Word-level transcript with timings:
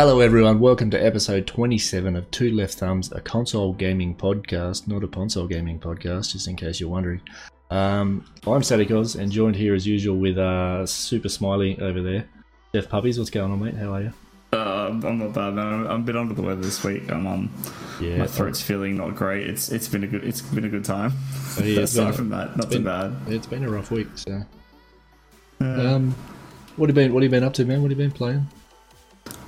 Hello, 0.00 0.20
everyone. 0.20 0.60
Welcome 0.60 0.90
to 0.92 0.98
episode 0.98 1.46
27 1.46 2.16
of 2.16 2.30
Two 2.30 2.52
Left 2.52 2.72
Thumbs, 2.72 3.12
a 3.12 3.20
console 3.20 3.74
gaming 3.74 4.14
podcast, 4.14 4.88
not 4.88 5.04
a 5.04 5.06
console 5.06 5.46
gaming 5.46 5.78
podcast, 5.78 6.32
just 6.32 6.48
in 6.48 6.56
case 6.56 6.80
you're 6.80 6.88
wondering. 6.88 7.20
Um, 7.70 8.24
I'm 8.46 8.62
Static 8.62 8.88
and 8.88 9.30
joined 9.30 9.56
here 9.56 9.74
as 9.74 9.86
usual 9.86 10.16
with 10.16 10.38
uh, 10.38 10.86
Super 10.86 11.28
Smiley 11.28 11.78
over 11.82 12.00
there. 12.00 12.26
Jeff 12.74 12.88
Puppies, 12.88 13.18
what's 13.18 13.28
going 13.28 13.52
on, 13.52 13.62
mate? 13.62 13.74
How 13.74 13.92
are 13.92 14.00
you? 14.04 14.12
Uh, 14.54 14.88
I'm 15.06 15.18
not 15.18 15.34
bad, 15.34 15.52
man. 15.52 15.86
I'm 15.86 16.00
a 16.00 16.04
bit 16.04 16.16
under 16.16 16.32
the 16.32 16.40
weather 16.40 16.62
this 16.62 16.82
week. 16.82 17.12
I'm 17.12 17.26
um, 17.26 17.52
Yeah, 18.00 18.16
my 18.16 18.26
throat's 18.26 18.62
feeling 18.62 18.96
not 18.96 19.16
great. 19.16 19.46
It's 19.48 19.70
it's 19.70 19.86
been 19.88 20.04
a 20.04 20.06
good 20.06 20.24
it's 20.24 20.40
been 20.40 20.64
a 20.64 20.70
good 20.70 20.86
time. 20.86 21.12
Oh, 21.60 21.62
yeah, 21.62 21.80
Aside 21.82 22.14
from 22.14 22.30
that, 22.30 22.56
not 22.56 22.70
been- 22.70 22.78
too 22.78 22.84
bad. 22.86 23.16
It's 23.26 23.46
been 23.46 23.64
a 23.64 23.70
rough 23.70 23.90
week, 23.90 24.08
so. 24.14 24.44
Uh, 25.60 25.64
Um, 25.64 26.14
what 26.76 26.88
have 26.88 26.96
you 26.96 27.02
been? 27.04 27.12
What 27.12 27.22
have 27.22 27.30
you 27.30 27.36
been 27.38 27.44
up 27.44 27.52
to, 27.52 27.66
man? 27.66 27.82
What 27.82 27.90
have 27.90 28.00
you 28.00 28.06
been 28.06 28.16
playing? 28.16 28.46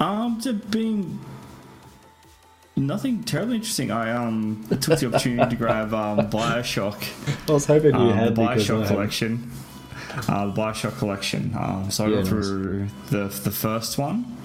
Um, 0.01 0.41
just 0.41 0.71
been 0.71 1.19
nothing 2.77 3.23
terribly 3.23 3.57
interesting. 3.57 3.91
I 3.91 4.11
um 4.13 4.65
took 4.81 4.99
the 4.99 5.07
opportunity 5.07 5.51
to 5.51 5.57
grab 5.57 5.93
um 5.95 6.19
Bioshock, 6.31 7.49
I 7.49 7.53
was 7.53 7.67
hoping 7.67 7.95
um, 7.95 8.09
the 8.35 8.41
Bioshock 8.41 8.87
collection. 8.87 9.51
Uh, 10.29 10.47
the 10.47 10.53
Bioshock 10.53 10.99
collection. 10.99 11.55
Um, 11.59 11.91
so 11.91 12.05
I 12.05 12.09
Yeah, 12.09 12.15
got 12.17 12.21
nice. 12.21 12.29
through 12.29 12.87
the 13.11 13.29
the 13.45 13.51
first 13.51 13.99
one. 13.99 14.37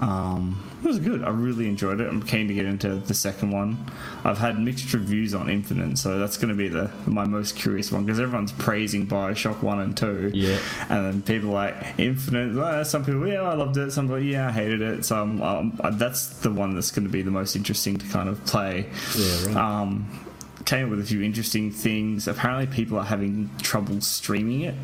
Um, 0.00 0.62
it 0.82 0.86
was 0.88 0.98
good. 0.98 1.22
I 1.22 1.28
really 1.28 1.68
enjoyed 1.68 2.00
it. 2.00 2.08
I'm 2.08 2.22
keen 2.22 2.48
to 2.48 2.54
get 2.54 2.64
into 2.64 2.96
the 2.96 3.12
second 3.12 3.50
one. 3.50 3.76
I've 4.24 4.38
had 4.38 4.58
mixed 4.58 4.92
reviews 4.94 5.34
on 5.34 5.50
Infinite, 5.50 5.98
so 5.98 6.18
that's 6.18 6.38
going 6.38 6.48
to 6.48 6.54
be 6.54 6.68
the 6.68 6.90
my 7.06 7.26
most 7.26 7.54
curious 7.54 7.92
one 7.92 8.06
because 8.06 8.18
everyone's 8.18 8.52
praising 8.52 9.06
Bioshock 9.06 9.62
One 9.62 9.80
and 9.80 9.94
Two. 9.94 10.30
Yeah. 10.32 10.58
And 10.88 11.04
then 11.06 11.22
people 11.22 11.50
like 11.50 11.76
Infinite. 11.98 12.58
uh, 12.58 12.82
some 12.84 13.04
people, 13.04 13.28
yeah, 13.28 13.42
I 13.42 13.54
loved 13.54 13.76
it. 13.76 13.90
Some 13.90 14.06
people, 14.06 14.20
yeah, 14.20 14.48
I 14.48 14.52
hated 14.52 14.80
it. 14.80 15.04
So 15.04 15.18
um, 15.20 15.42
um, 15.42 15.78
that's 15.92 16.28
the 16.38 16.50
one 16.50 16.74
that's 16.74 16.90
going 16.90 17.04
to 17.04 17.12
be 17.12 17.20
the 17.20 17.30
most 17.30 17.54
interesting 17.54 17.98
to 17.98 18.06
kind 18.06 18.30
of 18.30 18.42
play. 18.46 18.86
Yeah, 19.18 19.46
right. 19.48 19.56
Um, 19.56 20.26
came 20.64 20.84
up 20.86 20.90
with 20.90 21.00
a 21.00 21.04
few 21.04 21.22
interesting 21.22 21.70
things. 21.70 22.26
Apparently, 22.26 22.66
people 22.66 22.98
are 22.98 23.04
having 23.04 23.50
trouble 23.58 24.00
streaming 24.00 24.62
it 24.62 24.74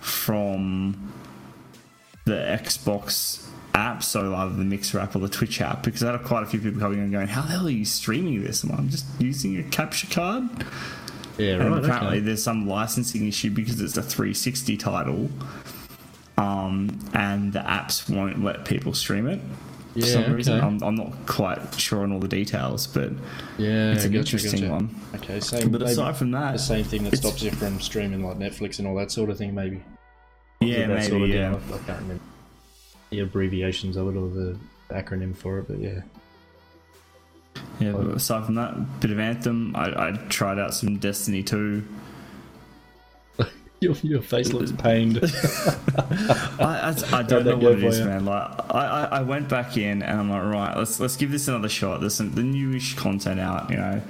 from 0.00 1.12
the 2.26 2.34
Xbox 2.34 3.48
app, 3.74 4.02
so 4.02 4.34
either 4.34 4.52
the 4.54 4.64
Mixer 4.64 4.98
app 4.98 5.14
or 5.16 5.20
the 5.20 5.28
Twitch 5.28 5.60
app, 5.60 5.82
because 5.82 6.02
I 6.02 6.12
had 6.12 6.22
quite 6.24 6.42
a 6.42 6.46
few 6.46 6.60
people 6.60 6.80
coming 6.80 6.98
and 7.00 7.10
going, 7.12 7.26
"How 7.28 7.42
the 7.42 7.48
hell 7.48 7.66
are 7.66 7.70
you 7.70 7.84
streaming 7.84 8.42
this?" 8.42 8.62
And 8.64 8.72
I'm 8.72 8.88
just 8.88 9.06
using 9.18 9.58
a 9.58 9.62
capture 9.64 10.06
card. 10.08 10.44
yeah, 11.38 11.54
And 11.54 11.70
right. 11.70 11.84
apparently, 11.84 12.18
okay. 12.18 12.26
there's 12.26 12.42
some 12.42 12.66
licensing 12.68 13.26
issue 13.26 13.50
because 13.50 13.80
it's 13.80 13.96
a 13.96 14.02
360 14.02 14.76
title, 14.76 15.30
um, 16.38 16.98
and 17.14 17.52
the 17.52 17.60
apps 17.60 18.08
won't 18.14 18.42
let 18.44 18.64
people 18.64 18.94
stream 18.94 19.26
it. 19.26 19.40
Yeah, 19.94 20.04
For 20.06 20.10
some 20.24 20.32
reason. 20.32 20.60
I'm, 20.60 20.82
I'm 20.82 20.94
not 20.94 21.12
quite 21.26 21.74
sure 21.78 22.02
on 22.02 22.12
all 22.12 22.18
the 22.18 22.28
details, 22.28 22.86
but 22.86 23.10
Yeah, 23.58 23.92
it's 23.92 24.04
an 24.04 24.12
gotcha, 24.12 24.36
interesting 24.36 24.60
gotcha. 24.62 24.72
one. 24.72 24.94
Okay, 25.16 25.38
same. 25.40 25.70
But 25.70 25.82
aside 25.82 26.16
from 26.16 26.30
that, 26.30 26.52
the 26.52 26.58
same 26.58 26.84
thing 26.84 27.04
that 27.04 27.16
stops 27.18 27.42
you 27.42 27.50
from 27.50 27.78
streaming 27.78 28.24
like 28.24 28.38
Netflix 28.38 28.78
and 28.78 28.88
all 28.88 28.94
that 28.96 29.10
sort 29.10 29.28
of 29.28 29.36
thing, 29.36 29.54
maybe. 29.54 29.82
yeah, 30.60 30.86
maybe, 30.86 31.02
sort 31.02 31.22
of 31.22 31.28
yeah. 31.28 31.50
I, 31.70 31.74
I 31.74 31.78
can't 31.78 32.00
remember 32.00 32.22
the 33.12 33.20
abbreviations 33.20 33.96
of 33.96 34.08
it 34.08 34.18
or 34.18 34.28
the 34.28 34.56
acronym 34.90 35.36
for 35.36 35.58
it, 35.58 35.68
but 35.68 35.78
yeah. 35.78 36.00
Yeah, 37.78 37.92
but 37.92 38.06
aside 38.08 38.46
from 38.46 38.54
that, 38.56 39.00
bit 39.00 39.10
of 39.10 39.20
Anthem. 39.20 39.76
I, 39.76 40.08
I 40.08 40.12
tried 40.28 40.58
out 40.58 40.74
some 40.74 40.96
Destiny 40.98 41.42
2. 41.42 41.84
Your, 43.80 43.94
your 44.02 44.22
face 44.22 44.52
looks 44.52 44.70
pained. 44.78 45.18
I, 45.20 46.54
I, 46.60 47.18
I 47.18 47.22
don't 47.24 47.44
that 47.44 47.44
know 47.44 47.56
what 47.56 47.72
it 47.72 47.82
is, 47.82 47.98
you? 47.98 48.04
man. 48.04 48.24
Like, 48.24 48.48
I, 48.70 48.78
I, 48.78 49.04
I 49.04 49.22
went 49.22 49.48
back 49.48 49.76
in 49.76 50.02
and 50.02 50.20
I'm 50.20 50.30
like, 50.30 50.44
right, 50.44 50.76
let's 50.76 51.00
let's 51.00 51.16
give 51.16 51.32
this 51.32 51.48
another 51.48 51.68
shot. 51.68 52.00
There's 52.00 52.14
some 52.14 52.32
the 52.32 52.44
newish 52.44 52.94
content 52.94 53.40
out, 53.40 53.70
you 53.70 53.76
know. 53.76 54.00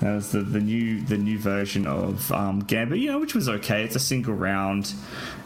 That 0.00 0.14
was 0.16 0.32
the, 0.32 0.40
the 0.40 0.58
new 0.58 1.00
the 1.02 1.16
new 1.16 1.38
version 1.38 1.86
of 1.86 2.32
um, 2.32 2.58
Gambit, 2.58 2.98
you 2.98 3.12
know, 3.12 3.20
which 3.20 3.36
was 3.36 3.48
okay. 3.48 3.84
It's 3.84 3.94
a 3.94 4.00
single 4.00 4.34
round. 4.34 4.94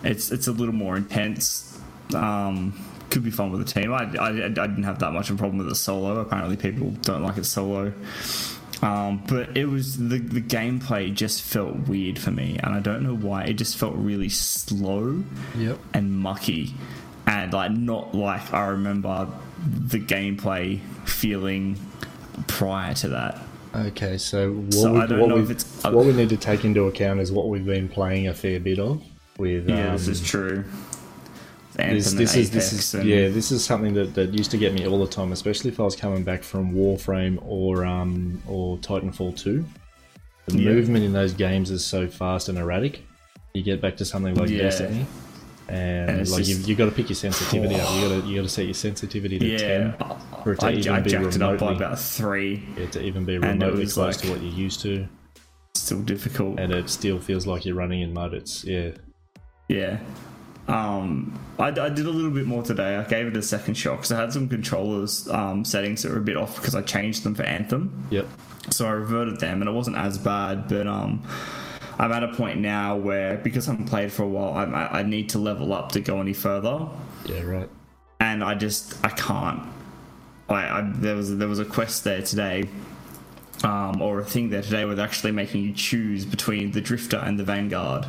It's 0.02 0.32
it's 0.32 0.46
a 0.46 0.52
little 0.52 0.74
more 0.74 0.96
intense. 0.96 1.78
Um, 2.14 2.72
could 3.14 3.24
be 3.24 3.30
fun 3.30 3.50
with 3.52 3.60
a 3.60 3.64
team. 3.64 3.94
I, 3.94 4.12
I, 4.16 4.28
I 4.28 4.48
didn't 4.48 4.82
have 4.82 4.98
that 4.98 5.12
much 5.12 5.30
of 5.30 5.36
a 5.36 5.38
problem 5.38 5.58
with 5.58 5.68
it 5.68 5.76
solo. 5.76 6.18
Apparently, 6.20 6.56
people 6.56 6.90
don't 7.02 7.22
like 7.22 7.38
it 7.38 7.46
solo. 7.46 7.92
Um, 8.82 9.22
but 9.28 9.56
it 9.56 9.66
was 9.66 9.96
the 9.96 10.18
the 10.18 10.42
gameplay 10.42 11.14
just 11.14 11.42
felt 11.42 11.74
weird 11.88 12.18
for 12.18 12.32
me, 12.32 12.58
and 12.62 12.74
I 12.74 12.80
don't 12.80 13.02
know 13.02 13.16
why. 13.16 13.44
It 13.44 13.54
just 13.54 13.78
felt 13.78 13.94
really 13.94 14.28
slow 14.28 15.22
yep. 15.56 15.78
and 15.94 16.12
mucky, 16.12 16.74
and 17.26 17.52
like 17.52 17.70
not 17.70 18.14
like 18.14 18.52
I 18.52 18.66
remember 18.66 19.28
the 19.64 20.00
gameplay 20.00 20.80
feeling 21.06 21.78
prior 22.48 22.94
to 22.94 23.08
that. 23.10 23.40
Okay, 23.74 24.18
so 24.18 24.52
what, 24.52 24.74
So 24.74 24.92
we, 24.92 25.00
I 25.00 25.06
don't 25.06 25.20
what, 25.20 25.28
know 25.28 25.36
we, 25.36 25.42
if 25.42 25.50
it's- 25.50 25.84
what 25.84 26.04
we 26.04 26.12
need 26.12 26.28
to 26.30 26.36
take 26.36 26.64
into 26.64 26.84
account 26.86 27.20
is 27.20 27.32
what 27.32 27.48
we've 27.48 27.64
been 27.64 27.88
playing 27.88 28.28
a 28.28 28.34
fair 28.34 28.60
bit 28.60 28.78
of 28.78 29.02
with. 29.38 29.68
Yeah, 29.68 29.86
um, 29.86 29.92
this 29.92 30.08
is 30.08 30.20
true. 30.20 30.64
This, 31.76 32.12
this 32.12 32.36
is 32.36 32.50
this 32.50 32.72
is 32.72 32.94
and- 32.94 33.08
yeah 33.08 33.28
this 33.28 33.50
is 33.50 33.64
something 33.64 33.94
that, 33.94 34.14
that 34.14 34.32
used 34.32 34.50
to 34.52 34.56
get 34.56 34.72
me 34.72 34.86
all 34.86 35.00
the 35.04 35.10
time 35.10 35.32
especially 35.32 35.70
if 35.70 35.80
I 35.80 35.82
was 35.82 35.96
coming 35.96 36.22
back 36.22 36.42
from 36.42 36.72
Warframe 36.72 37.38
or 37.44 37.84
um 37.84 38.40
or 38.48 38.76
Titanfall 38.78 39.36
2 39.36 39.64
the 40.46 40.58
Yeah. 40.58 40.70
movement 40.72 41.04
in 41.04 41.12
those 41.12 41.32
games 41.32 41.70
is 41.70 41.84
so 41.84 42.06
fast 42.06 42.48
and 42.48 42.58
erratic 42.58 43.02
you 43.54 43.62
get 43.62 43.80
back 43.80 43.96
to 43.98 44.04
something 44.04 44.34
like 44.34 44.50
Yeah. 44.50 44.62
Destiny 44.62 45.06
and, 45.68 46.10
And 46.10 46.28
like 46.28 46.44
just- 46.44 46.50
you've, 46.50 46.68
you 46.68 46.74
got 46.76 46.84
to 46.86 46.90
pick 46.90 47.08
your 47.08 47.16
sensitivity 47.16 47.74
up 47.76 47.90
you 47.94 48.08
got 48.08 48.20
to 48.22 48.28
you 48.28 48.36
got 48.36 48.42
to 48.42 48.48
set 48.48 48.66
your 48.66 48.74
sensitivity 48.74 49.38
to 49.38 49.46
Yeah, 49.46 49.92
10 49.92 50.16
for 50.44 50.52
it 50.52 50.60
to 50.60 50.66
I, 50.66 50.72
even 50.72 50.92
I 50.92 51.00
be 51.00 51.10
jacked 51.10 51.34
it 51.36 51.42
up 51.42 51.58
by 51.58 51.72
about 51.72 51.98
three. 51.98 52.62
yeah, 52.78 52.86
to 52.90 53.02
even 53.02 53.24
be 53.24 53.38
remotely 53.38 53.84
close 53.86 53.96
like- 53.98 54.16
to 54.18 54.30
what 54.30 54.42
you're 54.42 54.52
used 54.52 54.80
to 54.82 55.08
Still 55.74 56.02
difficult. 56.02 56.60
and 56.60 56.72
it 56.72 56.88
still 56.88 57.18
feels 57.18 57.46
like 57.46 57.64
you're 57.64 57.74
running 57.74 58.02
in 58.02 58.12
mud 58.12 58.32
it's 58.34 58.64
yeah 58.64 58.90
Yeah. 59.68 59.98
Um, 60.66 61.38
I, 61.58 61.68
I 61.68 61.88
did 61.88 62.06
a 62.06 62.10
little 62.10 62.30
bit 62.30 62.46
more 62.46 62.62
today. 62.62 62.96
I 62.96 63.04
gave 63.04 63.26
it 63.26 63.36
a 63.36 63.42
second 63.42 63.74
shot 63.74 63.96
because 63.96 64.12
I 64.12 64.20
had 64.20 64.32
some 64.32 64.48
controllers 64.48 65.28
um, 65.28 65.64
settings 65.64 66.02
that 66.02 66.12
were 66.12 66.18
a 66.18 66.22
bit 66.22 66.36
off 66.36 66.56
because 66.56 66.74
I 66.74 66.82
changed 66.82 67.22
them 67.22 67.34
for 67.34 67.42
Anthem. 67.42 68.06
yep 68.10 68.26
So 68.70 68.86
I 68.86 68.92
reverted 68.92 69.40
them, 69.40 69.60
and 69.60 69.68
it 69.68 69.72
wasn't 69.72 69.96
as 69.96 70.16
bad. 70.18 70.68
But 70.68 70.86
um, 70.86 71.22
I'm 71.98 72.12
at 72.12 72.24
a 72.24 72.28
point 72.28 72.60
now 72.60 72.96
where 72.96 73.36
because 73.36 73.68
I 73.68 73.72
haven't 73.72 73.88
played 73.88 74.10
for 74.10 74.22
a 74.22 74.28
while, 74.28 74.54
I, 74.54 74.64
I 74.64 75.00
I 75.00 75.02
need 75.02 75.28
to 75.30 75.38
level 75.38 75.72
up 75.72 75.92
to 75.92 76.00
go 76.00 76.20
any 76.20 76.32
further, 76.32 76.88
yeah 77.26 77.42
right 77.42 77.68
and 78.20 78.42
I 78.42 78.54
just 78.54 79.04
I 79.04 79.10
can't. 79.10 79.62
I, 80.48 80.78
I 80.78 80.90
there 80.94 81.16
was 81.16 81.36
there 81.36 81.48
was 81.48 81.58
a 81.58 81.64
quest 81.64 82.04
there 82.04 82.22
today. 82.22 82.68
Um, 83.62 84.02
or 84.02 84.18
a 84.18 84.24
thing 84.24 84.50
there 84.50 84.60
today 84.60 84.84
where 84.84 84.94
they're 84.94 85.06
actually 85.06 85.32
making 85.32 85.62
you 85.62 85.72
choose 85.72 86.26
between 86.26 86.72
the 86.72 86.82
Drifter 86.82 87.16
and 87.16 87.38
the 87.38 87.44
Vanguard. 87.44 88.04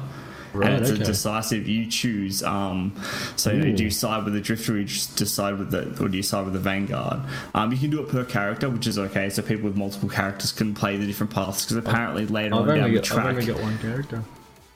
Right, 0.55 0.69
and 0.69 0.81
it's 0.81 0.91
okay. 0.91 1.01
a 1.01 1.05
decisive. 1.05 1.67
You 1.67 1.87
choose. 1.87 2.43
Um, 2.43 2.95
so 3.35 3.51
you 3.51 3.59
know, 3.59 3.75
do 3.75 3.83
you 3.83 3.91
side 3.91 4.23
with 4.23 4.33
the 4.33 4.41
Drifter, 4.41 4.73
or 4.73 4.77
you 4.77 4.85
just 4.85 5.15
decide 5.15 5.57
with 5.59 5.71
the, 5.71 6.03
or 6.03 6.09
do 6.09 6.17
you 6.17 6.23
side 6.23 6.45
with 6.45 6.53
the 6.53 6.59
Vanguard? 6.59 7.19
Um, 7.53 7.71
you 7.71 7.77
can 7.77 7.89
do 7.89 8.01
it 8.01 8.09
per 8.09 8.23
character, 8.23 8.69
which 8.69 8.87
is 8.87 8.97
okay. 8.97 9.29
So 9.29 9.41
people 9.41 9.65
with 9.65 9.77
multiple 9.77 10.09
characters 10.09 10.51
can 10.51 10.73
play 10.73 10.97
the 10.97 11.05
different 11.05 11.33
paths. 11.33 11.65
Because 11.65 11.77
apparently 11.77 12.25
later 12.25 12.55
I've 12.55 12.61
on 12.61 12.67
down 12.67 12.77
only, 12.79 12.91
the 12.91 12.95
got, 12.97 13.03
track, 13.03 13.25
I've 13.25 13.35
only 13.35 13.45
got 13.45 13.61
one 13.61 13.77
character 13.79 14.23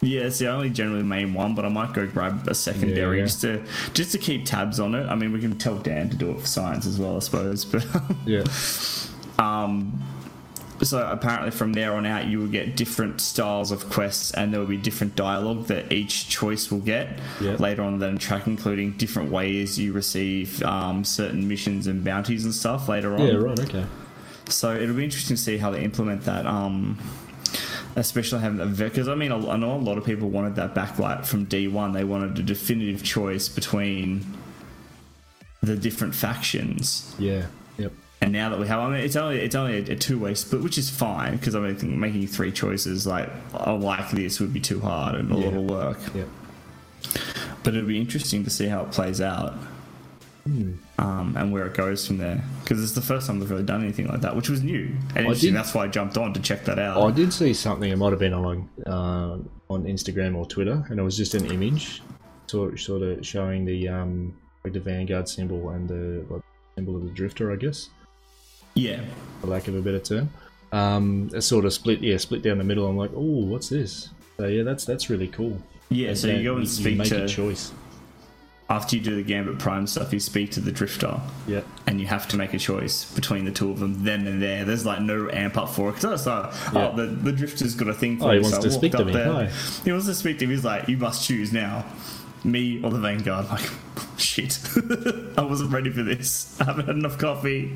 yeah, 0.01 0.21
it's 0.21 0.39
the 0.39 0.47
only 0.47 0.69
generally 0.69 1.03
main 1.03 1.33
one. 1.33 1.55
But 1.55 1.65
I 1.65 1.69
might 1.69 1.93
go 1.93 2.07
grab 2.07 2.47
a 2.47 2.55
secondary 2.55 3.17
Yeah, 3.17 3.21
yeah. 3.21 3.27
just 3.27 3.41
to 3.41 3.63
just 3.93 4.11
to 4.13 4.17
keep 4.17 4.45
tabs 4.45 4.79
on 4.79 4.95
it. 4.95 5.07
I 5.07 5.15
mean, 5.15 5.33
we 5.33 5.41
can 5.41 5.57
tell 5.57 5.77
Dan 5.77 6.09
to 6.09 6.15
do 6.15 6.31
it 6.31 6.39
for 6.39 6.47
science 6.47 6.85
as 6.85 6.99
well, 6.99 7.17
I 7.17 7.19
suppose. 7.19 7.65
But 7.65 7.85
yeah 8.25 8.43
um, 9.39 10.01
so 10.81 11.05
apparently 11.09 11.51
from 11.51 11.73
there 11.73 11.93
on 11.93 12.05
out 12.05 12.27
you 12.27 12.39
will 12.39 12.47
get 12.47 12.75
different 12.77 13.19
styles 13.19 13.71
of 13.71 13.89
quests 13.89 14.31
and 14.33 14.53
there 14.53 14.59
will 14.59 14.67
be 14.67 14.77
different 14.77 15.15
dialogue 15.15 15.65
that 15.67 15.91
each 15.91 16.29
choice 16.29 16.71
will 16.71 16.79
get 16.79 17.19
Yep. 17.41 17.59
later 17.59 17.81
on 17.83 17.93
in 17.95 17.99
the 17.99 18.17
track 18.19 18.47
including 18.47 18.93
different 18.93 19.29
ways 19.31 19.77
you 19.77 19.91
receive 19.93 20.61
um, 20.63 21.03
certain 21.03 21.47
missions 21.47 21.87
and 21.87 22.03
bounties 22.03 22.45
and 22.45 22.53
stuff 22.53 22.87
later 22.87 23.13
on. 23.15 23.27
Yeah 23.27 23.33
right 23.35 23.59
okay. 23.59 23.85
So 24.47 24.73
it'll 24.75 24.95
be 24.95 25.03
interesting 25.03 25.35
to 25.35 25.41
see 25.41 25.57
how 25.57 25.69
they 25.71 25.83
implement 25.83 26.23
that 26.23 26.45
um, 26.45 26.97
especially 27.95 28.39
having 28.39 28.57
that 28.57 28.77
because 28.77 29.07
I 29.07 29.15
mean 29.15 29.31
I 29.31 29.57
know 29.57 29.73
a 29.73 29.77
lot 29.77 29.97
of 29.97 30.05
people 30.05 30.29
wanted 30.29 30.55
that 30.55 30.73
backlight 30.75 31.25
from 31.25 31.45
D1 31.45 31.93
they 31.93 32.03
wanted 32.03 32.39
a 32.39 32.43
definitive 32.43 33.03
choice 33.03 33.49
between 33.49 34.25
the 35.61 35.75
different 35.75 36.15
factions. 36.15 37.13
Yeah 37.19 37.45
yep 37.77 37.91
and 38.21 38.31
now 38.33 38.49
that 38.49 38.59
we 38.59 38.67
have, 38.67 38.79
I 38.79 38.89
mean, 38.89 38.99
it's 38.99 39.15
only 39.15 39.39
it's 39.39 39.55
only 39.55 39.77
a, 39.79 39.93
a 39.93 39.95
two 39.95 40.19
way 40.19 40.33
split, 40.33 40.61
which 40.61 40.77
is 40.77 40.89
fine 40.89 41.37
because 41.37 41.55
I 41.55 41.59
mean, 41.59 41.99
making 41.99 42.27
three 42.27 42.51
choices 42.51 43.07
like 43.07 43.29
oh, 43.53 43.75
like 43.75 44.11
this 44.11 44.39
would 44.39 44.53
be 44.53 44.59
too 44.59 44.79
hard 44.81 45.15
and 45.15 45.31
a 45.31 45.35
Yeah. 45.35 45.45
lot 45.45 45.53
of 45.55 45.63
work. 45.63 45.99
yep 46.15 46.27
But 47.63 47.75
it'll 47.75 47.87
be 47.87 47.99
interesting 47.99 48.43
to 48.43 48.49
see 48.49 48.67
how 48.67 48.81
it 48.83 48.91
plays 48.91 49.21
out 49.21 49.53
Hmm. 50.45 50.71
um, 50.97 51.35
and 51.37 51.51
where 51.51 51.65
it 51.67 51.73
goes 51.75 52.07
from 52.07 52.17
there 52.17 52.41
because 52.63 52.81
it's 52.81 52.93
the 52.93 53.01
first 53.01 53.27
time 53.27 53.39
they've 53.39 53.49
really 53.51 53.61
done 53.63 53.83
anything 53.83 54.07
like 54.07 54.21
that, 54.21 54.35
which 54.35 54.49
was 54.49 54.63
new 54.63 54.85
and 55.09 55.17
interesting. 55.17 55.51
did- 55.51 55.57
That's 55.59 55.73
why 55.75 55.83
I 55.83 55.87
jumped 55.89 56.17
on 56.17 56.33
to 56.33 56.39
check 56.39 56.65
that 56.65 56.79
out. 56.79 56.97
I 57.01 57.11
did 57.11 57.31
see 57.33 57.53
something. 57.53 57.91
It 57.91 57.97
might 57.97 58.11
have 58.11 58.19
been 58.19 58.33
on 58.33 58.67
uh, 58.87 59.37
on 59.69 59.83
Instagram 59.83 60.35
or 60.35 60.45
Twitter, 60.45 60.85
and 60.89 60.99
it 60.99 61.03
was 61.03 61.15
just 61.17 61.35
an 61.35 61.45
image, 61.51 62.01
sort 62.47 62.79
sort 62.79 63.01
of 63.03 63.23
showing 63.25 63.65
the 63.65 63.89
um 63.89 64.33
like 64.63 64.73
the 64.73 64.79
Vanguard 64.79 65.27
symbol 65.29 65.69
and 65.69 65.87
the 65.87 66.25
like, 66.33 66.41
symbol 66.75 66.95
of 66.95 67.03
the 67.03 67.09
drifter, 67.11 67.51
I 67.51 67.57
guess, 67.57 67.89
Yeah. 68.75 69.01
for 69.41 69.47
lack 69.47 69.67
of 69.67 69.75
a 69.75 69.81
better 69.81 69.99
term. 69.99 70.29
Um, 70.71 71.29
a 71.33 71.41
sort 71.41 71.65
of 71.65 71.73
split, 71.73 72.01
yeah, 72.01 72.17
split 72.17 72.41
down 72.43 72.57
the 72.59 72.63
middle. 72.63 72.85
I'm 72.87 72.97
like, 72.97 73.11
oh, 73.15 73.19
what's 73.45 73.69
this? 73.69 74.09
So 74.37 74.47
yeah, 74.47 74.63
that's 74.63 74.85
that's 74.85 75.09
really 75.09 75.27
cool. 75.27 75.61
Yeah, 75.89 76.13
so 76.13 76.27
you 76.27 76.43
go 76.43 76.55
and 76.57 76.69
speak 76.69 76.97
make 76.97 77.07
to 77.09 77.23
a 77.23 77.27
choice. 77.27 77.71
after 78.69 78.95
you 78.95 79.01
do 79.01 79.15
the 79.15 79.23
Gambit 79.23 79.57
Prime 79.57 79.87
stuff, 79.87 80.13
you 80.13 80.19
speak 80.19 80.51
to 80.51 80.59
the 80.59 80.71
Drifter, 80.71 81.19
Yeah, 81.47 81.61
and 81.87 81.99
you 81.99 82.05
have 82.05 82.27
to 82.27 82.37
make 82.37 82.53
a 82.53 82.59
choice 82.59 83.11
between 83.15 83.45
the 83.45 83.51
two 83.51 83.71
of 83.71 83.79
them 83.79 84.03
then 84.03 84.27
and 84.27 84.39
there. 84.41 84.63
There's 84.63 84.85
like 84.85 85.01
no 85.01 85.27
amp 85.33 85.57
up 85.57 85.69
for 85.69 85.89
it 85.89 85.95
because 85.95 86.27
I 86.27 86.41
like, 86.41 86.53
Yeah. 86.73 86.89
oh, 86.89 86.95
the, 86.95 87.05
the 87.07 87.31
Drifter's 87.31 87.73
got 87.73 87.87
a 87.87 87.93
thing 87.95 88.19
for 88.19 88.25
Oh, 88.25 88.29
he 88.29 88.37
me, 88.37 88.43
wants 88.43 88.57
so 88.57 88.61
to 88.63 88.71
speak 88.71 88.91
to 88.91 89.03
me. 89.05 89.11
there. 89.13 89.31
Hi. 89.33 89.45
He 89.83 89.91
wants 89.91 90.05
to 90.05 90.13
speak 90.13 90.37
to 90.39 90.45
me. 90.47 90.53
He's 90.53 90.63
like, 90.63 90.87
you 90.87 90.97
must 90.97 91.27
choose 91.27 91.51
now, 91.51 91.83
me 92.43 92.79
or 92.83 92.91
the 92.91 92.99
Vanguard. 92.99 93.47
I'm 93.47 93.55
like, 93.55 93.69
shit, 94.17 94.59
I 95.37 95.41
wasn't 95.41 95.71
ready 95.71 95.89
for 95.89 96.03
this. 96.03 96.55
I 96.61 96.65
haven't 96.65 96.85
had 96.85 96.95
enough 96.97 97.17
coffee. 97.17 97.71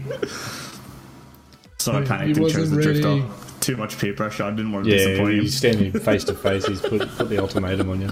So 1.84 1.94
I 1.94 2.02
panicked 2.06 2.38
and 2.38 2.50
chose 2.50 2.72
wasn't 2.72 2.82
the 2.82 2.88
ready. 2.88 3.02
Drifter. 3.02 3.60
Too 3.60 3.78
much 3.78 3.98
peer 3.98 4.14
pressure. 4.14 4.44
I 4.44 4.50
didn't 4.52 4.72
want 4.72 4.86
to 4.86 4.92
yeah. 4.92 4.98
disappoint 4.98 5.34
him. 5.34 5.42
He's 5.42 5.58
standing 5.58 5.92
face 6.00 6.24
to 6.26 6.34
face. 6.34 6.66
He's 6.66 6.82
put 6.82 7.08
put 7.18 7.30
the 7.30 7.40
ultimatum 7.40 7.90
on 7.90 8.02
you. 8.02 8.10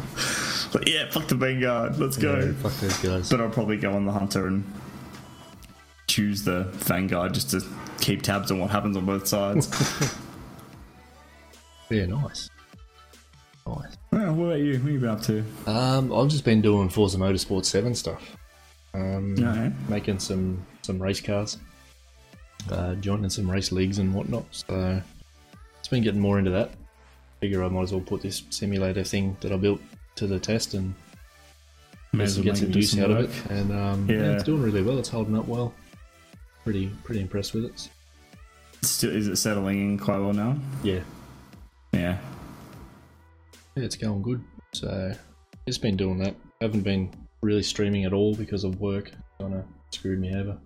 But 0.72 0.88
yeah, 0.88 1.10
fuck 1.10 1.28
the 1.28 1.36
Vanguard. 1.36 1.98
Let's 2.00 2.18
go. 2.18 2.40
Yeah, 2.40 2.52
fuck 2.62 2.74
those 2.80 2.98
guys. 3.00 3.30
But 3.30 3.42
I'll 3.42 3.50
probably 3.50 3.78
go 3.78 3.94
on 3.94 4.06
the 4.06 4.12
Hunter 4.12 4.48
and 4.48 4.64
choose 6.08 6.44
the 6.44 6.64
Vanguard 6.72 7.34
just 7.34 7.52
to 7.52 7.62
keep 8.00 8.22
tabs 8.22 8.52
on 8.52 8.60
what 8.60 8.70
happens 8.72 8.96
on 8.98 9.06
both 9.06 9.28
sides. 9.28 9.70
Yeah, 11.90 12.06
nice. 12.06 12.50
Nice. 13.68 13.98
well, 14.12 14.34
what 14.34 14.46
about 14.46 14.60
you? 14.60 14.72
What 14.74 14.82
have 14.82 14.90
you 14.92 15.00
been 15.00 15.10
up 15.10 15.22
to? 15.24 15.44
Um, 15.68 16.14
I've 16.14 16.30
just 16.30 16.46
been 16.46 16.62
doing 16.62 16.88
Forza 16.88 17.18
Motorsport 17.18 17.66
Seven 17.66 17.94
stuff. 17.96 18.38
Um, 18.94 19.36
No. 19.36 19.72
making 19.90 20.20
some 20.20 20.66
some 20.84 21.02
race 21.02 21.20
cars, 21.20 21.58
uh, 22.70 22.96
joining 22.96 23.30
some 23.30 23.50
race 23.50 23.72
leagues 23.72 23.98
and 24.00 24.14
whatnot. 24.14 24.46
So 24.52 25.02
it's 25.80 25.88
been 25.88 26.04
getting 26.04 26.22
more 26.22 26.40
into 26.40 26.52
that. 26.52 26.72
Figure 27.40 27.64
I 27.64 27.70
might 27.70 27.84
as 27.84 27.92
well 27.92 28.02
put 28.02 28.22
this 28.22 28.44
simulator 28.50 29.04
thing 29.04 29.36
that 29.42 29.52
I 29.52 29.58
built 29.58 29.82
to 30.16 30.28
the 30.28 30.40
test 30.40 30.74
and 30.76 30.94
get 32.14 32.30
some, 32.30 32.44
use 32.44 33.00
out 33.00 33.12
of 33.12 33.18
it. 33.20 33.52
And 33.52 33.72
um, 33.72 34.10
yeah. 34.10 34.18
Yeah. 34.18 34.32
it's 34.34 34.44
doing 34.44 34.62
really 34.62 34.84
well. 34.84 35.00
It's 35.00 35.10
holding 35.10 35.38
up 35.38 35.48
well. 35.48 35.74
Pretty 36.64 36.92
pretty 37.04 37.22
impressed 37.22 37.54
with 37.56 37.66
it. 37.66 37.90
Still, 38.84 39.16
is 39.16 39.28
it 39.28 39.36
settling 39.38 39.92
in 39.92 39.98
quite 39.98 40.20
well 40.20 40.34
now? 40.34 40.58
Yeah, 40.84 41.02
Yeah. 41.94 42.18
yeah, 43.76 43.84
it's 43.84 43.96
going 43.96 44.22
good. 44.22 44.44
So 44.74 45.14
it's 45.66 45.78
been 45.78 45.96
doing 45.96 46.18
that. 46.20 46.36
haven't 46.62 46.82
been 46.82 47.12
really 47.42 47.64
streaming 47.64 48.06
at 48.06 48.14
all 48.14 48.36
because 48.36 48.64
of 48.64 48.80
work. 48.80 49.12
Kind 49.40 49.56
of 49.56 49.66
screwed 49.92 50.20
me 50.20 50.36
over. 50.36 50.58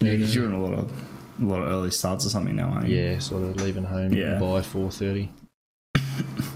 Yeah, 0.00 0.12
because 0.12 0.34
you're 0.34 0.44
in 0.46 0.52
a 0.52 0.62
lot 0.62 0.74
of 0.78 0.92
a 1.40 1.44
lot 1.44 1.62
of 1.62 1.68
early 1.68 1.90
starts 1.90 2.24
or 2.26 2.28
something 2.30 2.56
now, 2.56 2.68
aren't 2.70 2.88
you? 2.88 2.96
Yeah, 2.96 3.18
sort 3.18 3.42
of 3.44 3.56
leaving 3.60 3.84
home 3.84 4.12
Yeah. 4.12 4.38
by 4.38 4.62
four 4.62 4.90
thirty. 4.90 5.30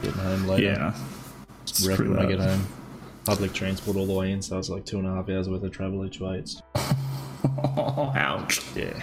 Getting 0.02 0.12
home 0.20 0.46
later. 0.46 0.62
Yeah. 0.64 0.94
Just 1.66 1.86
wreck 1.86 1.98
when 1.98 2.18
I 2.18 2.26
get 2.26 2.40
home. 2.40 2.66
Public 3.24 3.52
transport 3.52 3.96
all 3.96 4.06
the 4.06 4.12
way 4.12 4.32
in, 4.32 4.42
so 4.42 4.58
it's 4.58 4.68
like 4.68 4.84
two 4.84 4.98
and 4.98 5.06
a 5.06 5.10
half 5.14 5.28
hours 5.28 5.48
worth 5.48 5.62
of 5.62 5.70
travel 5.72 6.04
each 6.04 6.18
way. 6.20 6.38
It's 6.38 6.60
Ouch. 7.68 8.60
yeah. 8.76 9.02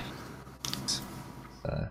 So, 1.63 1.88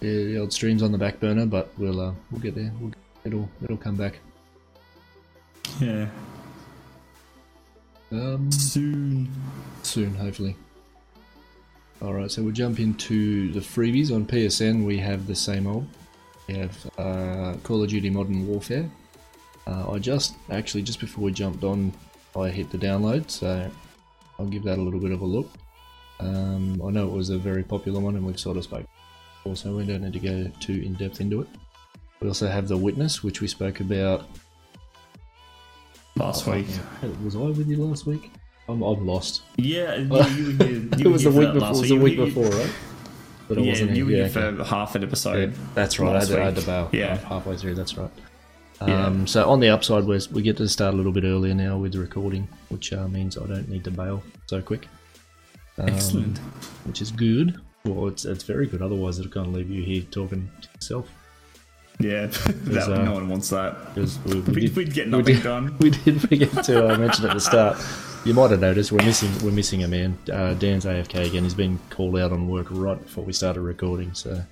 yeah, 0.00 0.10
the 0.24 0.38
old 0.38 0.52
stream's 0.52 0.82
on 0.82 0.92
the 0.92 0.98
back 0.98 1.18
burner, 1.20 1.46
but 1.46 1.72
we'll 1.78 2.00
uh, 2.00 2.12
we'll 2.30 2.40
get 2.40 2.54
there. 2.54 2.72
We'll, 2.80 2.92
it'll 3.24 3.48
it'll 3.64 3.76
come 3.76 3.96
back. 3.96 4.18
Yeah. 5.80 6.06
Um, 8.12 8.52
Soon. 8.52 9.30
soon, 9.82 10.14
hopefully. 10.14 10.54
All 12.02 12.12
right, 12.12 12.30
so 12.30 12.42
we'll 12.42 12.52
jump 12.52 12.78
into 12.78 13.50
the 13.52 13.60
freebies 13.60 14.14
on 14.14 14.26
PSN. 14.26 14.84
We 14.84 14.98
have 14.98 15.26
the 15.26 15.34
same 15.34 15.66
old. 15.66 15.86
We 16.46 16.54
have 16.54 16.90
uh, 16.98 17.54
Call 17.62 17.82
of 17.82 17.88
Duty 17.88 18.10
Modern 18.10 18.46
Warfare. 18.46 18.90
Uh, 19.66 19.92
I 19.92 19.98
just 19.98 20.34
actually 20.50 20.82
just 20.82 21.00
before 21.00 21.24
we 21.24 21.32
jumped 21.32 21.64
on, 21.64 21.92
I 22.36 22.48
hit 22.48 22.70
the 22.70 22.78
download, 22.78 23.30
so 23.30 23.70
I'll 24.38 24.46
give 24.46 24.64
that 24.64 24.78
a 24.78 24.82
little 24.82 25.00
bit 25.00 25.12
of 25.12 25.22
a 25.22 25.24
look. 25.24 25.48
Um, 26.20 26.82
I 26.84 26.90
know 26.90 27.06
it 27.08 27.12
was 27.12 27.30
a 27.30 27.38
very 27.38 27.62
popular 27.62 28.00
one, 28.00 28.16
and 28.16 28.26
we've 28.26 28.38
sort 28.38 28.56
of 28.56 28.64
spoke 28.64 28.86
before, 29.36 29.56
so 29.56 29.74
we 29.76 29.86
don't 29.86 30.02
need 30.02 30.12
to 30.12 30.18
go 30.18 30.50
too 30.60 30.82
in 30.84 30.94
depth 30.94 31.20
into 31.20 31.40
it. 31.40 31.48
We 32.20 32.28
also 32.28 32.48
have 32.48 32.68
the 32.68 32.76
Witness, 32.76 33.22
which 33.22 33.40
we 33.40 33.48
spoke 33.48 33.80
about 33.80 34.26
Last 36.16 36.46
week. 36.46 36.66
Was 37.24 37.36
I 37.36 37.38
with 37.40 37.66
you 37.68 37.76
last 37.84 38.06
week? 38.06 38.30
I'm, 38.68 38.82
I'm 38.82 39.06
lost. 39.06 39.42
Yeah, 39.56 39.96
you, 39.96 40.04
you, 40.04 40.08
were 40.10 40.22
here- 40.24 40.68
you 40.68 40.90
it 40.98 41.06
was 41.06 41.24
the 41.24 41.30
week 41.30 41.52
before. 41.52 41.68
It 41.68 41.78
was 41.80 41.88
the 41.88 41.96
week 41.96 42.16
before, 42.18 42.44
right? 42.44 42.70
But 43.48 43.58
I 43.58 43.60
Yeah, 43.62 43.70
wasn't 43.72 43.96
you 43.96 44.06
were 44.06 44.12
Yeah, 44.12 44.28
for 44.28 44.64
half 44.64 44.94
an 44.94 45.02
episode. 45.02 45.36
okay. 45.50 45.58
that's 45.74 45.98
right. 45.98 46.16
I 46.16 46.20
had, 46.24 46.30
I 46.38 46.44
had 46.44 46.56
to 46.56 46.62
bail. 46.66 46.88
Yeah. 46.92 47.16
Halfway 47.16 47.56
through. 47.56 47.74
That's 47.74 47.96
right. 47.96 48.10
Yeah. 48.86 49.06
Um, 49.06 49.26
so 49.26 49.48
on 49.48 49.60
the 49.60 49.68
upside, 49.68 50.04
we 50.04 50.20
we 50.32 50.42
get 50.42 50.56
to 50.58 50.68
start 50.68 50.94
a 50.94 50.96
little 50.96 51.12
bit 51.12 51.24
earlier 51.24 51.54
now 51.54 51.78
with 51.78 51.92
the 51.92 51.98
recording, 52.00 52.48
which 52.68 52.92
uh, 52.92 53.06
means 53.08 53.36
I 53.38 53.46
don't 53.46 53.68
need 53.68 53.84
to 53.84 53.90
bail 53.90 54.22
so 54.46 54.60
quick. 54.60 54.88
Um, 55.78 55.88
Excellent. 55.88 56.38
Which 56.84 57.00
is 57.00 57.10
good. 57.10 57.60
Well, 57.84 58.08
it's 58.08 58.24
it's 58.24 58.44
very 58.44 58.66
good. 58.66 58.82
Otherwise, 58.82 59.18
it'll 59.18 59.30
kind 59.32 59.46
of 59.46 59.54
leave 59.54 59.70
you 59.70 59.82
here 59.82 60.02
talking 60.10 60.50
to 60.62 60.68
yourself. 60.74 61.08
Yeah, 62.02 62.26
that, 62.74 62.88
uh, 62.90 63.02
no 63.04 63.12
one 63.14 63.28
wants 63.28 63.50
that. 63.50 63.94
we, 63.96 64.40
we 64.40 64.68
we'd 64.70 64.92
get 64.92 65.06
we 65.06 65.10
nothing 65.12 65.34
did- 65.36 65.42
done. 65.42 65.76
We 65.80 65.90
did 65.90 66.20
forget 66.20 66.64
to 66.64 66.94
uh, 66.94 66.98
mention 66.98 67.24
at 67.26 67.34
the 67.34 67.40
start. 67.40 67.78
You 68.24 68.34
might 68.34 68.50
have 68.52 68.60
noticed 68.60 68.92
we're 68.92 69.04
missing 69.04 69.30
we're 69.44 69.50
missing 69.52 69.82
a 69.84 69.88
man. 69.88 70.16
Uh, 70.32 70.54
Dan's 70.54 70.84
AFK 70.84 71.26
again. 71.26 71.42
He's 71.44 71.54
been 71.54 71.78
called 71.90 72.16
out 72.18 72.32
on 72.32 72.48
work 72.48 72.68
right 72.70 73.00
before 73.00 73.24
we 73.24 73.32
started 73.32 73.60
recording, 73.62 74.14
so 74.14 74.42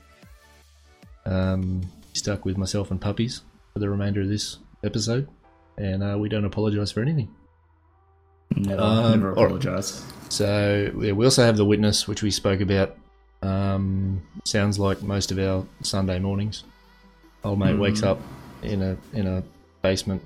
um, 1.27 1.81
stuck 2.13 2.45
with 2.45 2.57
myself 2.57 2.91
and 2.91 3.01
puppies 3.01 3.43
for 3.73 3.79
the 3.79 3.89
remainder 3.89 4.21
of 4.23 4.29
this 4.29 4.59
episode, 4.85 5.29
and 5.79 6.03
uh, 6.03 6.17
we 6.19 6.29
don't 6.29 6.45
apologise 6.45 6.91
for 6.93 7.01
anything. 7.01 7.29
Never, 8.57 8.83
Um, 8.83 9.11
never 9.21 9.33
apologise. 9.33 10.05
So 10.29 10.91
yeah, 11.01 11.13
we 11.13 11.25
also 11.25 11.45
have 11.45 11.57
the 11.57 11.65
witness, 11.65 12.09
which 12.09 12.23
we 12.23 12.31
spoke 12.31 12.61
about. 12.61 12.97
Um, 13.43 14.21
sounds 14.45 14.79
like 14.79 15.03
most 15.03 15.31
of 15.31 15.39
our 15.39 15.65
Sunday 15.83 16.19
mornings. 16.19 16.65
Old 17.45 17.59
mate 17.59 17.79
wakes 17.79 18.03
up 18.03 18.21
in 18.63 18.83
a 18.83 18.97
in 19.13 19.27
a 19.27 19.43
basement, 19.83 20.23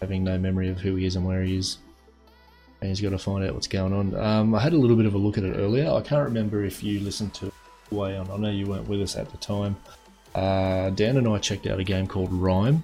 having 0.00 0.24
no 0.24 0.38
memory 0.38 0.68
of 0.70 0.78
who 0.80 0.94
he 0.96 1.04
is 1.06 1.16
and 1.16 1.26
where 1.26 1.42
he 1.42 1.56
is, 1.56 1.78
and 2.80 2.88
he's 2.88 3.00
got 3.00 3.10
to 3.10 3.18
find 3.18 3.44
out 3.44 3.52
what's 3.54 3.66
going 3.66 3.92
on. 3.92 4.14
Um, 4.14 4.54
I 4.54 4.60
had 4.60 4.72
a 4.72 4.76
little 4.78 4.96
bit 4.96 5.06
of 5.06 5.14
a 5.14 5.18
look 5.18 5.36
at 5.38 5.44
it 5.44 5.56
earlier. 5.56 5.90
I 5.90 6.00
can't 6.00 6.24
remember 6.24 6.64
if 6.64 6.82
you 6.82 7.00
listened 7.00 7.34
to 7.34 7.46
it 7.48 7.52
way 7.90 8.16
on. 8.16 8.30
I 8.30 8.36
know 8.38 8.50
you 8.50 8.66
weren't 8.66 8.88
with 8.88 9.02
us 9.02 9.14
at 9.16 9.30
the 9.30 9.36
time. 9.38 9.76
Uh, 10.34 10.90
Dan 10.90 11.16
and 11.16 11.28
I 11.28 11.38
checked 11.38 11.66
out 11.66 11.78
a 11.78 11.84
game 11.84 12.06
called 12.06 12.32
Rhyme 12.32 12.82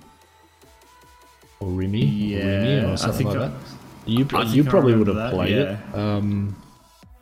or 1.61 1.69
Rimy, 1.69 2.05
Yeah, 2.05 2.59
Rimy 2.59 2.81
I 2.87 2.93
or 2.93 2.97
something 2.97 3.27
think 3.27 3.39
like 3.39 3.39
I- 3.39 3.49
that. 3.49 3.61
You 4.07 4.27
I 4.35 4.43
you 4.45 4.65
probably 4.65 4.95
would 4.95 5.07
have 5.09 5.17
that, 5.17 5.33
played 5.35 5.55
yeah. 5.57 5.79
it. 5.93 5.95
Um, 5.95 6.57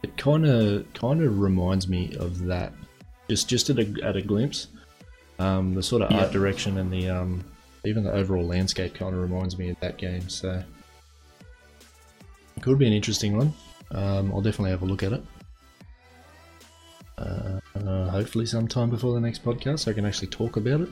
it 0.03 0.17
kind 0.17 0.47
of 0.47 0.91
kind 0.95 1.23
of 1.23 1.41
reminds 1.41 1.89
me 1.89 2.15
of 2.19 2.45
that, 2.47 2.73
just 3.29 3.49
just 3.49 3.69
at 3.69 3.79
a 3.81 3.95
at 4.03 4.17
a 4.17 4.23
glimpse. 4.23 4.69
Um, 5.39 5.75
the 5.75 5.83
sort 5.83 6.03
of 6.03 6.11
Yeah. 6.11 6.23
art 6.25 6.33
direction 6.33 6.79
and 6.79 6.93
the 6.93 7.09
um, 7.09 7.45
even 7.85 8.03
the 8.05 8.13
overall 8.13 8.45
landscape 8.47 8.95
kind 8.95 9.15
of 9.15 9.21
reminds 9.21 9.57
me 9.59 9.71
of 9.71 9.79
that 9.81 9.97
game. 9.99 10.29
So 10.29 10.63
it 12.57 12.63
could 12.63 12.79
be 12.79 12.87
an 12.87 12.93
interesting 12.93 13.37
one. 13.37 13.53
Um, 13.93 14.33
I'll 14.33 14.41
definitely 14.43 14.71
have 14.71 14.83
a 14.83 14.87
look 14.87 15.03
at 15.03 15.13
it. 15.13 15.23
Uh, 17.17 17.61
uh, 17.75 18.09
hopefully, 18.11 18.47
sometime 18.47 18.91
before 18.91 19.15
the 19.15 19.21
next 19.21 19.45
podcast, 19.45 19.81
so 19.81 19.91
I 19.91 19.95
can 19.95 20.05
actually 20.05 20.29
talk 20.29 20.57
about 20.57 20.83
it. 20.83 20.89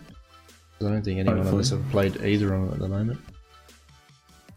I 0.81 0.85
don't 0.85 1.03
think 1.03 1.19
anyone 1.21 1.39
of 1.41 1.55
us 1.55 1.71
have 1.71 1.89
played 1.91 2.23
either 2.25 2.55
on 2.55 2.69
it 2.69 2.73
at 2.75 2.79
the 2.81 2.89
moment. 2.89 3.19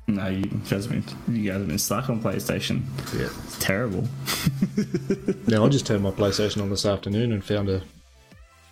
No, 0.08 0.28
you 0.28 0.44
guys 0.70 0.86
have 0.86 0.90
been 0.90 1.04
you 1.36 1.50
guys 1.52 1.60
have 1.60 1.68
been 1.68 1.78
stuck 1.78 2.10
on 2.10 2.22
PlayStation. 2.22 2.82
Yeah. 3.18 3.30
It's 3.46 3.58
terrible. 3.60 4.08
Now 5.48 5.66
I 5.66 5.70
just 5.70 5.86
turned 5.86 6.04
my 6.04 6.12
PlayStation 6.12 6.62
on 6.62 6.70
this 6.70 6.86
afternoon 6.86 7.32
and 7.32 7.44
found 7.44 7.70
a 7.70 7.82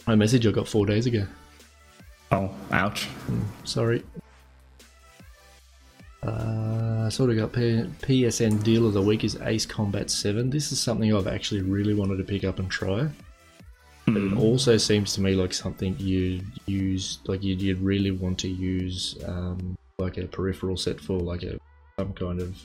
a 0.08 0.16
message 0.18 0.46
I 0.48 0.52
got 0.52 0.68
four 0.68 0.86
days 0.86 1.06
ago. 1.06 1.26
Oh, 2.32 2.54
ouch. 2.72 3.08
Sorry. 3.64 4.04
Uh, 6.26 7.04
I 7.06 7.10
sort 7.10 7.30
of 7.30 7.38
got 7.38 7.54
P- 7.54 7.86
PSN 8.02 8.64
deal 8.64 8.86
of 8.88 8.94
the 8.94 9.02
week 9.02 9.24
is 9.24 9.38
Ace 9.44 9.66
Combat 9.66 10.10
7. 10.10 10.50
This 10.50 10.72
is 10.72 10.80
something 10.80 11.14
I've 11.16 11.28
actually 11.28 11.62
really 11.62 11.94
wanted 11.94 12.18
to 12.18 12.24
pick 12.24 12.44
up 12.44 12.60
and 12.60 12.70
try. 12.70 13.08
But 14.06 14.18
it 14.18 14.30
Hmm. 14.32 14.38
also 14.40 14.78
seems 14.78 15.14
to 15.16 15.22
me 15.22 15.36
like 15.36 15.54
something 15.54 15.96
you'd 16.00 16.46
use, 16.66 17.20
like 17.28 17.44
you'd, 17.44 17.62
you'd 17.62 17.82
really 17.82 18.12
want 18.12 18.40
to 18.40 18.48
use, 18.48 19.18
um, 19.26 19.78
like 20.00 20.18
a 20.18 20.26
peripheral 20.28 20.78
set 20.78 21.00
for, 21.00 21.20
like 21.20 21.44
a 21.44 21.60
some 22.00 22.14
kind 22.14 22.42
of 22.42 22.56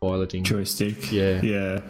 piloting. 0.00 0.42
Joystick. 0.44 1.12
Yeah. 1.12 1.40
Yeah. 1.42 1.80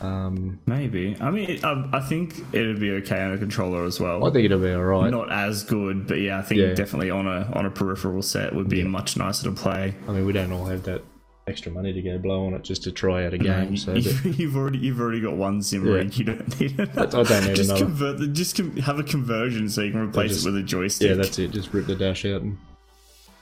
Um, 0.00 0.58
Maybe. 0.66 1.16
I 1.20 1.30
mean, 1.30 1.64
um, 1.64 1.90
I 1.92 2.00
think 2.00 2.38
it 2.52 2.66
would 2.66 2.80
be 2.80 2.90
okay 2.92 3.22
on 3.22 3.32
a 3.32 3.38
controller 3.38 3.84
as 3.84 4.00
well. 4.00 4.24
I 4.26 4.30
think 4.32 4.44
it'll 4.44 4.58
be 4.60 4.70
alright. 4.72 5.10
Not 5.10 5.30
as 5.32 5.62
good, 5.62 6.06
but 6.08 6.20
yeah, 6.20 6.38
I 6.38 6.42
think 6.42 6.60
Yeah. 6.60 6.74
definitely 6.74 7.10
on 7.10 7.26
a 7.26 7.48
on 7.54 7.64
a 7.66 7.70
peripheral 7.70 8.20
set 8.22 8.54
would 8.54 8.68
be 8.68 8.78
Yeah. 8.78 8.84
much 8.88 9.16
nicer 9.16 9.44
to 9.44 9.52
play. 9.52 9.94
I 10.08 10.12
mean, 10.12 10.26
we 10.26 10.32
don't 10.32 10.52
all 10.52 10.66
have 10.66 10.82
that 10.84 11.02
extra 11.46 11.70
money 11.70 11.92
to 11.92 12.00
go 12.02 12.16
blow 12.18 12.46
on 12.46 12.54
it 12.54 12.64
just 12.64 12.82
to 12.84 12.90
try 12.90 13.24
out 13.26 13.34
a 13.34 13.38
No, 13.38 13.44
game. 13.44 13.70
you, 13.72 13.76
so 13.76 13.92
but- 13.94 14.02
have 14.04 14.56
already 14.56 14.78
you've 14.78 14.98
already 15.00 15.20
got 15.20 15.36
one 15.36 15.62
sim 15.62 15.86
Yeah. 15.86 16.02
You 16.02 16.24
don't 16.24 16.60
need 16.60 16.80
it. 16.80 16.88
I 16.96 17.06
don't 17.06 17.46
need 17.46 17.54
just 17.54 17.70
another. 17.70 17.84
convert. 17.86 18.18
the- 18.18 18.26
Just 18.28 18.56
com- 18.56 18.76
have 18.78 18.98
a 18.98 19.02
conversion 19.04 19.68
so 19.68 19.82
you 19.82 19.92
can 19.92 20.00
replace 20.00 20.32
just- 20.32 20.46
it 20.46 20.50
with 20.50 20.58
a 20.60 20.62
joystick. 20.64 21.08
yeah, 21.10 21.14
that's 21.14 21.38
it. 21.38 21.52
Just 21.52 21.72
rip 21.72 21.86
the 21.86 21.94
dash 21.94 22.24
out 22.24 22.42
and. 22.42 22.56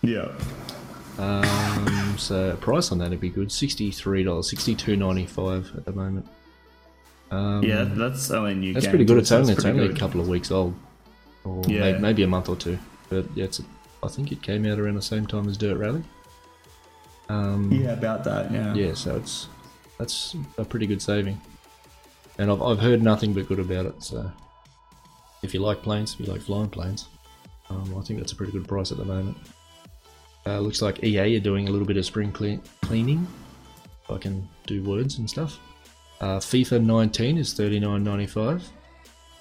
yeah. 0.03 0.29
Um, 1.19 2.15
so 2.19 2.57
price 2.61 2.91
on 2.91 2.99
that 2.99 3.11
would 3.11 3.21
be 3.21 3.29
good. 3.31 3.53
Sixty-three 3.53 4.25
dollars, 4.25 4.49
sixty-two 4.51 4.97
ninety-five 4.97 5.71
at 5.77 5.85
the 5.85 5.93
moment. 5.93 6.27
Um, 7.33 7.63
Yeah, 7.65 7.85
that's 7.85 8.31
only 8.31 8.53
a 8.53 8.55
new. 8.55 8.75
that's 8.75 8.87
pretty 8.87 9.05
good. 9.07 9.17
It's 9.19 9.33
only 9.33 9.55
it's 9.55 9.65
only 9.65 9.87
a 9.87 9.93
couple 9.95 10.21
of 10.21 10.29
weeks 10.29 10.51
old, 10.51 10.75
or 11.45 11.63
Yeah. 11.67 11.93
may- 11.93 11.99
maybe 11.99 12.23
a 12.23 12.27
month 12.29 12.49
or 12.49 12.57
two. 12.57 12.79
But 13.09 13.25
yeah, 13.35 13.45
it's. 13.47 13.61
I 14.03 14.09
think 14.09 14.33
it 14.33 14.43
came 14.43 14.67
out 14.67 14.79
around 14.79 14.97
the 14.97 15.03
same 15.03 15.27
time 15.27 15.49
as 15.49 15.57
Dirt 15.57 15.77
Rally. 15.79 16.03
Um, 17.29 17.73
Yeah, 17.73 17.93
about 17.93 18.25
that. 18.25 18.53
Yeah. 18.53 18.75
yeah, 18.75 18.95
so 18.95 19.17
it's 19.17 19.49
that's 19.99 20.37
a 20.59 20.65
pretty 20.65 20.87
good 20.87 21.01
saving, 21.01 21.41
and 22.39 22.51
I've 22.51 22.61
I've 22.63 22.81
heard 22.81 23.03
nothing 23.03 23.33
but 23.33 23.49
good 23.49 23.61
about 23.61 23.87
it. 23.87 24.03
So 24.03 24.31
if 25.43 25.55
you 25.55 25.61
like 25.61 25.83
planes, 25.83 26.15
if 26.15 26.21
you 26.27 26.33
like 26.33 26.43
flying 26.43 26.69
planes, 26.69 27.07
um, 27.71 27.95
I 27.97 28.03
think 28.03 28.19
that's 28.19 28.33
a 28.33 28.37
pretty 28.37 28.53
good 28.53 28.69
price 28.69 28.93
at 28.93 28.99
the 28.99 29.05
moment. 29.05 29.37
Uh, 30.45 30.59
looks 30.59 30.83
like 30.83 31.03
EA 31.05 31.37
are 31.37 31.41
doing 31.41 31.69
a 31.69 31.71
little 31.71 31.87
bit 31.87 31.97
of 31.97 32.05
spring 32.05 32.33
clean, 32.33 32.61
cleaning. 32.83 33.27
If 34.05 34.11
I 34.11 34.19
can 34.19 34.47
do 34.67 34.83
words 34.83 35.19
and 35.19 35.31
stuff. 35.31 35.59
Uh, 36.23 36.39
FIFA 36.39 36.85
19 36.85 37.37
is 37.37 37.53
39.95. 37.53 38.63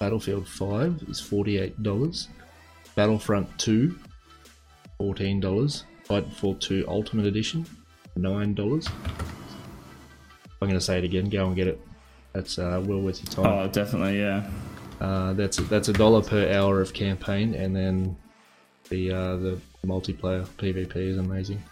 Battlefield 0.00 0.48
5 0.48 1.04
is 1.08 1.20
$48. 1.20 2.26
Battlefront 2.96 3.56
2, 3.58 3.96
$14. 5.00 5.84
Titanfall 6.08 6.60
2 6.60 6.84
Ultimate 6.88 7.26
Edition, 7.26 7.64
$9. 8.18 8.92
I'm 10.60 10.68
going 10.68 10.72
to 10.74 10.80
say 10.80 10.98
it 10.98 11.04
again, 11.04 11.28
go 11.28 11.46
and 11.46 11.54
get 11.54 11.68
it. 11.68 11.80
That's 12.32 12.58
uh, 12.58 12.82
well 12.84 13.00
worth 13.00 13.22
your 13.22 13.32
time. 13.32 13.46
Oh, 13.46 13.68
definitely. 13.68 14.18
Yeah. 14.18 14.50
Uh, 15.00 15.34
that's 15.34 15.58
that's 15.58 15.88
a 15.88 15.92
dollar 15.92 16.22
per 16.22 16.52
hour 16.52 16.80
of 16.80 16.94
campaign, 16.94 17.54
and 17.54 17.74
then 17.74 18.16
the 18.88 19.10
uh, 19.10 19.36
the 19.36 19.60
multiplayer 19.84 20.46
PvP 20.56 20.96
is 20.96 21.18
amazing. 21.18 21.62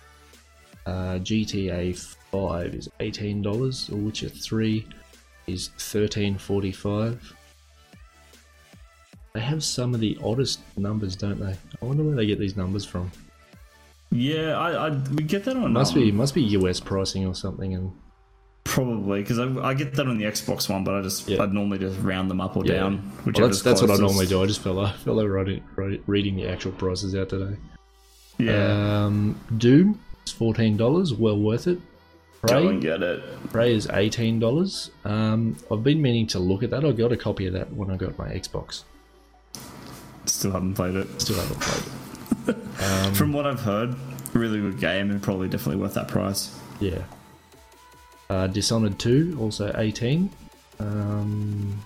Uh, 0.85 1.19
GTA 1.21 1.97
Five 2.31 2.75
is 2.75 2.91
eighteen 2.99 3.41
dollars. 3.41 3.89
Or 3.91 3.97
Witcher 3.97 4.29
Three 4.29 4.87
is 5.53 5.69
thirteen 5.79 6.39
forty 6.39 6.73
five. 6.73 7.35
They 9.33 9.41
have 9.41 9.63
some 9.63 9.95
of 9.95 10.01
the 10.01 10.19
oddest 10.25 10.61
numbers, 10.77 11.15
don't 11.15 11.39
they? 11.39 11.57
I 11.81 11.85
wonder 11.85 12.03
where 12.03 12.17
they 12.17 12.27
get 12.27 12.39
these 12.41 12.57
numbers 12.57 12.85
from. 12.85 13.11
Yeah, 14.11 14.59
I, 14.59 14.89
I 14.89 14.91
we 14.91 15.23
get 15.23 15.45
that 15.45 15.57
on 15.57 15.73
Must 15.73 15.95
um, 15.95 16.01
be 16.03 16.11
must 16.13 16.35
be 16.35 16.43
US 16.43 16.81
pricing 16.81 17.27
or 17.27 17.35
something, 17.35 17.75
and 17.75 17.93
probably 18.65 19.21
because 19.23 19.39
I, 19.39 19.47
I 19.61 19.75
get 19.75 19.95
that 19.95 20.09
on 20.09 20.19
the 20.19 20.25
Xbox 20.25 20.69
one, 20.69 20.83
but 20.83 20.95
I 20.97 21.03
just 21.03 21.29
Yeah. 21.29 21.43
I'd 21.43 21.53
normally 21.53 21.79
just 21.79 22.01
round 22.01 22.29
them 22.29 22.41
up 22.41 22.57
or 22.57 22.65
Yeah. 22.67 22.75
down. 22.75 23.13
well, 23.25 23.33
that's 23.49 23.63
that's 23.63 23.81
what 23.81 23.91
I 23.91 23.97
normally 23.99 24.27
do. 24.27 24.43
I 24.43 24.47
just 24.47 24.61
fell 24.63 24.81
I 24.81 24.93
fell 24.93 25.21
over 25.21 25.31
writing- 25.31 26.03
reading 26.09 26.35
the 26.35 26.49
actual 26.49 26.73
prices 26.73 27.15
out 27.15 27.29
today. 27.29 27.57
Yeah, 28.39 29.05
Um, 29.05 29.39
Doom 29.59 30.01
is 30.27 30.33
fourteen 30.33 30.77
dollars. 30.77 31.15
Well 31.15 31.39
worth 31.39 31.69
it. 31.69 31.79
Go 32.43 32.49
Prey, 32.55 32.67
and 32.67 32.81
get 32.83 33.03
it. 33.03 33.23
Prey 33.51 33.75
is 33.75 33.89
eighteen 33.93 34.39
dollars. 34.39 34.91
Um, 35.05 35.57
I've 35.71 35.85
been 35.85 36.01
meaning 36.01 36.27
to 36.29 36.39
look 36.39 36.63
at 36.63 36.71
that. 36.71 36.85
I 36.85 36.93
got 36.93 37.13
a 37.13 37.17
copy 37.17 37.47
of 37.47 37.53
that 37.55 37.73
when 37.73 37.91
I 37.91 37.97
got 37.97 38.17
my 38.19 38.29
Xbox. 38.29 38.85
Still 40.27 40.53
haven't 40.53 40.75
played 40.75 40.95
it. 40.95 41.21
Still 41.21 41.37
haven't 41.37 41.61
played 41.61 41.83
it. 41.85 41.93
Um, 42.83 43.13
From 43.13 43.33
what 43.35 43.47
I've 43.47 43.61
heard, 43.61 43.95
really 44.33 44.59
good 44.59 44.81
game 44.81 45.11
and 45.11 45.23
probably 45.23 45.49
definitely 45.49 45.83
worth 45.83 45.93
that 45.95 46.09
price. 46.09 46.59
Yeah. 46.81 47.03
Uh, 48.31 48.47
Dishonored 48.47 48.99
two 48.99 49.37
also 49.39 49.71
eighteen. 49.77 50.31
Um, 50.79 51.79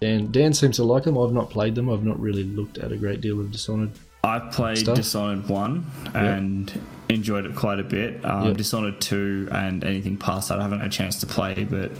Dan 0.00 0.32
Dan 0.32 0.52
seems 0.52 0.76
to 0.76 0.84
like 0.84 1.04
them. 1.04 1.16
I've 1.16 1.32
not 1.32 1.50
played 1.50 1.76
them. 1.76 1.88
I've 1.88 2.02
not 2.02 2.18
really 2.18 2.42
looked 2.42 2.78
at 2.78 2.90
a 2.90 2.96
great 2.96 3.20
deal 3.20 3.38
of 3.38 3.52
Dishonored. 3.52 3.92
I 4.24 4.40
played 4.40 4.78
Stuff. 4.78 4.96
Dishonored 4.96 5.48
one 5.48 5.86
and 6.14 6.72
enjoyed 7.14 7.46
it 7.46 7.54
quite 7.54 7.78
a 7.80 7.84
bit. 7.84 8.24
Um, 8.24 8.48
Yep. 8.48 8.56
Dishonored 8.56 9.00
two 9.00 9.48
and 9.52 9.82
anything 9.84 10.16
past 10.16 10.48
that, 10.48 10.58
I 10.58 10.62
haven't 10.62 10.80
had 10.80 10.88
a 10.88 10.92
chance 10.92 11.20
to 11.20 11.26
play, 11.26 11.64
but 11.68 11.90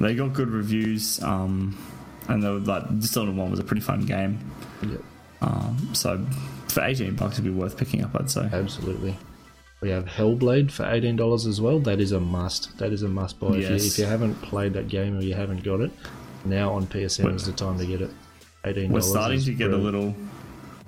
they 0.00 0.14
got 0.14 0.32
good 0.32 0.48
reviews. 0.50 1.22
Um, 1.22 1.76
and 2.28 2.42
they 2.42 2.48
were, 2.50 2.58
like 2.58 3.00
Dishonored 3.00 3.36
one 3.36 3.50
was 3.50 3.60
a 3.60 3.64
pretty 3.64 3.82
fun 3.82 4.04
game. 4.04 4.38
Yep. 4.82 5.00
Um, 5.40 5.90
so 5.94 6.24
for 6.68 6.82
eighteen 6.82 7.14
bucks, 7.14 7.34
it'd 7.38 7.44
be 7.44 7.50
worth 7.50 7.76
picking 7.76 8.02
up. 8.04 8.10
I'd 8.14 8.30
say. 8.30 8.48
Absolutely. 8.52 9.16
We 9.80 9.90
have 9.90 10.06
Hellblade 10.06 10.70
for 10.72 10.84
eighteen 10.90 11.14
dollars 11.16 11.46
as 11.46 11.60
well. 11.60 11.78
That 11.78 12.00
is 12.00 12.10
a 12.12 12.18
must. 12.20 12.76
That 12.78 12.92
is 12.92 13.02
a 13.04 13.08
must 13.08 13.38
buy. 13.38 13.48
If, 13.48 13.54
you, 13.54 13.60
Yes. 13.60 13.86
if 13.86 13.98
you 13.98 14.04
haven't 14.06 14.34
played 14.42 14.72
that 14.74 14.88
game 14.88 15.16
or 15.16 15.22
you 15.22 15.34
haven't 15.34 15.62
got 15.62 15.80
it, 15.80 15.92
now 16.44 16.72
on 16.72 16.86
PSN 16.86 17.34
is 17.36 17.46
the 17.46 17.52
time 17.52 17.78
to 17.78 17.86
get 17.86 18.00
it. 18.00 18.10
Eighteen 18.64 18.90
We're 18.90 19.00
starting 19.00 19.40
to 19.40 19.54
get 19.54 19.70
a 19.70 19.76
little. 19.76 20.14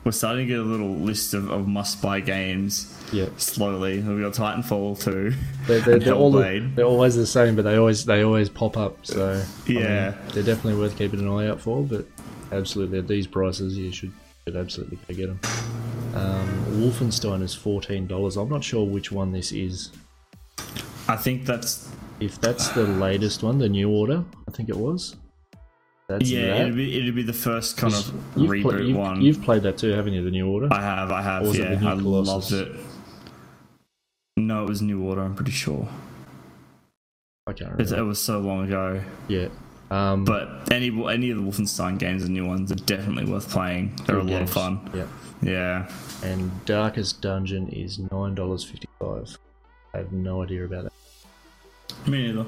We're 0.05 0.13
starting 0.13 0.47
to 0.47 0.53
get 0.53 0.59
a 0.61 0.63
little 0.63 0.95
list 0.95 1.35
of, 1.35 1.51
of 1.51 1.69
must-buy 1.69 2.21
games 2.21 2.97
Yeah, 3.13 3.27
slowly. 3.37 4.01
We've 4.01 4.23
got 4.23 4.33
Titanfall 4.33 4.99
too. 5.03 5.35
they're, 5.67 5.81
they're, 5.81 5.99
they're, 5.99 6.15
all 6.15 6.31
they're 6.33 6.85
always 6.87 7.17
the 7.17 7.27
same, 7.27 7.55
but 7.55 7.63
they 7.63 7.77
always 7.77 8.05
they 8.07 8.23
always 8.23 8.49
pop 8.49 8.77
up. 8.79 8.97
So 9.05 9.33
I 9.33 9.69
mean, 9.69 9.81
Yeah. 9.83 10.15
they're 10.33 10.43
definitely 10.43 10.81
worth 10.81 10.97
keeping 10.97 11.21
an 11.21 11.29
eye 11.29 11.49
out 11.49 11.61
for. 11.61 11.83
But 11.83 12.07
absolutely, 12.51 12.99
at 12.99 13.09
these 13.09 13.27
prices, 13.27 13.77
you 13.77 13.93
should 13.93 14.13
should 14.47 14.57
absolutely 14.57 14.99
go 15.07 15.15
get 15.15 15.27
them. 15.27 15.41
Um, 16.15 16.49
Wolfenstein 16.81 17.43
is 17.43 17.55
fourteen 17.55 18.07
dollars. 18.07 18.37
I'm 18.39 18.49
not 18.49 18.65
sure 18.65 18.87
which 18.87 19.13
one 19.13 19.33
this 19.33 19.53
is. 19.53 19.91
I 21.09 21.17
think 21.17 21.45
that's 21.45 21.91
If 22.21 22.41
that's 22.41 22.69
the 22.71 22.85
latest 22.85 23.43
one, 23.43 23.59
the 23.59 23.69
new 23.69 23.91
order, 23.91 24.25
I 24.49 24.51
think 24.53 24.69
it 24.71 24.77
was. 24.77 25.17
That's 26.11 26.29
yeah. 26.31 26.57
It'd 26.63 26.75
be 26.77 26.99
it'd 26.99 27.15
be 27.15 27.23
the 27.23 27.33
first 27.33 27.77
kind 27.77 27.95
of 27.95 28.01
reboot 28.35 28.63
pla- 28.63 28.77
you've, 28.79 28.97
one. 28.97 29.21
you've 29.21 29.43
played 29.43 29.63
that 29.63 29.79
too, 29.79 29.91
haven't 29.91 30.13
you? 30.13 30.25
The 30.25 30.31
new 30.31 30.49
order. 30.49 30.69
I 30.73 30.81
have, 30.83 31.11
I 31.13 31.23
have. 31.23 31.43
Or 31.45 31.49
was 31.49 31.59
it 31.59 31.81
Yeah, 31.83 31.93
I 31.93 31.97
Colossus? 31.97 32.51
loved 32.51 32.69
it. 32.69 32.81
No, 34.37 34.65
it 34.65 34.69
was 34.69 34.81
New 34.83 35.03
Order. 35.03 35.23
I'm 35.23 35.35
pretty 35.35 35.51
sure. 35.53 35.87
I 37.47 37.53
can't 37.53 37.79
It, 37.81 37.93
it 37.93 38.03
was 38.03 38.19
so 38.21 38.39
long 38.41 38.65
ago. 38.65 39.03
Yeah. 39.29 39.49
Um, 39.91 40.25
But 40.25 40.73
any 40.73 40.89
any 41.13 41.31
of 41.31 41.37
the 41.39 41.43
Wolfenstein 41.43 41.99
games, 41.99 42.23
the 42.23 42.29
new 42.31 42.47
ones, 42.47 42.71
are 42.73 42.77
definitely 42.77 43.31
worth 43.31 43.49
playing. 43.51 43.97
They're 44.07 44.19
a 44.19 44.23
lot 44.23 44.43
of 44.43 44.51
fun. 44.51 44.89
Yeah. 44.95 45.07
Yeah. 45.43 45.91
And 46.23 46.51
Darkest 46.65 47.21
Dungeon 47.23 47.69
is 47.69 47.99
nine 47.99 48.35
dollars 48.35 48.65
fifty 48.65 48.89
five. 48.99 49.37
I 49.95 49.99
have 49.99 50.13
no 50.13 50.43
idea 50.43 50.65
about 50.65 50.85
that. 50.85 52.09
Me 52.09 52.27
neither. 52.33 52.47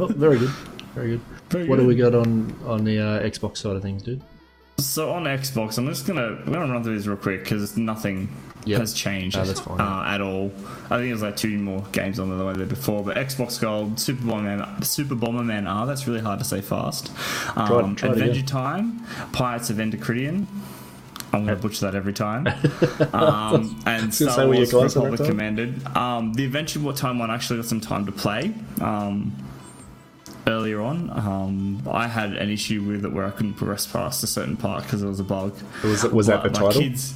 Oh, 0.00 0.06
very 0.06 0.38
good, 0.38 0.50
very 0.96 1.08
good. 1.10 1.20
Very 1.50 1.68
What 1.68 1.78
do 1.78 1.86
we 1.86 1.94
got 1.94 2.14
on 2.14 2.52
on 2.66 2.82
the 2.84 2.98
uh, 2.98 3.22
Xbox 3.22 3.58
side 3.58 3.76
of 3.76 3.82
things, 3.82 4.02
dude? 4.02 4.20
So 4.78 5.10
on 5.12 5.24
Xbox, 5.24 5.78
I'm 5.78 5.86
just 5.86 6.06
gonna 6.06 6.26
I'm 6.44 6.52
gonna 6.52 6.70
run 6.72 6.82
through 6.82 6.94
these 6.96 7.06
real 7.08 7.16
quick 7.16 7.44
because 7.44 7.76
nothing 7.76 8.28
Yep. 8.66 8.80
has 8.80 8.94
changed 8.94 9.36
No, 9.36 9.44
that's 9.44 9.60
fine. 9.60 9.80
uh, 9.80 10.02
at 10.08 10.20
all. 10.20 10.46
I 10.90 10.96
think 10.98 11.10
there's 11.10 11.22
like 11.22 11.36
two 11.36 11.56
more 11.56 11.84
games 11.92 12.18
on 12.18 12.28
there 12.30 12.36
than 12.36 12.58
there 12.58 12.66
before, 12.66 13.04
but 13.04 13.16
Xbox 13.16 13.60
Gold, 13.60 14.00
Super 14.00 14.24
Bomberman, 14.24 14.82
Super 14.84 15.14
Bomberman 15.14 15.68
R. 15.72 15.86
That's 15.86 16.08
really 16.08 16.18
hard 16.18 16.40
to 16.40 16.44
say 16.44 16.60
fast. 16.60 17.12
Um, 17.56 17.94
try 17.94 18.08
it 18.08 18.12
Adventure 18.14 18.32
again. 18.32 18.44
Time, 18.44 19.06
Pirates 19.32 19.70
of 19.70 19.76
Endocridian. 19.76 20.46
I'm 21.32 21.44
going 21.46 21.56
to 21.56 21.62
butcher 21.62 21.86
that 21.86 21.94
every 21.94 22.12
time. 22.12 22.48
Um, 23.12 23.80
and 23.86 24.12
say, 24.12 24.26
Star 24.26 24.48
were 24.48 24.54
you 24.54 24.58
Wars 24.60 24.70
close 24.70 24.94
that 24.94 25.00
Republic? 25.00 25.30
Commanded. 25.30 25.86
Um, 25.96 26.32
the 26.32 26.44
Adventure 26.44 26.80
War 26.80 26.92
Time 26.92 27.20
one 27.20 27.30
actually 27.30 27.58
got 27.60 27.66
some 27.66 27.80
time 27.80 28.04
to 28.06 28.12
play. 28.12 28.52
Um, 28.80 29.32
earlier 30.46 30.80
on, 30.80 31.10
um, 31.10 31.82
I 31.90 32.06
had 32.06 32.34
an 32.34 32.50
issue 32.50 32.82
with 32.82 33.04
it 33.04 33.12
where 33.12 33.24
I 33.24 33.30
couldn't 33.30 33.54
progress 33.54 33.86
past 33.86 34.22
a 34.22 34.26
certain 34.26 34.56
part 34.56 34.84
because 34.84 35.00
there 35.00 35.08
was 35.08 35.20
a 35.20 35.24
bug. 35.24 35.54
Was 35.82 36.04
it- 36.04 36.12
was 36.12 36.26
that 36.28 36.42
the 36.42 36.50
title? 36.50 36.80
Kids, 36.80 37.14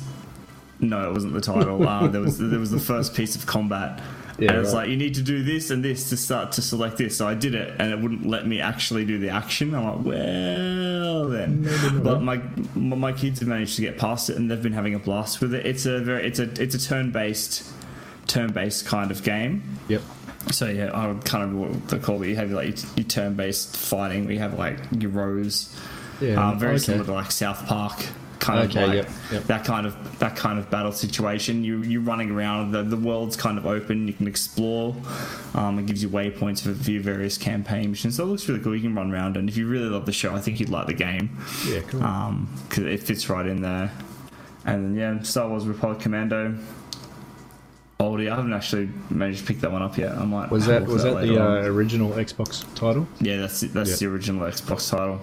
no, 0.81 1.09
it 1.09 1.13
wasn't 1.13 1.35
the 1.35 1.41
title. 1.41 1.87
uh, 1.89 2.07
there 2.09 2.21
was 2.21 2.39
there 2.39 2.59
was 2.59 2.71
the 2.71 2.81
first 2.81 3.15
piece 3.15 3.37
of 3.37 3.47
combat. 3.47 4.01
Yeah, 4.39 4.53
and 4.53 4.61
it's 4.61 4.73
right. 4.73 4.83
like 4.83 4.89
you 4.89 4.97
need 4.97 5.15
to 5.17 5.23
do 5.23 5.43
this 5.43 5.69
and 5.71 5.85
this 5.85 6.09
to 6.09 6.17
start 6.17 6.53
to 6.53 6.63
select 6.63 6.97
this. 6.97 7.19
So 7.19 7.29
I 7.29 7.35
did 7.35 7.55
it, 7.55 7.75
and 7.79 7.93
it 7.93 8.01
wouldn't 8.01 8.27
let 8.27 8.47
me 8.47 8.61
actually 8.61 9.05
do 9.05 9.19
the 9.19 9.29
action. 9.29 9.75
I'm 9.75 9.85
like, 9.85 10.05
well 10.07 11.29
then. 11.29 11.69
But 12.03 12.23
my 12.23 12.41
my 12.75 13.13
kids 13.13 13.41
have 13.41 13.49
managed 13.49 13.77
to 13.77 13.83
get 13.83 13.99
past 13.99 14.31
it, 14.31 14.37
and 14.37 14.51
they've 14.51 14.63
been 14.63 14.73
having 14.73 14.95
a 14.95 14.99
blast 14.99 15.41
with 15.43 15.53
it. 15.53 15.67
It's 15.67 15.85
a 15.85 16.01
very 16.01 16.27
it's 16.27 16.39
a 16.39 16.45
it's 16.61 16.75
a 16.75 16.81
turn 16.81 17.11
based 17.11 17.71
turn 18.27 18.53
based 18.53 18.87
kind 18.87 19.11
of 19.11 19.23
game. 19.23 19.63
Yep. 19.89 20.03
So 20.51 20.67
yeah, 20.67 20.91
I 20.93 21.07
would 21.07 21.25
kind 21.25 21.45
of 21.45 21.53
what 21.55 21.89
they 21.89 21.99
call 21.99 22.23
it. 22.23 22.29
You 22.29 22.37
have 22.37 22.51
like 22.51 22.77
your, 22.97 23.05
turn-based 23.05 23.77
fighting. 23.77 24.25
where 24.25 24.33
you 24.33 24.39
have 24.41 24.59
like 24.59 24.79
your 24.99 25.11
rows, 25.11 25.75
Yeah. 26.21 26.49
um, 26.51 26.59
very 26.59 26.75
okay. 26.77 26.79
similar 26.85 27.05
to 27.05 27.13
like 27.13 27.31
South 27.31 27.67
Park, 27.67 27.99
kind 28.39 28.71
Okay, 28.71 28.83
of 28.83 28.89
like 28.89 28.97
yep, 28.97 29.11
yep. 29.31 29.45
that 29.45 29.65
kind 29.67 29.87
of 29.87 30.19
that 30.19 30.35
kind 30.37 30.59
of 30.59 30.71
battle 30.71 30.93
situation. 30.93 31.63
You 31.63 31.83
you're 31.83 32.01
running 32.01 32.31
around. 32.31 32.73
The, 32.73 32.83
the 32.83 32.97
world's 32.97 33.37
kind 33.37 33.59
of 33.59 33.67
open. 33.67 34.09
You 34.09 34.15
can 34.15 34.27
explore. 34.27 34.97
Um, 35.55 35.79
it 35.79 35.85
gives 35.87 36.03
you 36.03 36.09
waypoints 36.09 36.63
for, 36.63 36.73
for 36.75 36.91
your 36.91 37.03
various 37.03 37.37
campaign 37.37 37.91
missions. 37.91 38.17
So 38.17 38.25
it 38.25 38.29
looks 38.29 38.49
really 38.49 38.61
cool. 38.61 38.75
You 38.75 38.81
can 38.83 38.95
run 38.95 39.13
around, 39.13 39.37
and 39.37 39.47
if 39.49 39.59
you 39.59 39.67
really 39.69 39.91
love 39.91 40.07
the 40.07 40.13
show, 40.13 40.35
I 40.35 40.41
think 40.41 40.59
you'd 40.59 40.71
like 40.71 40.87
the 40.87 40.95
game 40.95 41.37
Yeah. 41.69 41.81
Cool. 41.83 42.01
because 42.67 42.85
it 42.85 43.03
fits 43.03 43.29
right 43.29 43.47
in 43.47 43.61
there. 43.61 43.93
And 44.65 44.85
then 44.85 44.95
yeah, 44.97 45.23
Star 45.23 45.49
Wars 45.49 45.67
Republic 45.67 46.01
Commando. 46.01 46.57
Oldie. 48.01 48.31
I 48.31 48.37
haven't 48.37 48.53
actually 48.53 48.89
managed 49.11 49.41
to 49.41 49.45
pick 49.47 49.61
that 49.61 49.71
one 49.73 49.83
up 49.83 49.97
yet. 49.99 50.13
I 50.13 50.25
might. 50.25 50.51
Was 50.51 50.67
that 50.67 50.87
was 50.87 51.05
at 51.05 51.15
that 51.15 51.27
the 51.27 51.39
uh, 51.43 51.63
original 51.67 52.11
Xbox 52.13 52.65
title? 52.75 53.07
yeah, 53.21 53.37
that's 53.39 53.61
that's 53.61 53.91
Yeah. 53.91 53.97
the 54.09 54.15
original 54.15 54.47
Xbox 54.47 54.91
title. 54.91 55.21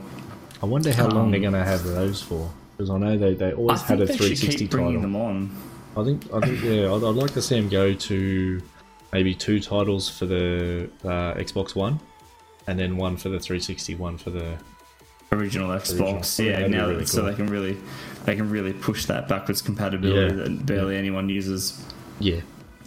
I 0.61 0.65
wonder 0.65 0.91
how 0.93 1.07
long 1.07 1.25
Um, 1.25 1.31
they're 1.31 1.39
going 1.39 1.53
to 1.53 1.63
have 1.63 1.83
those 1.83 2.21
for. 2.21 2.49
Because 2.77 2.89
I 2.89 2.97
know 2.97 3.17
they, 3.17 3.33
they 3.33 3.53
always 3.53 3.81
had 3.81 4.01
a 4.01 4.05
they 4.05 4.13
360 4.15 4.57
keep 4.57 4.71
bringing 4.71 4.93
title. 4.95 5.01
them 5.01 5.15
on. 5.15 5.51
I 5.97 6.03
think 6.03 6.31
I 6.33 6.39
think 6.47 6.63
yeah, 6.63 6.93
I'd, 6.93 7.03
I'd 7.03 7.15
like 7.15 7.33
to 7.33 7.41
see 7.41 7.59
them 7.59 7.69
go 7.69 7.93
to 7.93 8.61
maybe 9.13 9.33
two 9.33 9.59
titles 9.59 10.07
for 10.09 10.25
the 10.27 10.89
uh, 11.03 11.33
Xbox 11.35 11.73
One, 11.75 11.99
and 12.67 12.77
then 12.77 12.97
one 12.97 13.17
for 13.17 13.29
the 13.29 13.39
360, 13.39 13.95
one 13.95 14.17
for 14.17 14.29
the 14.29 14.57
original 15.31 15.69
Xbox. 15.69 16.39
Original. 16.39 16.45
Yeah, 16.51 16.51
That'd 16.59 16.71
now 16.71 16.87
really 16.87 16.99
that, 16.99 17.07
so 17.07 17.21
cool. 17.21 17.29
they 17.31 17.35
can 17.35 17.47
really 17.47 17.77
they 18.25 18.35
can 18.35 18.49
really 18.49 18.73
push 18.73 19.05
that 19.05 19.27
backwards 19.27 19.61
compatibility 19.63 20.35
Yeah. 20.37 20.43
that 20.43 20.65
barely 20.65 20.95
anyone 20.97 21.29
uses. 21.29 21.83
yeah. 22.19 22.41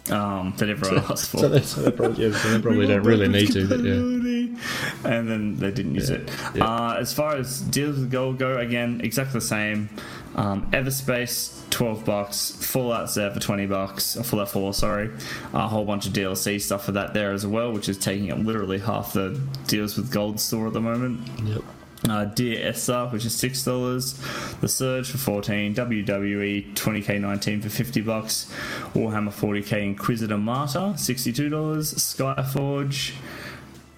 Um, 0.09 0.53
that 0.57 0.67
everyone 0.67 0.97
asks 1.11 1.27
for. 1.27 1.37
So 1.37 1.47
they, 1.49 1.61
so 1.61 1.81
they 1.83 1.91
probably, 1.91 2.25
yeah, 2.27 2.35
so 2.35 2.49
they 2.49 2.61
probably 2.63 2.87
don't 2.87 3.03
really 3.03 3.27
need 3.27 3.51
to. 3.53 3.67
But 3.67 3.81
yeah. 3.81 5.09
And 5.09 5.29
then 5.29 5.55
they 5.57 5.69
didn't 5.71 5.93
use 5.95 6.09
Yeah. 6.09 6.17
it. 6.17 6.31
Yeah. 6.55 6.65
Uh, 6.65 6.95
as 6.99 7.13
far 7.13 7.35
as 7.37 7.61
deals 7.61 7.97
with 7.99 8.09
gold 8.11 8.39
go, 8.39 8.57
again, 8.57 9.01
exactly 9.03 9.33
the 9.39 9.45
same. 9.45 9.89
Um, 10.35 10.69
Everspace, 10.71 11.69
twelve 11.69 12.03
bucks. 12.03 12.51
Fallout 12.51 13.13
there 13.13 13.29
for 13.31 13.39
twenty 13.39 13.67
bucks. 13.67 14.15
Fallout 14.23 14.49
Four, 14.49 14.73
sorry. 14.73 15.11
A 15.53 15.67
whole 15.67 15.85
bunch 15.85 16.07
of 16.07 16.13
DLC 16.13 16.59
stuff 16.59 16.85
for 16.85 16.93
that 16.93 17.13
there 17.13 17.31
as 17.31 17.45
well, 17.45 17.71
which 17.71 17.87
is 17.87 17.97
taking 17.97 18.31
up 18.31 18.39
literally 18.39 18.79
half 18.79 19.13
the 19.13 19.39
deals 19.67 19.97
with 19.97 20.11
gold 20.11 20.39
store 20.39 20.67
at 20.67 20.73
the 20.73 20.81
moment. 20.81 21.19
Yep. 21.43 21.61
Uh, 22.09 22.25
Dear 22.25 22.67
Esther, 22.69 23.07
which 23.09 23.25
is 23.25 23.35
six 23.35 23.63
dollars. 23.63 24.13
The 24.59 24.67
Surge 24.67 25.11
for 25.11 25.17
fourteen. 25.19 25.75
WWE 25.75 26.73
20k19 26.73 27.61
for 27.61 27.69
fifty 27.69 28.01
bucks. 28.01 28.51
Warhammer 28.95 29.31
40k 29.31 29.83
Inquisitor 29.83 30.37
Martyr 30.37 30.93
sixty-two 30.97 31.49
dollars. 31.49 31.93
Skyforge. 31.93 33.13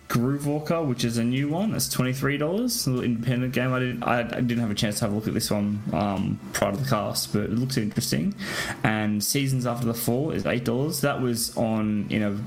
Groovewalker, 0.10 0.86
which 0.86 1.04
is 1.04 1.18
a 1.18 1.24
new 1.24 1.48
one, 1.50 1.72
that's 1.72 1.90
twenty 1.90 2.14
three 2.14 2.38
dollars. 2.38 2.86
Little 2.86 3.04
independent 3.04 3.52
game. 3.54 3.74
I 3.74 3.80
didn't, 3.80 4.04
I, 4.04 4.20
I 4.20 4.42
didn't 4.42 4.60
have 4.60 4.70
a 4.70 4.76
chance 4.76 5.00
to 5.00 5.06
have 5.06 5.12
a 5.12 5.16
look 5.16 5.28
at 5.28 5.34
this 5.34 5.50
one 5.50 5.82
um, 5.92 6.40
prior 6.52 6.72
to 6.72 6.78
the 6.78 6.88
cast, 6.88 7.34
but 7.34 7.44
it 7.44 7.52
looks 7.52 7.78
interesting. 7.78 8.36
And 8.84 9.24
Seasons 9.24 9.66
After 9.66 9.88
the 9.88 9.94
Fall 9.96 10.30
is 10.32 10.46
eight 10.46 10.66
dollars. 10.66 11.02
That 11.02 11.20
was 11.22 11.56
on 11.58 12.06
in 12.12 12.22
a 12.22 12.38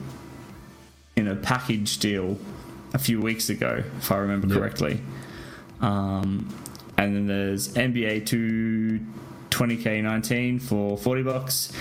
in 1.18 1.26
a 1.26 1.34
package 1.34 1.98
deal 1.98 2.38
a 2.94 2.98
few 2.98 3.20
weeks 3.20 3.48
ago, 3.48 3.82
if 3.98 4.12
I 4.12 4.18
remember 4.18 4.46
Yep. 4.46 4.56
correctly. 4.58 5.00
Um, 5.80 6.54
and 6.98 7.14
then 7.14 7.26
there's 7.26 7.68
NBA 7.74 8.26
2 8.26 9.00
20k19 9.50 10.60
for 10.60 10.96
40 10.98 11.22
bucks. 11.22 11.72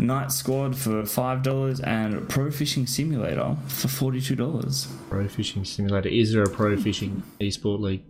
Knight 0.00 0.30
Squad 0.30 0.76
for 0.76 1.04
five 1.04 1.42
dollars 1.42 1.80
and 1.80 2.28
Pro 2.28 2.52
Fishing 2.52 2.86
Simulator 2.86 3.56
for 3.66 3.88
forty-two 3.88 4.36
dollars. 4.36 4.86
Pro 5.10 5.26
Fishing 5.26 5.64
Simulator. 5.64 6.08
Is 6.08 6.32
there 6.32 6.44
a 6.44 6.48
Pro 6.48 6.76
Fishing 6.76 7.24
Esport 7.40 7.80
League? 7.80 8.04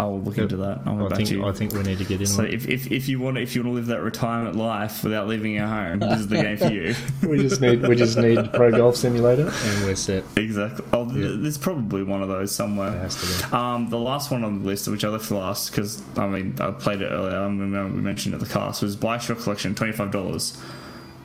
I'll 0.00 0.18
look 0.20 0.38
into 0.38 0.56
that. 0.56 0.80
I'll 0.86 0.94
I 0.98 1.02
get 1.02 1.08
back 1.10 1.16
think 1.18 1.28
to 1.28 1.34
you. 1.36 1.44
I 1.46 1.52
think 1.52 1.72
we 1.74 1.82
need 1.82 1.98
to 1.98 2.04
get 2.04 2.20
in 2.20 2.26
so 2.26 2.42
if, 2.42 2.66
if, 2.66 2.90
if 2.90 3.08
you 3.08 3.20
want 3.20 3.36
if 3.38 3.54
you 3.54 3.62
want 3.62 3.72
to 3.72 3.76
live 3.76 3.86
that 3.86 4.02
retirement 4.02 4.56
life 4.56 5.04
without 5.04 5.28
leaving 5.28 5.52
your 5.52 5.66
home, 5.66 5.98
this 5.98 6.20
is 6.20 6.28
the 6.28 6.36
game 6.42 6.56
for 6.56 6.72
you. 6.72 6.94
We 7.28 7.36
just 7.38 7.60
need 7.60 7.86
we 7.86 7.94
just 7.96 8.16
need 8.16 8.52
Pro 8.54 8.70
Golf 8.70 8.96
Simulator 8.96 9.52
and 9.52 9.84
we're 9.84 9.94
set. 9.94 10.24
exactly. 10.36 10.84
Oh, 10.92 11.04
Yeah. 11.12 11.36
there's 11.36 11.58
probably 11.58 12.02
one 12.02 12.22
of 12.22 12.28
those 12.28 12.50
It 12.50 12.54
somewhere. 12.54 12.92
has 12.98 13.14
to 13.16 13.26
be. 13.50 13.54
Um, 13.56 13.90
the 13.90 13.98
last 13.98 14.30
one 14.30 14.42
on 14.42 14.60
the 14.62 14.66
list, 14.66 14.88
which 14.88 15.04
I 15.04 15.08
left 15.08 15.26
for 15.26 15.34
last, 15.36 15.70
because 15.70 16.02
I 16.16 16.26
mean 16.26 16.56
I 16.60 16.70
played 16.70 17.02
it 17.02 17.06
earlier. 17.08 17.36
I 17.36 17.42
remember 17.44 17.94
we 17.94 18.00
mentioned 18.00 18.34
it 18.34 18.40
at 18.40 18.46
the 18.48 18.52
cast 18.52 18.82
was 18.82 18.96
Bioshock 18.96 19.42
Collection, 19.42 19.74
twenty 19.74 19.92
five 19.92 20.10
dollars. 20.10 20.56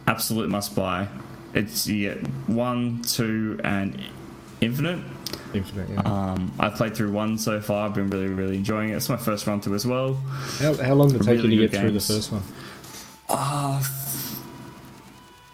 Absolute 0.07 0.49
must 0.49 0.75
buy. 0.75 1.07
It's 1.53 1.87
you 1.87 2.09
get 2.13 2.27
one, 2.47 3.01
two, 3.03 3.59
and 3.63 3.97
Infinite. 4.61 4.99
Yeah. 5.55 6.01
Um, 6.05 6.51
I've 6.59 6.75
played 6.75 6.95
through 6.95 7.11
one 7.11 7.37
so 7.37 7.59
far. 7.61 7.87
I've 7.87 7.93
been 7.93 8.09
really, 8.09 8.27
really 8.27 8.55
enjoying 8.57 8.89
it. 8.89 8.95
It's 8.95 9.09
my 9.09 9.17
first 9.17 9.45
run 9.47 9.61
through 9.61 9.75
as 9.75 9.85
well. 9.85 10.15
how, 10.59 10.73
how 10.75 10.93
long 10.93 11.09
did 11.09 11.21
it 11.21 11.23
take 11.25 11.37
really 11.41 11.55
you 11.55 11.61
to 11.61 11.67
get 11.67 11.81
through 11.81 11.91
the 11.91 11.99
first 11.99 12.31
one? 12.31 12.43
Uh, 13.29 13.81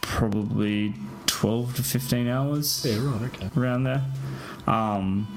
probably 0.02 0.94
12 1.28 1.76
to 1.76 1.84
15 1.84 2.28
hours 2.28 2.86
Yeah, 2.88 2.98
right. 3.06 3.22
Okay. 3.24 3.50
around 3.58 3.84
there. 3.84 4.04
Um, 4.68 5.28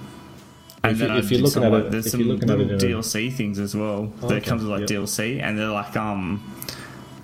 If 0.79 0.85
and 0.85 0.93
you- 0.93 0.99
then 1.07 1.11
I 1.11 1.19
if 1.19 1.31
you're 1.31 1.41
looking 1.41 1.51
some, 1.53 1.65
at 1.65 1.73
like, 1.73 1.85
it- 1.85 1.91
there's 1.93 2.11
some 2.11 2.21
you're 2.21 2.29
looking 2.35 2.51
at 2.51 2.59
little 2.59 2.79
DLC 2.79 3.33
things 3.33 3.59
as 3.59 3.75
well 3.75 4.13
Oh, 4.23 4.29
that 4.29 4.35
okay, 4.37 4.47
comes 4.49 4.63
with 4.63 4.71
like 4.71 4.81
yep. 4.81 4.89
DLC, 4.91 5.41
and 5.43 5.59
they're 5.59 5.69
like 5.69 5.97
um, 5.97 6.43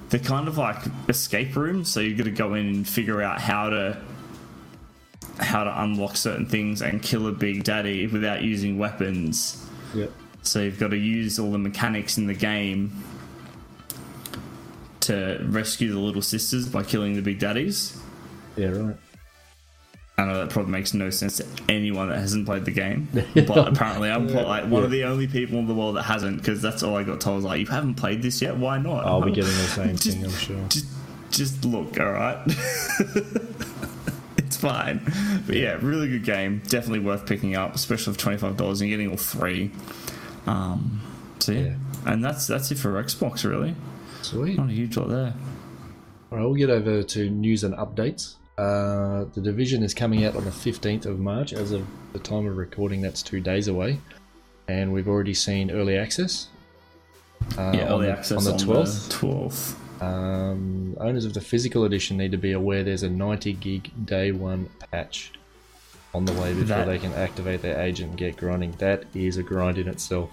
they're 0.09 0.21
kind 0.21 0.49
of 0.49 0.57
like 0.59 0.79
escape 1.09 1.55
rooms. 1.57 1.91
So 1.91 2.01
you've 2.01 2.17
got 2.19 2.25
to 2.25 2.31
go 2.31 2.55
in 2.55 2.67
and 2.69 2.89
figure 2.89 3.21
out 3.23 3.41
how 3.41 3.69
to 3.71 3.99
how 5.41 5.65
to 5.65 5.83
unlock 5.83 6.17
certain 6.17 6.47
things 6.47 6.83
and 6.83 7.03
kill 7.03 7.27
a 7.27 7.33
big 7.33 7.65
daddy 7.65 8.07
without 8.07 8.43
using 8.43 8.79
weapons. 8.79 9.67
Yep. 9.95 10.13
So 10.43 10.61
you've 10.63 10.79
got 10.79 10.91
to 10.91 10.97
use 10.97 11.39
all 11.39 11.51
the 11.53 11.59
mechanics 11.59 12.17
in 12.19 12.27
the 12.27 12.35
game 12.35 12.93
to 15.01 15.39
rescue 15.49 15.93
the 15.93 15.99
little 15.99 16.23
sisters 16.23 16.69
by 16.69 16.83
killing 16.83 17.15
the 17.15 17.23
big 17.23 17.39
daddies. 17.39 17.99
Yeah. 18.57 18.69
Right. 18.69 18.97
I 20.19 20.25
know 20.27 20.39
that 20.45 20.51
probably 20.51 20.73
makes 20.73 20.93
no 20.93 21.09
sense 21.09 21.39
to 21.39 21.47
anyone 21.71 22.11
that 22.11 22.19
hasn't 22.19 22.45
played 22.45 22.67
the 22.67 22.71
game, 22.73 23.09
but 23.35 23.69
apparently 23.69 24.11
I'm 24.11 24.29
Yeah, 24.29 24.43
like 24.43 24.65
one 24.67 24.83
of 24.85 24.91
the 24.91 25.05
only 25.05 25.27
people 25.27 25.59
in 25.59 25.67
the 25.67 25.73
world 25.75 25.97
that 25.97 26.03
hasn't, 26.03 26.37
because 26.37 26.61
that's 26.61 26.83
all 26.83 26.95
I 26.95 27.05
got 27.05 27.23
told. 27.23 27.37
Was 27.37 27.45
like, 27.47 27.61
you 27.61 27.67
haven't 27.67 27.95
played 27.95 28.21
this 28.21 28.43
yet? 28.43 28.55
Why 28.57 28.77
not? 28.77 29.07
I'll 29.07 29.23
be 29.23 29.33
getting 29.33 29.51
the 29.53 29.57
same 29.67 29.97
Just- 29.97 30.17
thing. 30.19 30.25
I'm 30.25 30.31
sure. 30.33 30.69
Just, 30.69 30.87
just 31.31 31.65
look, 31.65 31.99
all 31.99 32.13
right. 32.13 32.39
fine, 34.61 35.01
but 35.47 35.57
yeah, 35.57 35.79
really 35.81 36.09
good 36.09 36.25
game. 36.25 36.63
Definitely 36.69 37.01
worth 37.01 37.27
picking 37.27 37.57
up, 37.57 37.75
especially 37.75 38.13
for 38.15 38.19
twenty 38.21 38.39
five 38.39 38.57
dollars 38.57 38.81
and 38.81 38.91
getting 38.91 39.11
all 39.11 39.17
three. 39.17 39.71
Um, 40.47 41.01
so 41.39 41.53
yeah. 41.53 41.59
Yeah. 41.61 41.75
and 42.07 42.25
that's 42.25 42.47
that's 42.47 42.71
it 42.71 42.79
for 42.79 43.03
Xbox. 43.03 43.49
Really, 43.49 43.75
Sweet. 44.23 44.57
not 44.57 44.69
a 44.69 44.73
huge 44.73 44.97
lot 44.97 45.09
there. 45.09 45.35
All 46.31 46.39
right, 46.39 46.45
we'll 46.45 46.55
get 46.55 46.71
over 46.71 47.03
to 47.03 47.29
news 47.31 47.65
and 47.65 47.75
updates. 47.75 48.37
Uh, 48.57 49.25
the 49.35 49.41
division 49.41 49.83
is 49.83 49.95
coming 49.95 50.25
out 50.25 50.37
on 50.37 50.45
the 50.45 50.51
15th 50.51 51.07
of 51.07 51.19
March. 51.19 51.53
As 51.53 51.73
of 51.73 51.85
the 52.13 52.19
time 52.21 52.47
of 52.47 52.57
recording, 52.57 53.01
that's 53.01 53.23
two 53.23 53.41
days 53.41 53.69
away. 53.69 53.99
And 54.69 54.93
we've 54.93 55.09
already 55.09 55.35
seen 55.35 55.71
early 55.71 55.97
access. 55.97 56.49
Uh, 57.59 57.73
Yeah, 57.75 57.87
on 57.87 57.93
early 57.93 58.07
the, 58.07 58.13
access 58.13 58.47
on 58.47 58.57
the 58.57 58.63
12th. 58.65 59.11
Twelfth. 59.11 59.80
Um, 60.01 60.97
owners 61.01 61.25
of 61.25 61.35
the 61.35 61.41
physical 61.41 61.85
edition 61.85 62.17
need 62.17 62.33
to 62.33 62.39
be 62.39 62.53
aware 62.53 62.83
there's 62.83 63.03
a 63.03 63.11
90 63.11 63.53
gig 63.55 63.91
day 64.07 64.33
one 64.33 64.69
patch 64.91 65.33
on 66.15 66.25
the 66.25 66.33
way 66.33 66.51
before 66.53 66.65
That- 66.67 66.87
they 66.87 66.99
can 66.99 67.13
activate 67.13 67.63
their 67.63 67.79
agent 67.81 68.11
and 68.11 68.19
get 68.19 68.37
grinding. 68.37 68.73
That 68.79 69.05
is 69.15 69.37
a 69.37 69.43
grind 69.43 69.79
in 69.79 69.89
itself. 69.89 70.31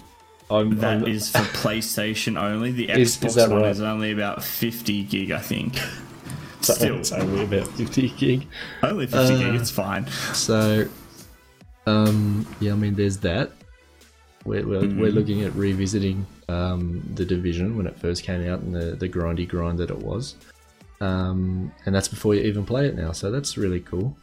I'm, 0.49 0.77
That 0.77 0.99
I'm- 0.99 1.05
is 1.07 1.29
for 1.29 1.37
PlayStation 1.61 2.41
only. 2.41 2.71
The 2.71 2.89
Is- 2.89 3.17
Xbox 3.17 3.27
is 3.27 3.35
one 3.49 3.61
right? 3.61 3.69
is 3.71 3.81
only 3.81 4.11
about 4.11 4.43
50 4.43 5.03
gig, 5.03 5.31
I 5.31 5.39
think. 5.39 5.77
Still, 6.61 6.97
it's 6.97 7.11
only 7.11 7.43
about 7.43 7.67
50 7.67 8.09
gig. 8.17 8.47
only 8.81 9.05
50 9.07 9.37
gig, 9.37 9.47
Uh, 9.55 9.59
it's 9.59 9.69
fine. 9.69 10.07
So, 10.33 10.87
um, 11.85 12.47
yeah, 12.59 12.71
I 12.73 12.75
mean, 12.75 12.95
there's 12.95 13.17
that. 13.17 13.51
We're, 14.45 14.65
we're, 14.65 14.79
we're 14.79 15.11
Mhm. 15.11 15.13
looking 15.13 15.43
at 15.43 15.53
revisiting 15.53 16.25
um, 16.49 17.01
the 17.15 17.25
division 17.25 17.75
when 17.77 17.87
it 17.87 17.97
first 17.99 18.23
came 18.23 18.47
out 18.47 18.59
and 18.61 18.73
the, 18.73 18.95
the 18.95 19.09
grindy 19.09 19.47
grind 19.47 19.77
that 19.79 19.89
it 19.89 19.97
was. 19.99 20.35
Um, 21.01 21.71
and 21.85 21.93
that's 21.93 22.07
before 22.07 22.33
you 22.35 22.41
even 22.43 22.65
play 22.65 22.87
it 22.87 22.95
now, 22.95 23.11
so 23.11 23.29
that's 23.31 23.57
really 23.57 23.81
cool. 23.81 24.17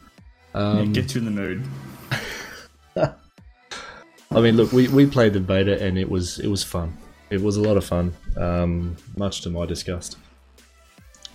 Yeah, 0.55 0.61
Um, 0.81 0.93
get 0.93 1.15
you 1.15 1.21
in 1.21 1.25
the 1.27 1.31
mood. 1.31 1.65
I 4.31 4.41
mean, 4.41 4.57
look, 4.57 4.73
we, 4.73 4.89
we 4.89 5.07
played 5.07 5.33
the 5.33 5.41
beta 5.41 5.81
and 5.83 5.97
it 5.99 6.09
was 6.11 6.39
it 6.41 6.49
was 6.49 6.65
fun. 6.65 6.97
It 7.31 7.41
was 7.41 7.57
a 7.57 7.61
lot 7.63 7.77
of 7.77 7.85
fun, 7.85 8.13
um, 8.37 8.97
much 9.17 9.41
to 9.43 9.51
my 9.51 9.67
disgust. 9.67 10.19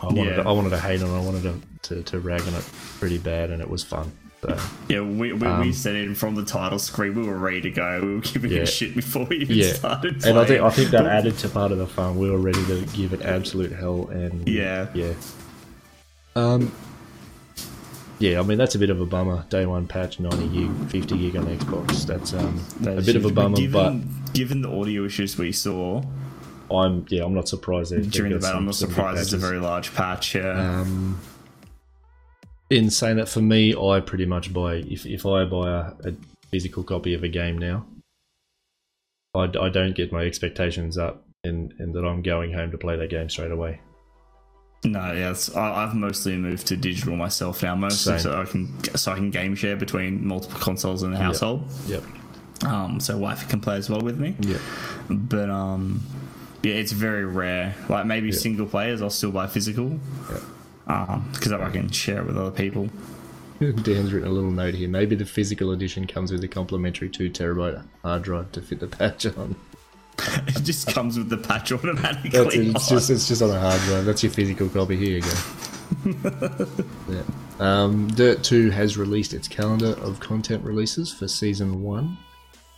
I 0.02 0.06
wanted 0.08 0.26
Yeah. 0.38 0.44
to, 0.44 0.50
I 0.50 0.52
wanted 0.52 0.70
to 0.72 0.80
hate 0.80 1.02
on 1.02 1.10
it. 1.10 1.18
I 1.18 1.22
wanted 1.22 1.44
to, 1.44 1.96
to, 1.96 2.04
to 2.04 2.20
rag 2.20 2.42
on 2.42 2.54
it 2.54 2.64
pretty 3.00 3.18
bad, 3.18 3.50
and 3.52 3.62
it 3.62 3.70
was 3.70 3.84
fun. 3.84 4.12
So, 4.42 4.58
Yeah, 4.88 5.02
we, 5.02 5.34
we, 5.34 5.34
we 5.34 5.48
um, 5.48 5.74
said 5.74 5.96
it 5.96 6.16
from 6.16 6.36
the 6.36 6.46
title 6.46 6.80
screen. 6.80 7.14
We 7.16 7.28
were 7.28 7.38
ready 7.38 7.62
to 7.62 7.72
go. 7.72 8.00
We 8.02 8.16
were 8.16 8.22
giving 8.22 8.52
Yeah. 8.52 8.60
it 8.60 8.68
shit 8.68 8.96
before 8.96 9.26
we 9.26 9.38
even 9.38 9.58
Yeah. 9.58 9.74
started 9.74 10.22
playing. 10.22 10.38
and 10.38 10.40
I 10.44 10.48
think 10.48 10.62
I 10.62 10.70
think 10.70 10.92
that 10.92 11.06
added 11.06 11.38
to 11.40 11.50
part 11.50 11.72
of 11.74 11.78
the 11.78 11.88
fun. 11.88 12.18
We 12.18 12.30
were 12.30 12.38
ready 12.38 12.64
to 12.68 12.82
give 12.96 13.12
it 13.14 13.22
absolute 13.22 13.72
hell, 13.74 14.08
and 14.12 14.48
Yeah. 14.48 14.88
yeah. 14.94 15.14
Um, 16.38 16.72
yeah, 18.20 18.40
I 18.40 18.44
mean 18.44 18.58
that's 18.58 18.76
a 18.76 18.80
bit 18.80 18.90
of 18.90 19.02
a 19.02 19.06
bummer. 19.06 19.46
Day 19.50 19.66
one 19.66 19.88
patch, 19.88 20.20
ninety 20.20 20.48
gig, 20.48 20.72
fifty 20.90 21.18
gig 21.18 21.36
on 21.36 21.46
Xbox. 21.48 22.06
That's 22.06 22.34
um 22.34 22.62
That 22.82 22.96
a 22.96 22.98
is 23.00 23.06
bit 23.06 23.16
of 23.18 23.24
a 23.26 23.28
huge. 23.28 23.36
But 23.36 23.42
bummer, 23.44 23.58
given, 23.58 24.14
given 24.34 24.62
the 24.62 24.70
audio 24.70 25.06
issues 25.06 25.38
we 25.38 25.52
saw 25.52 26.02
I'm 26.72 27.06
yeah, 27.10 27.24
I'm 27.26 27.34
not 27.34 27.50
surprised. 27.50 27.92
they've- 27.92 28.10
during 28.10 28.32
the 28.32 28.40
battle, 28.40 28.60
I'm 28.60 28.66
not 28.66 28.76
surprised 28.76 29.22
it's 29.22 29.34
a 29.34 29.38
very 29.38 29.60
large 29.60 29.94
patch. 29.96 30.36
Yeah. 30.36 30.80
Um, 30.82 31.20
in 32.70 32.90
saying 32.90 33.18
that, 33.18 33.30
for 33.30 33.42
me, 33.42 33.76
I 33.76 34.00
pretty 34.00 34.26
much 34.26 34.54
buy 34.54 34.76
if 34.76 35.06
if 35.06 35.26
I 35.26 35.46
buy 35.46 35.70
a, 35.70 36.10
a 36.10 36.14
physical 36.50 36.84
copy 36.84 37.14
of 37.14 37.24
a 37.24 37.28
game 37.28 37.58
now, 37.58 37.86
I, 39.34 39.52
I 39.60 39.70
don't 39.70 39.96
get 39.96 40.12
my 40.12 40.24
expectations 40.24 40.98
up, 40.98 41.26
and 41.44 41.74
and 41.80 41.94
that 41.96 42.06
I'm 42.06 42.22
going 42.22 42.54
home 42.54 42.72
to 42.72 42.78
play 42.78 42.96
that 42.98 43.10
game 43.10 43.30
straight 43.30 43.52
away. 43.52 43.82
No, 44.86 45.12
yeah, 45.12 45.36
I, 45.56 45.84
I've 45.84 45.94
mostly 45.94 46.38
moved 46.38 46.68
to 46.68 46.78
digital 46.78 47.16
myself 47.16 47.64
now, 47.64 47.76
mostly 47.76 48.14
Same. 48.14 48.20
so 48.20 48.42
I 48.42 48.46
can 48.46 48.84
so 48.96 49.12
I 49.12 49.16
can 49.16 49.30
game 49.30 49.56
share 49.56 49.76
between 49.76 50.26
multiple 50.26 50.60
consoles 50.60 51.04
in 51.04 51.12
the 51.12 51.18
household. 51.18 51.70
Yep. 51.88 52.04
Um, 52.64 53.00
so 53.00 53.18
wife 53.18 53.48
can 53.50 53.62
play 53.62 53.76
as 53.76 53.90
well 53.90 54.02
with 54.02 54.20
me. 54.20 54.36
Yep. 54.40 54.62
But 55.10 55.50
um, 55.50 56.02
yeah, 56.64 56.76
it's 56.76 56.92
very 56.92 57.26
rare. 57.26 57.76
Like 57.90 58.06
maybe 58.06 58.32
single 58.32 58.66
players, 58.66 59.02
I'll 59.02 59.10
still 59.10 59.32
buy 59.32 59.48
physical. 59.48 60.00
Yep. 60.32 60.42
Um, 60.90 61.30
because 61.32 61.52
I 61.52 61.70
can 61.70 61.90
share 61.92 62.22
it 62.22 62.26
with 62.26 62.38
other 62.38 62.52
people. 62.52 62.90
Dan's 63.60 64.12
written 64.12 64.28
a 64.28 64.32
little 64.32 64.52
note 64.52 64.74
here. 64.74 64.90
Maybe 64.90 65.16
the 65.16 65.26
physical 65.26 65.72
edition 65.72 66.08
comes 66.08 66.32
with 66.32 66.44
a 66.44 66.48
complimentary 66.48 67.10
two 67.10 67.30
terabyte 67.30 67.86
hard 68.02 68.24
drive 68.24 68.52
to 68.54 68.62
fit 68.62 68.80
the 68.80 68.88
patch 68.88 69.26
on. 69.26 69.56
It 70.48 70.64
just 70.66 70.94
comes 70.94 71.18
with 71.18 71.30
the 71.30 71.38
patch 71.38 71.72
automatically. 71.72 72.32
That's 72.32 72.54
it. 72.54 72.68
It's 72.68 72.92
on. 72.92 72.98
just 72.98 73.10
it's 73.10 73.28
just 73.30 73.42
on 73.42 73.52
a 73.52 73.60
hard 73.60 73.80
drive. 73.84 74.04
That's 74.04 74.22
your 74.22 74.34
physical 74.34 74.68
copy. 74.68 74.98
Here 74.98 75.18
you 75.18 75.22
go. 75.22 76.68
yeah. 77.10 77.24
Um, 77.60 78.08
Dirt 78.10 78.44
Two 78.44 78.70
has 78.70 78.98
released 78.98 79.34
its 79.34 79.48
calendar 79.48 79.96
of 80.02 80.20
content 80.20 80.66
releases 80.66 81.14
for 81.14 81.30
season 81.30 81.84
one. 81.84 82.18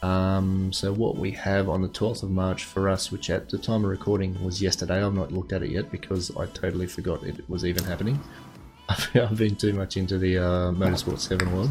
Um, 0.01 0.73
so 0.73 0.91
what 0.91 1.17
we 1.17 1.31
have 1.31 1.69
on 1.69 1.81
the 1.81 1.89
12th 1.89 2.23
of 2.23 2.31
March 2.31 2.63
for 2.63 2.89
us, 2.89 3.11
which 3.11 3.29
at 3.29 3.49
the 3.49 3.57
time 3.57 3.83
of 3.83 3.89
recording 3.91 4.41
was 4.43 4.61
yesterday. 4.61 5.03
I've 5.03 5.13
not 5.13 5.31
looked 5.31 5.53
at 5.53 5.61
it 5.61 5.69
yet 5.69 5.91
because 5.91 6.35
I 6.35 6.47
totally 6.47 6.87
forgot 6.87 7.23
it 7.23 7.47
was 7.47 7.65
even 7.65 7.83
happening. 7.83 8.19
I've 8.89 9.37
been 9.37 9.55
too 9.55 9.73
much 9.73 9.97
into 9.97 10.17
the 10.17 10.37
uh, 10.39 10.71
Motorsport 10.71 11.19
7 11.19 11.53
world. 11.55 11.69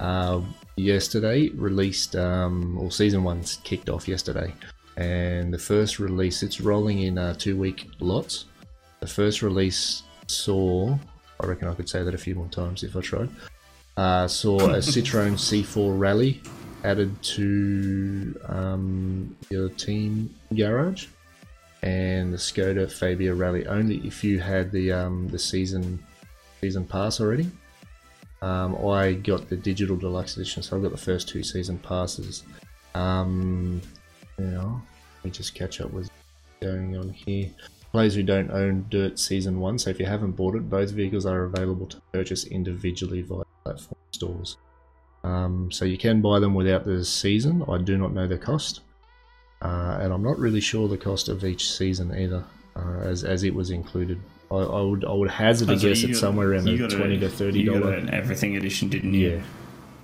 Uh, 0.00 0.40
yesterday 0.76 1.50
released, 1.50 2.16
um, 2.16 2.78
or 2.78 2.90
season 2.90 3.22
one's 3.22 3.58
kicked 3.64 3.88
off 3.88 4.08
yesterday, 4.08 4.54
and 4.96 5.52
the 5.52 5.58
first 5.58 5.98
release 5.98 6.42
it's 6.42 6.60
rolling 6.60 7.00
in 7.00 7.18
uh, 7.18 7.34
two 7.34 7.56
week 7.56 7.90
lots. 8.00 8.46
The 9.00 9.06
first 9.06 9.42
release 9.42 10.04
saw, 10.26 10.96
I 11.40 11.46
reckon 11.46 11.68
I 11.68 11.74
could 11.74 11.88
say 11.88 12.02
that 12.02 12.14
a 12.14 12.18
few 12.18 12.34
more 12.34 12.48
times 12.48 12.82
if 12.82 12.96
I 12.96 13.00
tried. 13.00 13.28
Uh, 13.96 14.28
saw 14.28 14.58
a 14.58 14.78
Citroen 14.78 15.32
C4 15.32 15.98
Rally 15.98 16.40
added 16.84 17.20
to 17.22 18.38
um, 18.46 19.36
your 19.50 19.68
team 19.70 20.34
garage, 20.54 21.06
and 21.82 22.32
the 22.32 22.38
Skoda 22.38 22.90
Fabia 22.90 23.34
Rally 23.34 23.66
only 23.66 23.98
if 23.98 24.24
you 24.24 24.40
had 24.40 24.72
the 24.72 24.92
um, 24.92 25.28
the 25.28 25.38
season 25.38 26.02
season 26.60 26.84
pass 26.84 27.20
already. 27.20 27.50
Um, 28.40 28.76
I 28.86 29.14
got 29.14 29.48
the 29.48 29.56
digital 29.56 29.96
deluxe 29.96 30.36
edition, 30.36 30.62
so 30.62 30.76
I've 30.76 30.82
got 30.82 30.92
the 30.92 30.96
first 30.96 31.28
two 31.28 31.42
season 31.42 31.78
passes. 31.78 32.44
Um, 32.94 33.80
yeah, 34.38 34.62
let 34.62 35.24
me 35.24 35.30
just 35.30 35.54
catch 35.54 35.80
up 35.80 35.92
with 35.92 36.08
going 36.60 36.96
on 36.96 37.10
here. 37.10 37.50
Players 37.90 38.14
who 38.14 38.22
don't 38.22 38.50
own 38.50 38.86
Dirt 38.90 39.18
Season 39.18 39.58
1, 39.60 39.78
so 39.78 39.90
if 39.90 39.98
you 39.98 40.04
haven't 40.04 40.32
bought 40.32 40.54
it, 40.54 40.68
both 40.68 40.90
vehicles 40.90 41.24
are 41.24 41.44
available 41.44 41.86
to 41.86 42.00
purchase 42.12 42.44
individually 42.44 43.22
via 43.22 43.44
platform 43.64 43.98
stores. 44.12 44.56
Um, 45.24 45.70
so 45.72 45.84
you 45.84 45.98
can 45.98 46.20
buy 46.20 46.38
them 46.38 46.54
without 46.54 46.84
the 46.84 47.04
season. 47.04 47.64
I 47.68 47.78
do 47.78 47.98
not 47.98 48.12
know 48.12 48.26
the 48.26 48.38
cost. 48.38 48.80
Uh, 49.60 49.98
and 50.00 50.12
I'm 50.12 50.22
not 50.22 50.38
really 50.38 50.60
sure 50.60 50.86
the 50.88 50.96
cost 50.96 51.28
of 51.28 51.44
each 51.44 51.70
season 51.72 52.14
either, 52.16 52.44
uh, 52.76 53.00
as, 53.00 53.24
as 53.24 53.42
it 53.42 53.52
was 53.54 53.70
included. 53.70 54.20
I, 54.50 54.54
I 54.56 54.80
would 54.80 55.04
I 55.04 55.12
would 55.12 55.30
hazard 55.30 55.68
a 55.68 55.72
Oh, 55.72 55.76
so 55.76 55.88
guess 55.88 56.02
it's 56.04 56.20
somewhere 56.20 56.52
around 56.52 56.64
the 56.64 56.78
got 56.78 56.92
a- 56.92 56.96
twenty 56.96 57.18
to 57.18 57.28
thirty 57.28 57.60
You 57.60 57.80
got 57.80 57.92
an 57.98 58.08
everything 58.14 58.56
edition, 58.56 58.88
didn't 58.88 59.12
Yeah. 59.14 59.28
you? 59.28 59.42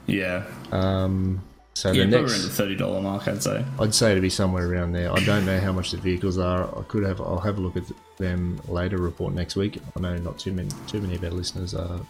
Yeah. 0.07 0.45
Um, 0.73 1.41
so 1.75 1.93
Yeah, 1.93 2.05
the 2.05 2.11
probably 2.11 2.21
next, 2.23 2.33
around 2.33 2.43
the 2.43 2.51
thirty 2.55 2.75
dollar 2.77 3.01
mark, 3.01 3.27
I'd 3.29 3.43
say. 3.43 3.65
I'd 3.81 3.95
say 3.95 4.15
to 4.15 4.21
be 4.21 4.29
somewhere 4.29 4.69
around 4.71 4.93
there. 4.93 5.11
I 5.13 5.25
don't 5.25 5.47
know 5.47 5.59
how 5.61 5.73
much 5.73 5.93
the 5.93 5.97
vehicles 5.99 6.37
are. 6.37 6.65
I 6.79 6.83
could 6.83 7.05
have. 7.05 7.21
I'll 7.21 7.39
have 7.41 7.57
a 7.57 7.61
look 7.61 7.77
at 7.77 7.85
them 8.19 8.61
later. 8.69 8.99
Report 8.99 9.33
next 9.33 9.55
week. 9.57 9.79
I 9.97 10.01
know 10.01 10.17
not 10.19 10.39
too 10.39 10.53
many. 10.53 10.69
Too 10.89 11.01
many 11.01 11.15
of 11.15 11.23
our 11.25 11.31
listeners 11.31 11.75
are 11.75 12.01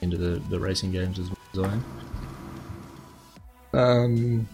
into 0.00 0.16
the, 0.16 0.40
the 0.50 0.58
racing 0.58 0.90
games 0.90 1.18
as, 1.20 1.28
well 1.28 1.38
as 1.52 1.58
I 1.70 1.74
am. 1.74 1.84
Um. 3.72 4.48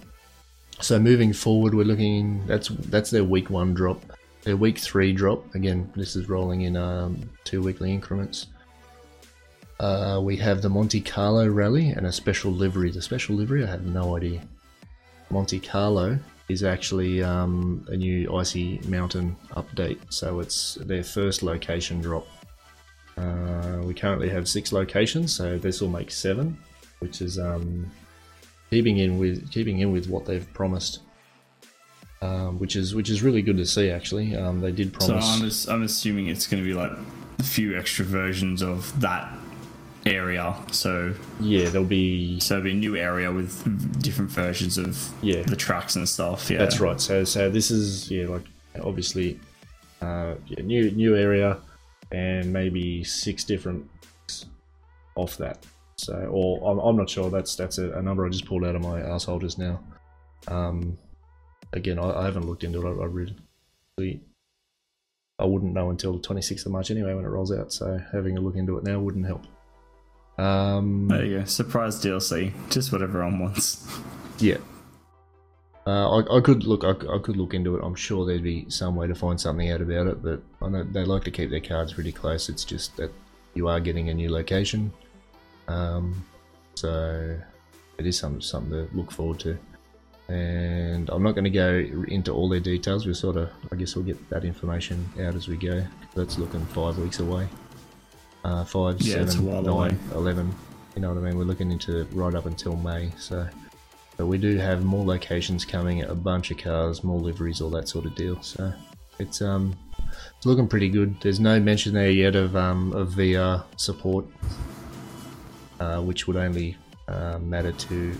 So 0.80 0.98
moving 0.98 1.32
forward, 1.32 1.74
we're 1.74 1.84
looking. 1.84 2.46
That's 2.46 2.68
that's 2.68 3.10
their 3.10 3.24
week 3.24 3.50
one 3.50 3.74
drop. 3.74 4.00
Their 4.42 4.56
week 4.56 4.78
three 4.78 5.12
drop. 5.12 5.54
Again, 5.54 5.90
this 5.96 6.14
is 6.14 6.28
rolling 6.28 6.62
in 6.62 6.76
um, 6.76 7.28
two 7.44 7.62
weekly 7.62 7.92
increments. 7.92 8.46
Uh, 9.80 10.20
we 10.22 10.36
have 10.36 10.62
the 10.62 10.68
Monte 10.68 11.00
Carlo 11.00 11.48
Rally 11.48 11.90
and 11.90 12.06
a 12.06 12.12
special 12.12 12.50
livery. 12.50 12.90
The 12.90 13.02
special 13.02 13.36
livery, 13.36 13.64
I 13.64 13.66
have 13.66 13.86
no 13.86 14.16
idea. 14.16 14.40
Monte 15.30 15.60
Carlo 15.60 16.18
is 16.48 16.64
actually 16.64 17.22
um, 17.22 17.84
a 17.88 17.96
new 17.96 18.34
Icy 18.34 18.80
Mountain 18.86 19.36
update, 19.52 19.98
so 20.08 20.40
it's 20.40 20.76
their 20.76 21.04
first 21.04 21.42
location 21.42 22.00
drop. 22.00 22.26
Uh, 23.16 23.80
we 23.84 23.94
currently 23.94 24.28
have 24.28 24.48
six 24.48 24.72
locations, 24.72 25.34
so 25.34 25.58
this 25.58 25.80
will 25.80 25.90
make 25.90 26.10
seven, 26.10 26.56
which 27.00 27.20
is 27.20 27.38
um, 27.38 27.90
keeping 28.70 28.98
in 28.98 29.18
with 29.18 29.50
keeping 29.50 29.80
in 29.80 29.92
with 29.92 30.08
what 30.08 30.24
they've 30.26 30.46
promised, 30.54 31.00
um, 32.22 32.58
which 32.58 32.76
is 32.76 32.94
which 32.94 33.10
is 33.10 33.22
really 33.22 33.42
good 33.42 33.56
to 33.56 33.66
see. 33.66 33.90
Actually, 33.90 34.34
um, 34.36 34.60
they 34.60 34.72
did 34.72 34.92
So 35.00 35.08
promise. 35.08 35.40
I'm, 35.40 35.46
ass- 35.46 35.68
I'm 35.68 35.82
assuming 35.82 36.26
it's 36.28 36.46
going 36.46 36.62
to 36.62 36.66
be 36.68 36.74
like 36.74 36.92
a 37.38 37.42
few 37.42 37.76
extra 37.78 38.04
versions 38.04 38.62
of 38.62 38.98
that 39.00 39.32
area. 40.06 40.54
So 40.72 41.14
yeah, 41.40 41.68
there'll 41.68 41.86
be 41.86 42.40
so 42.40 42.54
it'll 42.56 42.64
be 42.64 42.70
a 42.72 42.74
new 42.74 42.96
area 42.96 43.30
with 43.32 44.02
different 44.02 44.30
versions 44.30 44.78
of 44.78 45.12
Yeah. 45.22 45.42
the 45.42 45.56
tracks 45.56 45.96
and 45.96 46.08
stuff. 46.08 46.50
Yeah, 46.50 46.58
That's 46.58 46.80
right. 46.80 47.00
So 47.00 47.24
so 47.24 47.50
this 47.50 47.70
is 47.70 48.10
yeah 48.10 48.26
like 48.28 48.42
obviously 48.82 49.38
uh, 50.00 50.34
yeah, 50.46 50.62
new 50.62 50.90
new 50.92 51.16
area 51.16 51.58
and 52.12 52.52
maybe 52.52 53.04
six 53.04 53.44
different 53.44 53.88
off 55.14 55.36
that. 55.38 55.58
So 55.98 56.14
or 56.14 56.70
I'm, 56.70 56.78
I'm 56.78 56.96
not 56.96 57.10
sure. 57.10 57.30
That's 57.30 57.54
that's 57.56 57.78
a, 57.78 57.92
a 57.92 58.02
number 58.02 58.24
I 58.26 58.30
just 58.30 58.46
pulled 58.46 58.64
out 58.64 58.76
of 58.76 58.82
my 58.82 59.00
asshole 59.00 59.40
just 59.40 59.58
now. 59.58 59.80
Um, 60.46 60.96
again, 61.72 61.98
I, 61.98 62.20
I 62.20 62.24
haven't 62.24 62.46
looked 62.46 62.64
into 62.64 62.86
it. 62.86 62.90
I, 62.90 63.02
I 63.02 63.06
really 63.06 63.36
I 65.38 65.44
wouldn't 65.44 65.72
know 65.72 65.90
until 65.90 66.14
the 66.14 66.20
26th 66.20 66.66
of 66.66 66.72
March 66.72 66.90
anyway 66.90 67.14
when 67.14 67.24
it 67.24 67.28
rolls 67.28 67.52
out. 67.52 67.72
So 67.72 68.00
having 68.12 68.36
a 68.36 68.40
look 68.40 68.56
into 68.56 68.76
it 68.78 68.84
now 68.84 68.98
wouldn't 68.98 69.26
help. 69.26 69.44
Um, 70.38 71.08
There 71.08 71.24
you 71.24 71.38
go. 71.40 71.44
Surprise 71.44 72.02
DLC. 72.02 72.52
Just 72.70 72.92
what 72.92 73.02
everyone 73.02 73.38
wants. 73.38 73.86
Yeah. 74.38 74.58
Uh, 75.86 76.20
I, 76.20 76.38
I 76.38 76.40
could 76.40 76.64
look. 76.64 76.84
I, 76.84 76.90
I 76.90 77.18
could 77.18 77.36
look 77.36 77.54
into 77.54 77.76
it. 77.76 77.84
I'm 77.84 77.94
sure 77.94 78.26
there'd 78.26 78.42
be 78.42 78.68
some 78.68 78.94
way 78.94 79.06
to 79.06 79.14
find 79.14 79.40
something 79.40 79.70
out 79.70 79.80
about 79.80 80.06
it, 80.06 80.22
but 80.22 80.42
I 80.60 80.68
know 80.68 80.84
they 80.84 81.04
like 81.04 81.24
to 81.24 81.30
keep 81.30 81.50
their 81.50 81.60
cards 81.60 81.94
pretty 81.94 82.12
close. 82.12 82.48
It's 82.48 82.64
just 82.64 82.96
that 82.98 83.10
you 83.54 83.68
are 83.68 83.80
getting 83.80 84.10
a 84.10 84.14
new 84.14 84.30
location, 84.30 84.92
um, 85.68 86.24
so 86.74 87.38
it 87.98 88.06
is 88.06 88.18
something 88.18 88.40
something 88.40 88.70
to 88.72 88.96
look 88.96 89.10
forward 89.10 89.40
to. 89.40 89.58
And 90.28 91.08
I'm 91.08 91.22
not 91.22 91.32
going 91.32 91.44
to 91.44 91.50
go 91.50 92.04
into 92.08 92.32
all 92.32 92.48
their 92.50 92.60
details. 92.60 93.06
We'll 93.06 93.14
sort 93.14 93.36
of, 93.36 93.50
I 93.72 93.76
guess, 93.76 93.96
we'll 93.96 94.04
get 94.04 94.28
that 94.28 94.44
information 94.44 95.08
out 95.22 95.34
as 95.34 95.48
we 95.48 95.56
go. 95.56 95.82
That's 96.14 96.38
looking 96.38 96.64
five 96.66 96.98
weeks 96.98 97.18
away. 97.20 97.48
Uh, 98.44 98.62
five, 98.64 99.00
Yeah, 99.00 99.24
seven, 99.24 99.46
while 99.46 99.62
nine, 99.62 99.98
away. 100.12 100.16
11. 100.16 100.54
You 100.96 101.02
know 101.02 101.14
what 101.14 101.18
I 101.18 101.22
mean? 101.22 101.38
We're 101.38 101.44
looking 101.44 101.72
into 101.72 102.04
right 102.12 102.34
up 102.34 102.44
until 102.44 102.76
May. 102.76 103.10
So, 103.18 103.48
but 104.18 104.26
we 104.26 104.36
do 104.36 104.58
have 104.58 104.84
more 104.84 105.04
locations 105.04 105.64
coming, 105.64 106.02
a 106.02 106.14
bunch 106.14 106.50
of 106.50 106.58
cars, 106.58 107.02
more 107.02 107.18
liveries, 107.18 107.62
all 107.62 107.70
that 107.70 107.88
sort 107.88 108.04
of 108.04 108.14
deal. 108.14 108.40
So 108.42 108.70
it's 109.18 109.40
um 109.40 109.74
it's 110.36 110.44
looking 110.44 110.68
pretty 110.68 110.88
good. 110.90 111.16
There's 111.22 111.40
no 111.40 111.58
mention 111.58 111.94
there 111.94 112.10
yet 112.10 112.36
of 112.36 112.54
um 112.54 112.92
of 112.92 113.10
VR 113.10 113.64
support, 113.76 114.26
uh, 115.80 116.00
which 116.00 116.26
would 116.26 116.36
only 116.36 116.76
uh, 117.08 117.38
matter 117.38 117.72
to 117.72 118.12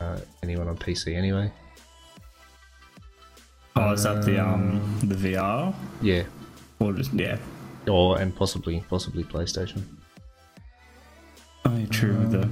uh, 0.00 0.18
anyone 0.42 0.68
on 0.68 0.76
PC 0.76 1.14
anyway. 1.16 1.50
Oh, 3.76 3.92
is 3.92 4.02
that 4.02 4.24
the 4.24 4.38
um 4.38 4.98
the 5.04 5.14
VR 5.14 5.74
Yeah, 6.02 6.24
or 6.78 6.92
just 6.92 7.12
yeah? 7.14 7.38
or 7.88 8.18
and 8.20 8.34
possibly 8.36 8.84
possibly 8.88 9.24
PlayStation. 9.24 9.82
Oh, 11.64 11.76
yeah, 11.76 11.86
true. 11.86 12.14
with 12.18 12.32
the 12.32 12.48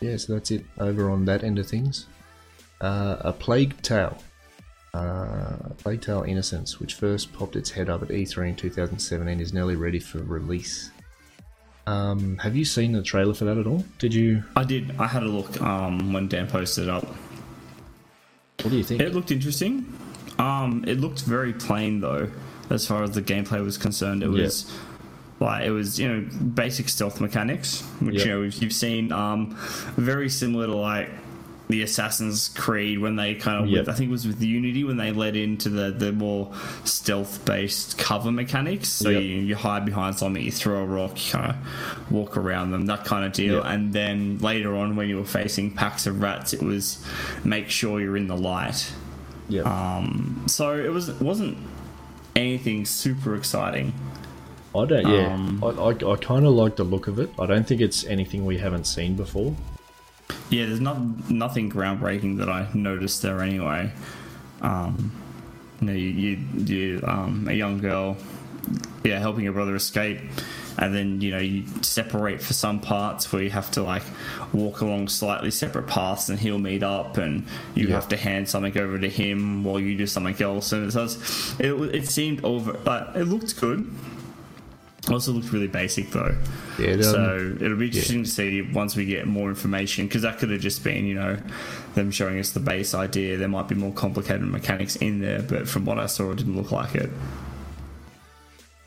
Yeah, 0.00 0.16
so 0.18 0.34
that's 0.34 0.50
it 0.50 0.64
over 0.78 1.10
on 1.10 1.24
that 1.24 1.42
end 1.42 1.58
of 1.58 1.66
things. 1.66 2.06
Uh, 2.80 3.16
a 3.20 3.32
Plague 3.32 3.80
Tale. 3.82 4.16
Uh, 4.92 5.56
Plague 5.78 6.02
Tale 6.02 6.22
Innocence, 6.22 6.78
which 6.78 6.94
first 6.94 7.32
popped 7.32 7.56
its 7.56 7.70
head 7.70 7.88
up 7.88 8.02
at 8.02 8.08
E3 8.08 8.50
in 8.50 8.56
2017, 8.56 9.40
is 9.40 9.52
nearly 9.52 9.74
ready 9.74 9.98
for 9.98 10.18
release. 10.22 10.90
Um, 11.86 12.38
have 12.38 12.56
you 12.56 12.64
seen 12.64 12.92
the 12.92 13.02
trailer 13.02 13.34
for 13.34 13.44
that 13.44 13.58
at 13.58 13.66
all? 13.66 13.84
Did 13.98 14.14
you? 14.14 14.42
I 14.56 14.64
did. 14.64 14.94
I 14.98 15.06
had 15.06 15.22
a 15.22 15.28
look 15.28 15.60
um 15.60 16.12
when 16.12 16.28
Dan 16.28 16.46
posted 16.46 16.84
it 16.84 16.90
up. 16.90 17.04
What 18.62 18.70
do 18.70 18.76
you 18.76 18.84
think? 18.84 19.00
It 19.02 19.14
looked 19.14 19.30
interesting. 19.30 19.92
Um, 20.38 20.84
it 20.86 20.98
looked 21.00 21.22
very 21.22 21.52
plain 21.52 22.00
though, 22.00 22.30
as 22.70 22.86
far 22.86 23.02
as 23.02 23.10
the 23.12 23.22
gameplay 23.22 23.62
was 23.62 23.76
concerned. 23.76 24.22
It 24.22 24.30
Yeah. 24.30 24.42
was 24.44 24.72
like 25.40 25.64
it 25.66 25.70
was 25.70 25.98
you 26.00 26.08
know 26.08 26.20
basic 26.54 26.88
stealth 26.88 27.20
mechanics, 27.20 27.82
which 28.00 28.24
you 28.24 28.30
know 28.30 28.42
you've 28.42 28.72
seen. 28.72 29.12
Um, 29.12 29.54
very 29.96 30.30
similar 30.30 30.66
to 30.66 30.74
like 30.74 31.10
the 31.68 31.80
Assassin's 31.82 32.48
Creed 32.50 32.98
when 32.98 33.16
they 33.16 33.34
kind 33.34 33.64
of, 33.64 33.70
Yep. 33.70 33.86
with, 33.86 33.88
I 33.88 33.96
think 33.96 34.08
it 34.10 34.12
was 34.12 34.26
with 34.26 34.42
Unity 34.42 34.84
when 34.84 34.98
they 34.98 35.12
led 35.12 35.34
into 35.34 35.70
the, 35.70 35.90
the 35.90 36.12
more 36.12 36.52
stealth 36.84 37.42
based 37.46 37.96
cover 37.96 38.30
mechanics. 38.30 38.88
So 38.90 39.08
Yep. 39.08 39.22
you, 39.22 39.28
you 39.28 39.54
hide 39.56 39.86
behind 39.86 40.16
something, 40.18 40.42
you 40.42 40.52
throw 40.52 40.82
a 40.82 40.86
rock, 40.86 41.12
you 41.26 41.32
kind 41.32 41.50
of 41.52 42.12
walk 42.12 42.36
around 42.36 42.70
them, 42.72 42.84
that 42.86 43.04
kind 43.06 43.24
of 43.24 43.32
deal. 43.32 43.54
Yep. 43.56 43.64
And 43.66 43.92
then 43.94 44.38
later 44.38 44.74
on, 44.76 44.94
when 44.96 45.08
you 45.08 45.16
were 45.16 45.24
facing 45.24 45.70
packs 45.70 46.06
of 46.06 46.20
rats, 46.20 46.52
it 46.52 46.62
was 46.62 47.02
make 47.44 47.70
sure 47.70 47.98
you're 48.00 48.16
in 48.16 48.26
the 48.28 48.36
light. 48.36 48.92
Yeah. 49.48 49.62
Um, 49.62 50.44
so 50.46 50.74
it 50.78 50.90
was 50.92 51.08
it 51.08 51.20
wasn't 51.20 51.56
anything 52.36 52.84
super 52.84 53.34
exciting. 53.36 53.92
I 54.76 54.84
don't. 54.86 55.06
Yeah. 55.06 55.32
um, 55.32 55.62
I, 55.62 55.68
I, 55.68 56.12
I 56.12 56.16
kind 56.16 56.44
of 56.44 56.52
like 56.52 56.76
the 56.76 56.84
look 56.84 57.06
of 57.06 57.18
it. 57.18 57.30
I 57.38 57.46
don't 57.46 57.66
think 57.66 57.80
it's 57.80 58.04
anything 58.04 58.44
we 58.44 58.58
haven't 58.58 58.84
seen 58.84 59.14
before. 59.16 59.54
Yeah, 60.50 60.66
there's 60.66 60.80
not 60.80 61.30
nothing 61.30 61.70
groundbreaking 61.70 62.38
that 62.38 62.48
I 62.48 62.68
noticed 62.74 63.22
there 63.22 63.40
anyway. 63.40 63.92
Um, 64.60 65.10
you 65.80 65.86
know, 65.86 65.92
you, 65.92 66.08
you, 66.08 66.38
you 66.64 67.00
um, 67.04 67.46
a 67.48 67.52
young 67.52 67.78
girl, 67.78 68.16
yeah, 69.02 69.18
helping 69.18 69.44
your 69.44 69.52
brother 69.52 69.74
escape, 69.74 70.20
and 70.78 70.94
then 70.94 71.20
you 71.20 71.30
know 71.32 71.38
you 71.38 71.64
separate 71.82 72.40
for 72.42 72.52
some 72.52 72.80
parts 72.80 73.32
where 73.32 73.42
you 73.42 73.50
have 73.50 73.70
to 73.72 73.82
like 73.82 74.02
walk 74.52 74.80
along 74.80 75.08
slightly 75.08 75.50
separate 75.50 75.86
paths, 75.86 76.28
and 76.28 76.38
he'll 76.38 76.58
meet 76.58 76.82
up, 76.82 77.16
and 77.16 77.46
you 77.74 77.88
Yeah. 77.88 77.94
have 77.96 78.08
to 78.10 78.16
hand 78.16 78.48
something 78.48 78.76
over 78.78 78.98
to 78.98 79.08
him 79.08 79.64
while 79.64 79.80
you 79.80 79.96
do 79.96 80.06
something 80.06 80.40
else, 80.42 80.72
and 80.72 80.84
it 80.88 80.94
was, 80.94 81.54
it, 81.58 81.72
it 81.94 82.08
seemed 82.08 82.44
over, 82.44 82.72
but 82.74 83.12
it 83.16 83.24
looked 83.24 83.58
good. 83.60 83.90
Also 85.10 85.32
looked 85.32 85.52
really 85.52 85.66
basic 85.66 86.10
though. 86.10 86.34
Yeah. 86.78 86.86
it, 86.86 86.96
um, 86.96 87.02
So 87.02 87.56
it'll 87.60 87.76
be 87.76 87.86
interesting 87.86 88.24
to 88.24 88.30
see 88.30 88.62
once 88.62 88.96
we 88.96 89.04
get 89.04 89.26
more 89.26 89.48
information 89.48 90.06
because 90.06 90.22
that 90.22 90.38
could 90.38 90.50
have 90.50 90.60
just 90.60 90.82
been, 90.82 91.04
you 91.04 91.14
know, 91.14 91.38
them 91.94 92.10
showing 92.10 92.38
us 92.38 92.52
the 92.52 92.60
base 92.60 92.94
idea. 92.94 93.36
There 93.36 93.48
might 93.48 93.68
be 93.68 93.74
more 93.74 93.92
complicated 93.92 94.42
mechanics 94.42 94.96
in 94.96 95.20
there, 95.20 95.42
but 95.42 95.68
from 95.68 95.84
what 95.84 95.98
I 95.98 96.06
saw, 96.06 96.30
it 96.32 96.36
didn't 96.36 96.56
look 96.56 96.72
like 96.72 96.94
it. 96.94 97.10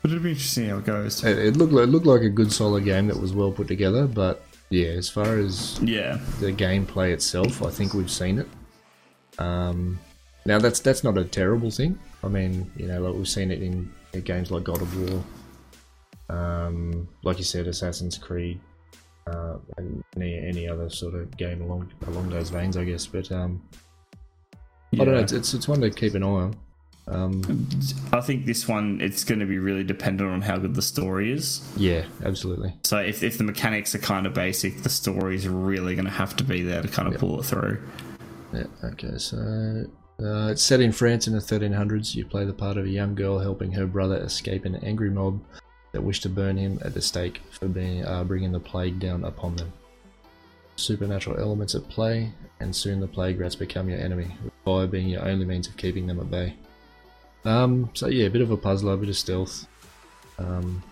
But 0.02 0.12
it'll 0.12 0.22
be 0.22 0.30
interesting 0.30 0.68
how 0.68 0.78
it 0.78 0.86
goes. 0.86 1.24
it, 1.24 1.38
it 1.38 1.56
looked 1.56 1.72
like, 1.72 1.84
it 1.84 1.90
looked 1.90 2.06
like 2.06 2.22
a 2.22 2.28
good 2.28 2.52
solid 2.52 2.84
game 2.84 3.08
that 3.08 3.20
was 3.20 3.32
well 3.32 3.52
put 3.52 3.68
together. 3.68 4.06
But 4.06 4.42
yeah, 4.70 4.88
as 4.88 5.08
far 5.08 5.38
as 5.38 5.78
Yeah, 5.82 6.18
the 6.40 6.52
gameplay 6.52 7.12
itself, 7.12 7.62
I 7.62 7.70
think 7.70 7.94
we've 7.94 8.10
seen 8.10 8.38
it. 8.38 8.48
Um, 9.38 9.98
now 10.46 10.58
that's 10.58 10.80
that's 10.80 11.04
not 11.04 11.18
a 11.18 11.24
terrible 11.24 11.70
thing. 11.70 11.98
I 12.22 12.28
mean, 12.28 12.70
you 12.76 12.86
know, 12.86 13.00
like 13.00 13.14
we've 13.14 13.28
seen 13.28 13.50
it 13.50 13.62
in, 13.62 13.92
in 14.12 14.20
games 14.22 14.50
like 14.50 14.64
God 14.64 14.82
of 14.82 15.10
War, 15.10 15.22
um, 16.28 17.08
like 17.22 17.38
you 17.38 17.44
said, 17.44 17.66
Assassin's 17.66 18.18
Creed, 18.18 18.60
uh, 19.26 19.56
and 19.76 20.02
any 20.16 20.38
any 20.38 20.68
other 20.68 20.90
sort 20.90 21.14
of 21.14 21.36
game 21.36 21.62
along 21.62 21.92
along 22.06 22.30
those 22.30 22.50
veins, 22.50 22.76
I 22.76 22.84
guess. 22.84 23.06
But 23.06 23.30
um, 23.32 23.62
I 24.94 25.04
don't 25.04 25.14
know. 25.14 25.18
It's, 25.18 25.32
it's 25.32 25.54
it's 25.54 25.68
one 25.68 25.80
to 25.80 25.90
keep 25.90 26.14
an 26.14 26.22
eye 26.22 26.26
on. 26.26 26.56
Um, 27.06 27.68
I 28.12 28.20
think 28.20 28.44
this 28.44 28.68
one 28.68 29.00
it's 29.00 29.24
going 29.24 29.40
to 29.40 29.46
be 29.46 29.58
really 29.58 29.84
dependent 29.84 30.30
on 30.30 30.42
how 30.42 30.58
good 30.58 30.74
the 30.74 30.82
story 30.82 31.32
is. 31.32 31.66
yeah, 31.76 32.04
absolutely. 32.24 32.74
So 32.84 32.98
if, 32.98 33.22
if 33.22 33.38
the 33.38 33.44
mechanics 33.44 33.94
are 33.94 33.98
kind 33.98 34.26
of 34.26 34.34
basic, 34.34 34.82
the 34.82 34.90
story 34.90 35.34
is 35.34 35.48
really 35.48 35.94
going 35.94 36.04
to 36.04 36.10
have 36.10 36.36
to 36.36 36.44
be 36.44 36.60
there 36.62 36.82
to 36.82 36.88
kind 36.88 37.12
of 37.12 37.18
pull 37.18 37.40
it 37.40 37.44
through. 37.44 37.82
Yeah. 38.52 38.64
Okay. 38.84 39.16
So 39.16 39.38
uh, 40.22 40.48
it's 40.48 40.62
set 40.62 40.80
in 40.80 40.92
France 40.92 41.26
in 41.26 41.32
the 41.32 41.38
1300s. 41.38 42.14
You 42.14 42.26
play 42.26 42.44
the 42.44 42.52
part 42.52 42.76
of 42.76 42.84
a 42.84 42.90
young 42.90 43.14
girl 43.14 43.38
helping 43.38 43.72
her 43.72 43.86
brother 43.86 44.16
escape 44.18 44.66
an 44.66 44.76
angry 44.76 45.10
mob 45.10 45.40
that 45.92 46.02
wish 46.02 46.20
to 46.20 46.28
burn 46.28 46.56
him 46.56 46.78
at 46.82 46.94
the 46.94 47.00
stake 47.02 47.40
for 47.50 47.66
being 47.68 48.04
uh, 48.04 48.24
bringing 48.24 48.52
the 48.52 48.60
plague 48.60 48.98
down 49.00 49.24
upon 49.24 49.56
them. 49.56 49.72
Supernatural 50.76 51.38
elements 51.40 51.74
at 51.74 51.88
play, 51.88 52.30
and 52.60 52.74
soon 52.74 53.00
the 53.00 53.06
plague 53.08 53.40
rats 53.40 53.56
become 53.56 53.88
your 53.88 53.98
enemy, 53.98 54.28
with 54.44 54.52
fire 54.64 54.86
being 54.86 55.08
your 55.08 55.24
only 55.26 55.44
means 55.44 55.66
of 55.66 55.76
keeping 55.76 56.06
them 56.06 56.20
at 56.20 56.30
bay. 56.30 56.54
Um. 57.44 57.90
So 57.94 58.06
yeah, 58.08 58.26
a 58.26 58.30
bit 58.30 58.42
of 58.42 58.50
a 58.50 58.56
puzzler, 58.56 58.92
a 58.92 58.96
bit 58.96 59.08
of 59.08 59.16
stealth. 59.16 59.66
Um. 60.38 60.82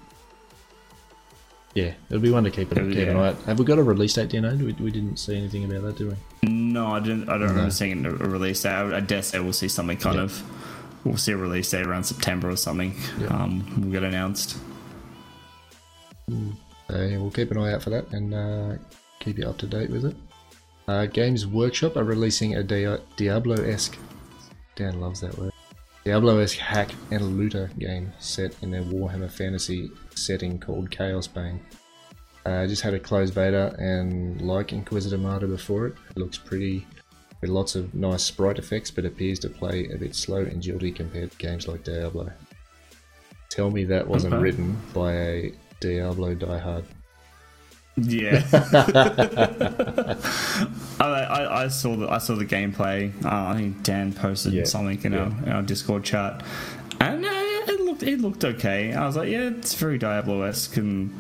Yeah, 1.75 1.93
it'll 2.09 2.23
be 2.23 2.31
one 2.31 2.45
to 2.45 2.51
keep, 2.51 2.73
it, 2.73 2.77
keep 2.77 3.07
an 3.09 3.17
Yeah. 3.17 3.21
eye 3.21 3.29
out. 3.29 3.37
Have 3.43 3.59
we 3.59 3.67
got 3.67 3.79
a 3.79 3.83
release 3.83 4.15
date, 4.15 4.31
do 4.31 4.37
you 4.37 4.41
know? 4.41 4.57
We, 4.57 4.73
we 4.73 4.91
didn't 4.91 5.19
see 5.19 5.37
anything 5.37 5.65
about 5.71 5.83
that, 5.83 5.99
do 5.99 6.09
we? 6.09 6.49
No, 6.49 6.87
I 6.87 7.01
didn't. 7.01 7.29
I 7.29 7.33
don't 7.33 7.41
No. 7.43 7.47
remember 7.49 7.71
seeing 7.71 8.07
a 8.07 8.11
release 8.13 8.63
date. 8.63 8.71
I, 8.71 8.97
I 8.97 9.01
dare 9.01 9.21
say 9.21 9.41
we'll 9.41 9.53
see 9.53 9.69
something 9.69 9.99
kind 9.99 10.17
Yeah. 10.17 10.23
of. 10.23 10.43
We'll 11.05 11.19
see 11.19 11.33
a 11.33 11.37
release 11.37 11.71
date 11.71 11.87
around 11.87 12.05
September 12.05 12.49
or 12.49 12.57
something. 12.57 12.95
Yeah. 13.21 13.27
Um, 13.27 13.83
will 13.83 13.91
get 13.93 14.03
announced. 14.05 14.57
So 16.29 16.37
yeah, 16.91 17.17
we'll 17.19 17.31
keep 17.31 17.51
an 17.51 17.59
eye 17.59 17.73
out 17.73 17.83
for 17.83 17.91
that 17.91 18.11
and 18.13 18.35
uh, 18.35 18.77
keep 19.21 19.39
you 19.39 19.47
up 19.49 19.59
to 19.59 19.67
date 19.67 19.91
with 19.91 20.05
it. 20.05 20.17
Uh, 20.89 21.07
Games 21.07 21.47
Workshop 21.47 21.97
are 21.97 22.05
releasing 22.05 22.57
a 22.57 22.63
Dia- 22.63 23.01
Diablo-esque, 23.17 23.99
Dan 24.77 25.01
loves 25.01 25.21
that 25.21 25.37
word, 25.37 25.53
Diablo-esque 26.05 26.59
hack 26.59 26.91
and 27.11 27.37
looter 27.37 27.71
game 27.79 28.13
set 28.21 28.55
in 28.63 28.71
their 28.71 28.83
Warhammer 28.83 29.31
Fantasy 29.31 29.91
setting 30.15 30.59
called 30.61 30.91
Chaosbane. 30.91 31.59
Uh, 32.45 32.65
just 32.69 32.83
had 32.83 32.95
a 32.95 33.01
closed 33.01 33.35
beta 33.35 33.75
and 33.81 34.41
like 34.41 34.73
Inquisitor 34.73 35.19
Martyr 35.19 35.49
before 35.49 35.89
it, 35.89 35.95
it 36.11 36.17
looks 36.19 36.39
pretty 36.39 36.87
with 37.41 37.51
lots 37.51 37.75
of 37.75 37.93
nice 37.93 38.23
sprite 38.23 38.59
effects 38.61 38.89
but 38.93 39.05
appears 39.05 39.41
to 39.41 39.49
play 39.51 39.89
a 39.93 39.99
bit 39.99 40.15
slow 40.15 40.39
and 40.39 40.63
jilty 40.63 40.95
compared 40.95 41.33
to 41.33 41.37
games 41.39 41.67
like 41.67 41.83
Diablo. 41.83 42.31
Tell 43.49 43.71
me 43.73 43.83
that 43.87 44.07
wasn't 44.07 44.35
Okay. 44.35 44.43
written 44.45 44.77
by 44.95 45.13
a 45.15 45.53
Diablo 45.81 46.35
Die 46.35 46.59
Hard. 46.59 46.85
Yeah. 47.97 48.43
I, 51.01 51.05
I, 51.05 51.65
I 51.65 51.69
saw 51.69 51.97
the 51.97 52.09
I 52.09 52.19
saw 52.19 52.35
the 52.35 52.45
gameplay. 52.45 53.13
Uh, 53.25 53.53
I 53.53 53.57
think 53.57 53.83
Dan 53.83 54.13
posted 54.13 54.53
Yeah, 54.53 54.65
something 54.65 55.03
in, 55.05 55.15
our, 55.15 55.29
in 55.29 55.49
our 55.53 55.63
Discord 55.63 56.05
chat, 56.05 56.43
and 57.01 57.25
uh, 57.25 57.29
it 57.31 57.81
looked 57.81 58.03
it 58.03 58.21
looked 58.21 58.45
okay. 58.45 58.93
I 58.93 59.07
was 59.07 59.17
like, 59.17 59.31
yeah, 59.31 59.49
it's 59.49 59.75
very 59.75 59.97
Diablo-esque 59.99 60.77
and 60.77 61.11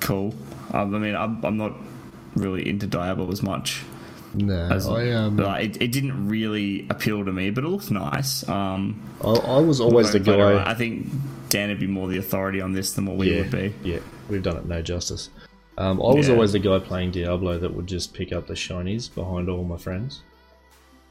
cool. 0.00 0.34
Um, 0.72 0.94
I 0.94 0.98
mean, 0.98 1.14
I'm, 1.14 1.44
I'm 1.44 1.56
not 1.56 1.74
really 2.34 2.66
into 2.68 2.86
Diablo 2.86 3.30
as 3.30 3.42
much. 3.42 3.82
No, 4.34 4.68
As, 4.70 4.86
I 4.86 5.10
um, 5.12 5.36
like, 5.38 5.64
it, 5.64 5.82
it 5.82 5.92
didn't 5.92 6.28
really 6.28 6.86
appeal 6.90 7.24
to 7.24 7.32
me, 7.32 7.50
but 7.50 7.64
it 7.64 7.68
looked 7.68 7.90
nice. 7.90 8.46
Um, 8.48 9.00
I, 9.24 9.30
I 9.30 9.60
was 9.60 9.80
always 9.80 10.12
the 10.12 10.20
guy. 10.20 10.62
I 10.68 10.74
think 10.74 11.06
Dan 11.48 11.68
would 11.68 11.78
be 11.80 11.86
more 11.86 12.08
the 12.08 12.18
authority 12.18 12.60
on 12.60 12.72
this 12.72 12.92
than 12.94 13.06
what 13.06 13.16
we 13.16 13.30
yeah, 13.32 13.42
would 13.42 13.50
be. 13.50 13.72
yeah, 13.82 13.98
we've 14.28 14.42
done 14.42 14.56
it 14.56 14.66
no 14.66 14.82
justice. 14.82 15.30
Um, 15.78 16.00
I 16.00 16.14
was 16.14 16.28
Yeah. 16.28 16.34
always 16.34 16.52
the 16.52 16.58
guy 16.58 16.78
playing 16.78 17.10
Diablo 17.12 17.58
that 17.58 17.72
would 17.72 17.86
just 17.86 18.14
pick 18.14 18.32
up 18.32 18.46
the 18.46 18.54
shinies 18.54 19.12
behind 19.14 19.48
all 19.48 19.62
my 19.64 19.76
friends. 19.76 20.22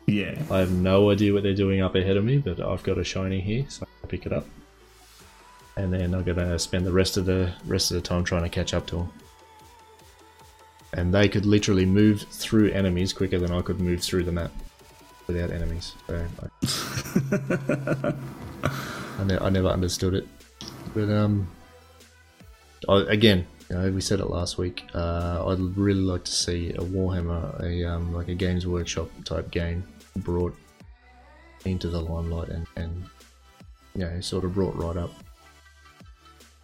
Yeah. 0.08 0.42
I 0.52 0.60
have 0.60 0.72
no 0.72 1.10
idea 1.12 1.34
what 1.34 1.44
they're 1.44 1.54
doing 1.56 1.82
up 1.82 1.96
ahead 1.96 2.18
of 2.18 2.26
me, 2.26 2.38
but 2.40 2.60
I've 2.60 2.84
got 2.84 2.98
a 2.98 3.04
shiny 3.04 3.40
here, 3.42 3.66
so 3.70 3.86
I 4.04 4.08
pick 4.08 4.26
it 4.26 4.34
up, 4.34 4.46
and 5.78 5.94
then 5.94 6.14
I'm 6.14 6.24
gonna 6.24 6.58
spend 6.60 6.86
the 6.86 6.92
rest 6.92 7.18
of 7.18 7.26
the 7.26 7.54
rest 7.66 7.92
of 7.92 7.96
the 7.96 8.02
time 8.02 8.24
trying 8.24 8.44
to 8.44 8.50
catch 8.50 8.74
up 8.74 8.86
to 8.88 8.96
them. 8.98 9.10
And 10.94 11.14
they 11.14 11.28
could 11.28 11.46
literally 11.46 11.86
move 11.86 12.22
through 12.32 12.72
enemies 12.72 13.14
quicker 13.14 13.38
than 13.40 13.52
I 13.52 13.62
could 13.62 13.80
move 13.82 14.02
through 14.02 14.24
the 14.24 14.32
map 14.32 14.52
without 15.28 15.52
enemies. 15.52 15.94
So 16.08 16.26
I, 16.42 18.14
I, 19.20 19.24
ne- 19.24 19.38
I 19.40 19.50
never 19.50 19.68
understood 19.70 20.14
it. 20.14 20.28
But 20.94 21.10
um, 21.10 21.48
I, 22.90 23.02
again, 23.10 23.46
you 23.70 23.76
know, 23.78 23.92
we 23.92 24.02
said 24.02 24.20
it 24.20 24.30
last 24.30 24.58
week. 24.58 24.84
Uh, 24.94 25.46
I'd 25.48 25.60
really 25.78 26.02
like 26.02 26.24
to 26.26 26.32
see 26.32 26.70
a 26.72 26.82
Warhammer, 26.82 27.62
a 27.64 27.86
um, 27.86 28.14
like 28.14 28.28
a 28.28 28.36
Games 28.36 28.68
Workshop 28.68 29.10
type 29.24 29.52
game 29.52 29.84
brought 30.18 30.56
into 31.66 31.90
the 31.90 32.00
limelight 32.00 32.50
and 32.50 32.68
and 32.76 33.04
you 33.96 34.02
know 34.06 34.22
sort 34.22 34.44
of 34.44 34.54
brought 34.54 34.76
right 34.76 34.98
up. 34.98 35.12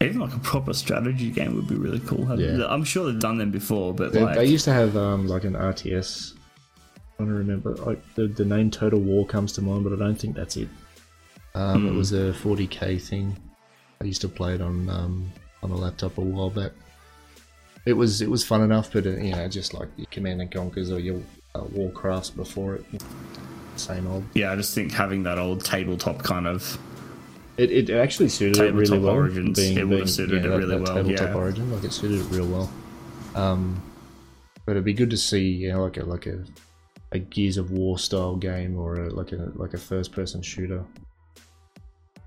Even 0.02 0.20
like 0.20 0.34
a 0.34 0.40
proper 0.40 0.74
strategy 0.74 1.30
game 1.30 1.56
would 1.56 1.68
be 1.68 1.76
really 1.76 2.00
cool. 2.02 2.40
Yeah. 2.40 2.66
I'm 2.68 2.84
sure 2.84 3.06
they've 3.12 3.20
done 3.22 3.38
them 3.38 3.52
before, 3.52 3.94
but 3.94 4.12
They, 4.12 4.22
like, 4.24 4.36
they 4.36 4.46
used 4.46 4.66
to 4.66 4.74
have 4.74 4.98
um, 4.98 5.28
like 5.28 5.44
an 5.44 5.54
RTS. 5.54 6.34
I 7.20 7.24
don't 7.24 7.30
remember. 7.30 7.76
Like 7.76 8.02
the 8.16 8.28
the 8.28 8.46
name 8.46 8.72
Total 8.72 9.00
War 9.00 9.26
comes 9.26 9.54
to 9.54 9.62
mind, 9.62 9.84
but 9.84 9.94
I 9.94 9.98
don't 9.98 10.16
think 10.16 10.36
that's 10.36 10.58
it. 10.58 10.70
Um, 11.56 11.88
It 11.88 11.92
Hmm. 11.92 11.98
was 11.98 12.14
a 12.14 12.34
40k 12.34 12.98
thing. 13.02 13.36
I 14.02 14.06
used 14.06 14.22
to 14.22 14.30
play 14.30 14.56
it 14.56 14.62
on 14.62 14.90
um, 14.90 15.32
on 15.62 15.70
a 15.72 15.76
laptop 15.76 16.18
a 16.18 16.22
while 16.22 16.50
back. 16.50 16.72
It 17.86 17.94
was 17.94 18.22
it 18.22 18.30
was 18.30 18.44
fun 18.44 18.62
enough, 18.62 18.92
but 18.94 19.06
uh, 19.06 19.12
you 19.12 19.32
know, 19.36 19.48
just 19.48 19.74
like 19.74 19.90
your 19.98 20.08
Command 20.12 20.42
and 20.42 20.52
Conquers 20.52 20.92
or 20.92 21.00
your 21.00 21.20
uh, 21.56 21.62
Warcrafts 21.62 22.36
before 22.36 22.76
it, 22.76 22.86
same 23.76 24.08
old. 24.08 24.24
yeah, 24.34 24.52
I 24.52 24.56
just 24.56 24.74
think 24.76 24.92
having 24.92 25.24
that 25.24 25.38
old 25.38 25.64
tabletop 25.66 26.24
kind 26.24 26.48
of 26.48 26.78
It, 27.58 27.72
it 27.72 27.90
actually 27.90 28.30
suited 28.30 28.62
it 28.62 28.74
really 28.74 28.98
well. 29.00 29.16
Origins, 29.16 29.60
it 29.60 29.84
would 29.88 30.00
have 30.00 30.10
suited 30.10 30.46
it 30.46 30.50
that, 30.50 30.58
really 30.58 30.76
that 30.78 30.82
well, 30.82 30.96
Tabletop 30.98 31.30
yeah. 31.30 31.36
Origin, 31.36 31.72
like 31.72 31.84
it 31.84 31.92
suited 31.92 32.20
it 32.20 32.30
real 32.36 32.46
well. 32.48 32.70
Um, 33.36 33.82
but 34.66 34.72
it'd 34.74 34.84
be 34.86 34.94
good 34.94 35.10
to 35.10 35.18
see, 35.18 35.48
you 35.48 35.70
know, 35.74 35.84
like 35.84 35.98
a 35.98 36.06
like 36.06 36.28
a, 36.28 36.44
a 37.12 37.20
Gears 37.20 37.58
of 37.58 37.72
War 37.72 37.98
style 38.00 38.36
game 38.36 38.78
or 38.78 38.96
a, 39.06 39.10
like 39.14 39.32
a 39.32 39.52
like 39.56 39.74
a 39.74 39.78
first 39.80 40.12
person 40.12 40.42
shooter 40.42 40.84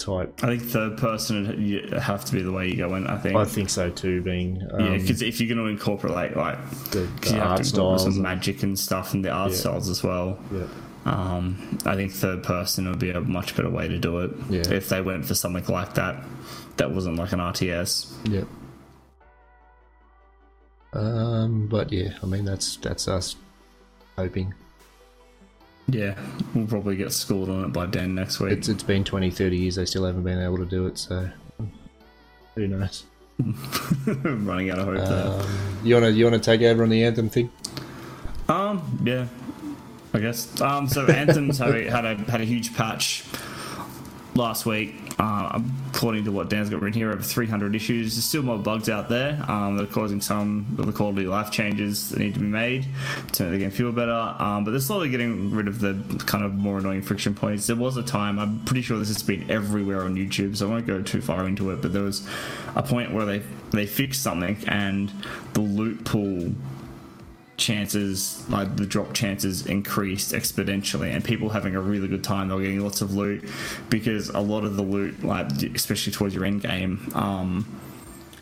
type. 0.04 0.38
I 0.42 0.46
think 0.48 0.62
third 0.62 0.98
person 0.98 1.46
would 1.46 1.92
have 2.00 2.24
to 2.26 2.32
be 2.32 2.42
the 2.42 2.52
way 2.52 2.68
you 2.68 2.76
go 2.76 2.94
in. 2.94 3.06
I 3.06 3.16
think. 3.18 3.36
I 3.36 3.44
think 3.44 3.70
so 3.70 3.90
too. 3.90 4.20
Being 4.22 4.62
um, 4.72 4.80
yeah, 4.80 4.98
because 4.98 5.22
if 5.22 5.40
you're 5.40 5.54
going 5.54 5.64
to 5.66 5.70
incorporate 5.72 6.36
like 6.36 6.58
the, 6.90 7.00
the 7.22 7.30
you 7.30 7.36
have 7.36 7.46
art 7.52 7.62
to 7.62 7.64
incorporate 7.64 7.66
styles, 7.66 8.02
some 8.02 8.12
and- 8.14 8.22
magic 8.22 8.62
and 8.62 8.78
stuff, 8.78 9.14
and 9.14 9.24
the 9.24 9.30
art 9.30 9.50
Yeah. 9.52 9.56
styles 9.58 9.88
as 9.88 10.02
well. 10.02 10.38
yeah, 10.52 10.66
Um, 11.06 11.78
I 11.86 11.94
think 11.96 12.12
third 12.12 12.42
person 12.42 12.88
would 12.88 12.98
be 12.98 13.10
a 13.10 13.20
much 13.20 13.56
better 13.56 13.70
way 13.70 13.88
to 13.88 13.98
do 13.98 14.18
it. 14.20 14.30
Yeah. 14.50 14.68
If 14.70 14.88
they 14.88 15.00
went 15.00 15.24
for 15.26 15.34
something 15.34 15.64
like 15.72 15.94
that, 15.94 16.22
that 16.76 16.90
wasn't 16.92 17.16
like 17.16 17.32
an 17.32 17.40
RTS. 17.40 18.12
yeah. 18.24 18.44
Um, 20.92 21.66
but 21.68 21.92
yeah, 21.92 22.14
I 22.22 22.26
mean 22.26 22.44
that's 22.44 22.76
that's 22.76 23.08
us 23.08 23.34
hoping. 24.16 24.54
Yeah, 25.88 26.18
we'll 26.54 26.66
probably 26.66 26.96
get 26.96 27.12
schooled 27.12 27.50
on 27.50 27.64
it 27.64 27.68
by 27.68 27.86
Dan 27.86 28.14
next 28.14 28.40
week. 28.40 28.52
It's 28.52 28.68
it's 28.68 28.82
been 28.82 29.04
20, 29.04 29.30
30 29.30 29.56
years. 29.56 29.76
They 29.76 29.84
still 29.84 30.04
haven't 30.04 30.22
been 30.22 30.40
able 30.40 30.58
to 30.58 30.64
do 30.64 30.86
it. 30.86 30.98
So 30.98 31.28
who 32.54 32.68
knows? 32.68 33.04
running 34.06 34.70
out 34.70 34.78
of 34.78 34.86
hope 34.86 35.08
there. 35.08 35.26
Um, 35.26 35.78
you 35.82 35.94
wanna 35.94 36.10
you 36.10 36.24
wanna 36.24 36.38
take 36.38 36.62
over 36.62 36.82
on 36.82 36.88
the 36.88 37.04
anthem 37.04 37.28
thing? 37.28 37.50
Um, 38.48 39.00
yeah, 39.04 39.26
I 40.12 40.20
guess. 40.20 40.60
Um, 40.60 40.88
so 40.88 41.06
Anthem's 41.06 41.58
had 41.58 41.74
a, 41.74 41.90
had 41.90 42.04
a 42.04 42.14
had 42.30 42.40
a 42.40 42.44
huge 42.44 42.74
patch 42.74 43.24
last 44.34 44.66
week. 44.66 44.94
Uh, 45.18 45.60
according 46.04 46.24
to 46.24 46.32
what 46.32 46.50
Dan's 46.50 46.68
got 46.68 46.82
written 46.82 47.00
here, 47.00 47.10
over 47.10 47.22
300 47.22 47.74
issues. 47.74 48.14
There's 48.14 48.26
still 48.26 48.42
more 48.42 48.58
bugs 48.58 48.90
out 48.90 49.08
there 49.08 49.42
um, 49.48 49.78
that 49.78 49.84
are 49.84 49.92
causing 49.92 50.20
some 50.20 50.66
of 50.78 50.84
the 50.84 50.92
quality 50.92 51.24
of 51.24 51.30
life 51.30 51.50
changes 51.50 52.10
that 52.10 52.18
need 52.18 52.34
to 52.34 52.40
be 52.40 52.46
made 52.46 52.86
to 53.32 53.44
make 53.44 53.52
the 53.52 53.58
game 53.60 53.70
feel 53.70 53.90
better. 53.90 54.12
Um, 54.12 54.64
but 54.64 54.72
they're 54.72 54.80
slowly 54.80 55.08
getting 55.08 55.52
rid 55.52 55.66
of 55.66 55.80
the 55.80 55.94
kind 56.26 56.44
of 56.44 56.52
more 56.52 56.76
annoying 56.76 57.00
friction 57.00 57.34
points. 57.34 57.68
There 57.68 57.76
was 57.76 57.96
a 57.96 58.02
time, 58.02 58.38
I'm 58.38 58.62
pretty 58.66 58.82
sure 58.82 58.98
this 58.98 59.08
has 59.08 59.22
been 59.22 59.50
everywhere 59.50 60.02
on 60.02 60.14
YouTube, 60.14 60.58
so 60.58 60.66
I 60.66 60.72
won't 60.72 60.86
go 60.86 61.00
too 61.00 61.22
far 61.22 61.48
into 61.48 61.70
it, 61.70 61.80
but 61.80 61.94
there 61.94 62.02
was 62.02 62.28
a 62.76 62.82
point 62.82 63.14
where 63.14 63.24
they, 63.24 63.38
they 63.70 63.86
fixed 63.86 64.22
something 64.22 64.58
and 64.68 65.10
the 65.54 65.62
loot 65.62 66.04
pool 66.04 66.52
chances 67.56 68.44
like 68.48 68.76
the 68.76 68.84
drop 68.86 69.12
chances 69.14 69.66
increased 69.66 70.32
exponentially 70.32 71.14
and 71.14 71.24
people 71.24 71.48
having 71.50 71.76
a 71.76 71.80
really 71.80 72.08
good 72.08 72.24
time 72.24 72.48
they 72.48 72.54
were 72.54 72.62
getting 72.62 72.80
lots 72.80 73.00
of 73.00 73.14
loot 73.14 73.48
because 73.90 74.28
a 74.30 74.40
lot 74.40 74.64
of 74.64 74.76
the 74.76 74.82
loot 74.82 75.22
like 75.24 75.46
especially 75.74 76.12
towards 76.12 76.34
your 76.34 76.44
end 76.44 76.60
game 76.62 77.10
um 77.14 77.80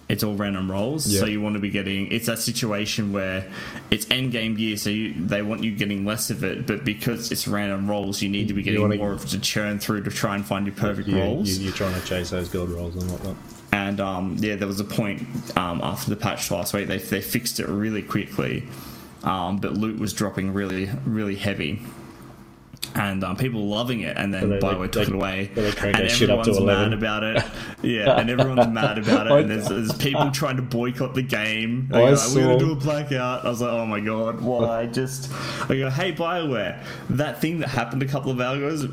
it's 0.08 0.22
all 0.22 0.34
random 0.34 0.70
rolls. 0.70 1.04
So 1.18 1.24
you 1.24 1.40
want 1.40 1.54
to 1.54 1.60
be 1.60 1.70
getting 1.70 2.12
it's 2.12 2.26
that 2.26 2.38
situation 2.38 3.12
where 3.14 3.50
it's 3.90 4.06
end 4.10 4.32
game 4.32 4.54
gear 4.56 4.76
so 4.76 4.90
you, 4.90 5.14
they 5.14 5.40
want 5.40 5.62
you 5.64 5.74
getting 5.74 6.04
less 6.04 6.28
of 6.28 6.44
it 6.44 6.66
but 6.66 6.84
because 6.84 7.32
it's 7.32 7.48
random 7.48 7.88
rolls 7.88 8.20
you 8.20 8.28
need 8.28 8.48
to 8.48 8.54
be 8.54 8.62
getting 8.62 8.80
more 8.98 9.12
of 9.12 9.24
it 9.24 9.28
to 9.28 9.40
churn 9.40 9.78
through 9.78 10.02
to 10.02 10.10
try 10.10 10.34
and 10.34 10.44
find 10.44 10.66
your 10.66 10.74
perfect 10.74 11.08
You, 11.08 11.18
rolls. 11.18 11.48
you, 11.56 11.64
you're 11.66 11.72
trying 11.74 11.98
to 11.98 12.06
chase 12.06 12.28
those 12.30 12.48
gold 12.50 12.68
rolls 12.70 12.94
and 12.96 13.10
whatnot. 13.10 13.36
and 13.72 14.00
um, 14.00 14.36
yeah, 14.40 14.56
there 14.56 14.68
was 14.68 14.80
a 14.80 14.84
point 14.84 15.22
um, 15.56 15.80
after 15.82 16.10
the 16.10 16.16
patch 16.16 16.50
last 16.50 16.74
week 16.74 16.88
they, 16.88 16.98
they 16.98 17.22
fixed 17.22 17.58
it 17.60 17.68
really 17.68 18.02
quickly, 18.02 18.64
um, 19.24 19.58
but 19.58 19.74
loot 19.74 19.98
was 19.98 20.12
dropping 20.12 20.52
really 20.52 20.90
really 21.06 21.36
heavy, 21.36 21.80
and 22.94 23.22
um, 23.24 23.36
people 23.36 23.68
loving 23.68 24.00
it. 24.00 24.16
And 24.16 24.34
then 24.34 24.42
So 24.42 24.48
they- 24.48 24.58
Bioware 24.58 24.90
took 24.90 25.06
they- 25.06 25.12
it 25.12 25.14
away, 25.14 25.50
so 25.54 25.62
they 25.62 25.72
cranked 25.72 26.00
and 26.00 26.08
that 26.08 26.14
shit 26.14 26.28
up 26.30 26.44
to 26.44 26.50
everyone's 26.50 26.66
mad 26.66 26.92
about 26.92 27.22
it. 27.22 27.42
Yeah, 27.84 28.16
and 28.20 28.30
everyone's 28.30 28.68
mad 28.68 28.96
about 28.98 29.26
it. 29.26 29.32
And 29.32 29.50
there's, 29.50 29.66
there's 29.68 29.92
people 29.94 30.30
trying 30.30 30.54
to 30.54 30.62
boycott 30.62 31.14
the 31.16 31.22
game. 31.22 31.88
They 31.90 31.98
I 32.06 32.14
go, 32.14 32.20
We're 32.32 32.42
gonna 32.42 32.58
do 32.60 32.70
a 32.70 32.76
blackout. 32.76 33.44
I 33.44 33.48
was 33.48 33.60
like, 33.60 33.72
oh 33.72 33.84
my 33.86 33.98
god, 33.98 34.40
why? 34.40 34.86
Just 34.86 35.32
I 35.68 35.76
go, 35.76 35.90
hey 35.90 36.12
Bioware, 36.12 36.80
that 37.10 37.40
thing 37.40 37.58
that 37.58 37.70
happened 37.70 38.00
a 38.04 38.06
couple 38.06 38.30
of 38.30 38.40
hours 38.40 38.84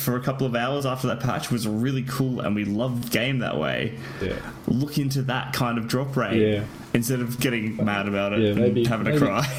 for 0.00 0.16
a 0.16 0.20
couple 0.20 0.46
of 0.46 0.56
hours 0.56 0.86
after 0.86 1.08
that 1.08 1.20
patch 1.20 1.50
was 1.50 1.68
really 1.68 2.04
cool, 2.04 2.40
and 2.40 2.54
we 2.54 2.64
loved 2.64 3.04
the 3.04 3.10
game 3.10 3.40
that 3.40 3.58
way 3.58 3.98
Yeah. 4.22 4.36
look 4.66 4.96
into 4.96 5.20
that 5.24 5.52
kind 5.52 5.76
of 5.76 5.86
drop 5.88 6.16
rate 6.16 6.40
Yeah. 6.40 6.64
Instead 6.94 7.20
of 7.20 7.38
getting 7.40 7.76
mad 7.84 8.08
about 8.08 8.32
it 8.32 8.40
Yeah, 8.40 8.50
and 8.50 8.60
maybe- 8.60 8.84
having 8.84 9.04
maybe- 9.06 9.16
a 9.16 9.20
cry. 9.20 9.46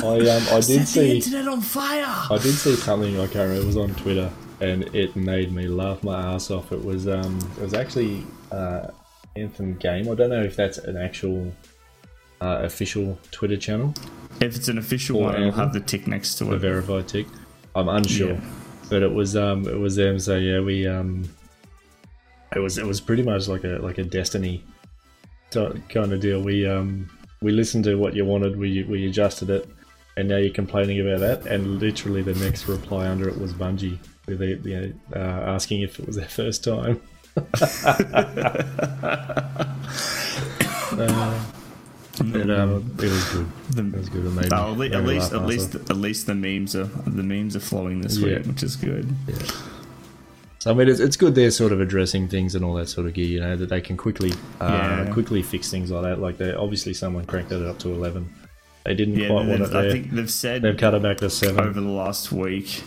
I 0.00 0.04
um 0.04 0.42
I 0.52 0.60
did 0.60 0.82
the 0.82 0.86
see 0.86 1.16
internet 1.16 1.48
on 1.48 1.60
fire. 1.60 2.04
I 2.06 2.38
did 2.40 2.52
see 2.54 2.76
something 2.76 3.16
I 3.18 3.24
can't 3.26 3.34
remember. 3.48 3.62
It 3.62 3.66
was 3.66 3.76
on 3.76 3.94
Twitter, 3.96 4.30
and 4.60 4.84
it 4.94 5.16
made 5.16 5.52
me 5.52 5.66
laugh 5.66 6.04
my 6.04 6.34
ass 6.34 6.52
off. 6.52 6.70
It 6.70 6.84
was 6.84 7.08
um, 7.08 7.36
it 7.56 7.62
was 7.62 7.74
actually 7.74 8.24
uh, 8.52 8.88
Anthem 9.34 9.74
Game. 9.74 10.08
I 10.08 10.14
don't 10.14 10.30
know 10.30 10.40
if 10.44 10.54
that's 10.54 10.78
an 10.78 10.96
actual 10.96 11.52
uh, 12.40 12.60
official 12.62 13.18
Twitter 13.32 13.56
channel, 13.56 13.92
if 14.40 14.54
it's 14.54 14.68
an 14.68 14.78
official 14.78 15.18
one, 15.20 15.34
it'll 15.34 15.50
have 15.50 15.72
the 15.72 15.80
tick 15.80 16.06
next 16.06 16.36
to 16.36 16.44
the 16.44 16.52
it. 16.52 16.58
verified 16.60 17.08
tick. 17.08 17.26
I'm 17.74 17.88
unsure, 17.88 18.34
Yeah. 18.34 18.40
but 18.88 19.02
it 19.02 19.12
was 19.12 19.34
um, 19.34 19.66
it 19.66 19.80
was 19.80 19.96
them. 19.96 20.20
So 20.20 20.36
yeah, 20.36 20.60
we 20.60 20.86
um, 20.86 21.28
it 22.54 22.60
was 22.60 22.78
it 22.78 22.86
was 22.86 23.00
pretty 23.00 23.24
much 23.24 23.48
like 23.48 23.64
a 23.64 23.78
like 23.82 23.98
a 23.98 24.04
Destiny 24.04 24.58
ti- 24.58 24.64
kind 25.88 26.12
of 26.12 26.20
deal. 26.20 26.42
We 26.42 26.66
um, 26.66 27.08
we 27.40 27.52
listened 27.52 27.84
to 27.84 27.94
what 27.96 28.14
you 28.14 28.24
wanted. 28.24 28.56
We 28.58 28.82
we 28.84 29.06
adjusted 29.06 29.50
it. 29.50 29.68
And 30.16 30.28
now 30.28 30.36
you're 30.38 30.52
complaining 30.52 30.98
about 31.00 31.20
that, 31.20 31.46
and 31.46 31.78
literally 31.78 32.22
the 32.22 32.34
next 32.34 32.66
reply 32.66 33.06
under 33.06 33.28
it 33.28 33.38
was 33.40 33.52
Bungie, 33.52 33.98
with 34.26 34.40
the, 34.40 34.56
know, 34.64 34.92
uh, 35.14 35.18
asking 35.54 35.82
if 35.82 36.00
it 36.00 36.06
was 36.08 36.16
their 36.16 36.26
first 36.26 36.64
time. 36.64 37.00
uh, 37.36 37.44
but 42.20 42.50
um, 42.50 42.96
it 42.98 43.04
was 43.04 43.24
good. 43.32 43.46
The- 43.70 43.86
It 43.86 43.94
was 43.96 44.08
good. 44.08 44.24
Made 44.34 44.52
Oh, 44.52 44.56
at, 44.56 44.68
le- 44.70 44.76
made 44.88 44.94
at 44.94 45.04
least, 45.04 45.32
at 45.32 45.46
least, 45.46 45.74
at 45.76 45.96
least 45.96 46.26
the 46.26 46.34
memes 46.34 46.74
are 46.74 46.86
the 47.06 47.22
memes 47.22 47.54
are 47.54 47.60
flowing 47.60 48.00
this 48.00 48.18
Yeah. 48.18 48.38
week, 48.38 48.46
which 48.46 48.62
is 48.64 48.74
good. 48.76 49.14
So 50.68 50.74
I 50.74 50.76
mean, 50.76 50.88
it's, 50.88 51.00
it's 51.00 51.16
good 51.16 51.34
they're 51.34 51.50
sort 51.50 51.72
of 51.72 51.80
addressing 51.80 52.28
things 52.28 52.54
and 52.54 52.62
all 52.62 52.74
that 52.74 52.90
sort 52.90 53.06
of 53.06 53.14
gear. 53.14 53.24
You 53.26 53.40
know 53.40 53.56
that 53.56 53.70
they 53.70 53.80
can 53.80 53.96
quickly, 53.96 54.32
uh, 54.60 54.66
Yeah. 55.06 55.10
quickly 55.10 55.42
fix 55.42 55.70
things 55.70 55.90
like 55.90 56.02
that. 56.02 56.20
Like 56.20 56.36
they 56.36 56.52
obviously 56.52 56.92
someone 56.92 57.24
cranked 57.24 57.52
it 57.52 57.62
up 57.66 57.78
to 57.80 57.88
eleven. 57.88 58.30
They 58.84 58.94
didn't 58.94 59.14
Yeah, 59.16 59.28
quite 59.28 59.46
want 59.46 59.62
it 59.62 59.70
there. 59.70 59.88
I 59.88 59.90
think 59.90 60.10
they've 60.10 60.30
said 60.30 60.60
They've 60.60 60.76
cut 60.76 60.92
it 60.94 61.02
back 61.02 61.16
to 61.18 61.30
seven. 61.30 61.60
over 61.64 61.80
the 61.80 61.88
last 61.88 62.32
week 62.32 62.82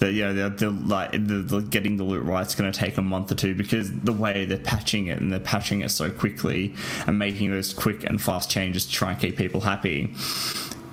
that 0.00 0.12
yeah 0.12 0.32
they're, 0.32 0.48
they're 0.48 0.70
like 0.70 1.12
the, 1.12 1.18
the 1.46 1.60
getting 1.60 1.96
the 1.98 2.02
loot 2.02 2.24
right 2.24 2.44
is 2.44 2.56
going 2.56 2.70
to 2.70 2.76
take 2.76 2.98
a 2.98 3.02
month 3.02 3.30
or 3.30 3.36
two 3.36 3.54
because 3.54 3.92
the 4.00 4.12
way 4.12 4.44
they're 4.44 4.58
patching 4.58 5.06
it 5.06 5.20
and 5.20 5.30
they're 5.32 5.38
patching 5.38 5.82
it 5.82 5.90
so 5.92 6.10
quickly 6.10 6.74
and 7.06 7.16
making 7.16 7.52
those 7.52 7.72
quick 7.72 8.02
and 8.02 8.20
fast 8.20 8.50
changes 8.50 8.86
to 8.86 8.92
try 8.92 9.12
and 9.12 9.20
keep 9.20 9.36
people 9.36 9.60
happy 9.60 10.12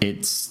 it's 0.02 0.51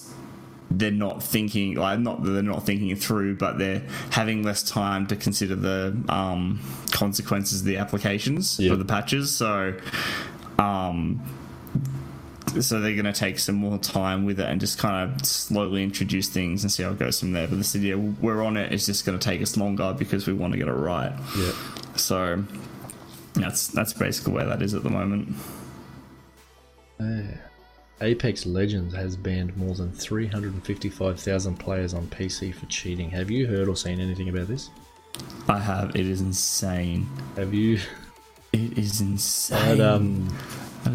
they're 0.77 0.91
not 0.91 1.21
thinking 1.21 1.75
like 1.75 1.99
not 1.99 2.23
that 2.23 2.29
they're 2.31 2.41
not 2.43 2.65
thinking 2.65 2.95
through 2.95 3.35
but 3.35 3.57
they're 3.57 3.81
having 4.11 4.43
less 4.43 4.63
time 4.63 5.05
to 5.07 5.15
consider 5.15 5.55
the 5.55 5.95
um, 6.09 6.59
consequences 6.91 7.61
of 7.61 7.65
the 7.65 7.77
applications 7.77 8.59
Yeah. 8.59 8.71
for 8.71 8.77
the 8.77 8.85
patches 8.85 9.35
so 9.35 9.73
um 10.59 11.21
so 12.59 12.81
they're 12.81 12.93
going 12.95 13.05
to 13.05 13.13
take 13.13 13.39
some 13.39 13.55
more 13.55 13.77
time 13.77 14.25
with 14.25 14.39
it 14.39 14.45
and 14.49 14.59
just 14.59 14.77
kind 14.77 15.09
of 15.09 15.25
slowly 15.25 15.83
introduce 15.83 16.27
things 16.27 16.63
and 16.63 16.71
see 16.71 16.83
how 16.83 16.89
it 16.91 16.99
goes 16.99 17.17
from 17.17 17.31
there. 17.31 17.47
But 17.47 17.59
this 17.59 17.73
idea, 17.77 17.97
we're 17.97 18.43
on 18.43 18.57
it. 18.57 18.73
It's 18.73 18.85
just 18.85 19.05
going 19.05 19.17
to 19.17 19.23
take 19.23 19.41
us 19.41 19.55
longer 19.55 19.95
because 19.97 20.27
we 20.27 20.33
want 20.33 20.51
to 20.51 20.59
get 20.59 20.67
it 20.67 20.73
right. 20.73 21.13
yeah. 21.37 21.53
So 21.95 22.43
that's 23.35 23.67
that's 23.67 23.93
basically 23.93 24.33
where 24.33 24.43
that 24.47 24.61
is 24.61 24.73
at 24.73 24.83
the 24.83 24.89
moment. 24.89 25.33
Apex 28.01 28.45
Legends 28.45 28.93
has 28.95 29.15
banned 29.15 29.55
more 29.55 29.75
than 29.75 29.91
355,000 29.91 31.57
players 31.57 31.93
on 31.93 32.07
PC 32.07 32.53
for 32.53 32.65
cheating. 32.67 33.09
Have 33.11 33.29
you 33.29 33.47
heard 33.47 33.67
or 33.67 33.75
seen 33.75 33.99
anything 33.99 34.29
about 34.29 34.47
this? 34.47 34.69
I 35.47 35.59
have. 35.59 35.95
It 35.95 36.05
is 36.07 36.21
insane. 36.21 37.07
Have 37.35 37.53
you? 37.53 37.79
It 38.53 38.77
is 38.77 39.01
insane. 39.01 39.59
Had, 39.59 39.79
um, 39.81 40.29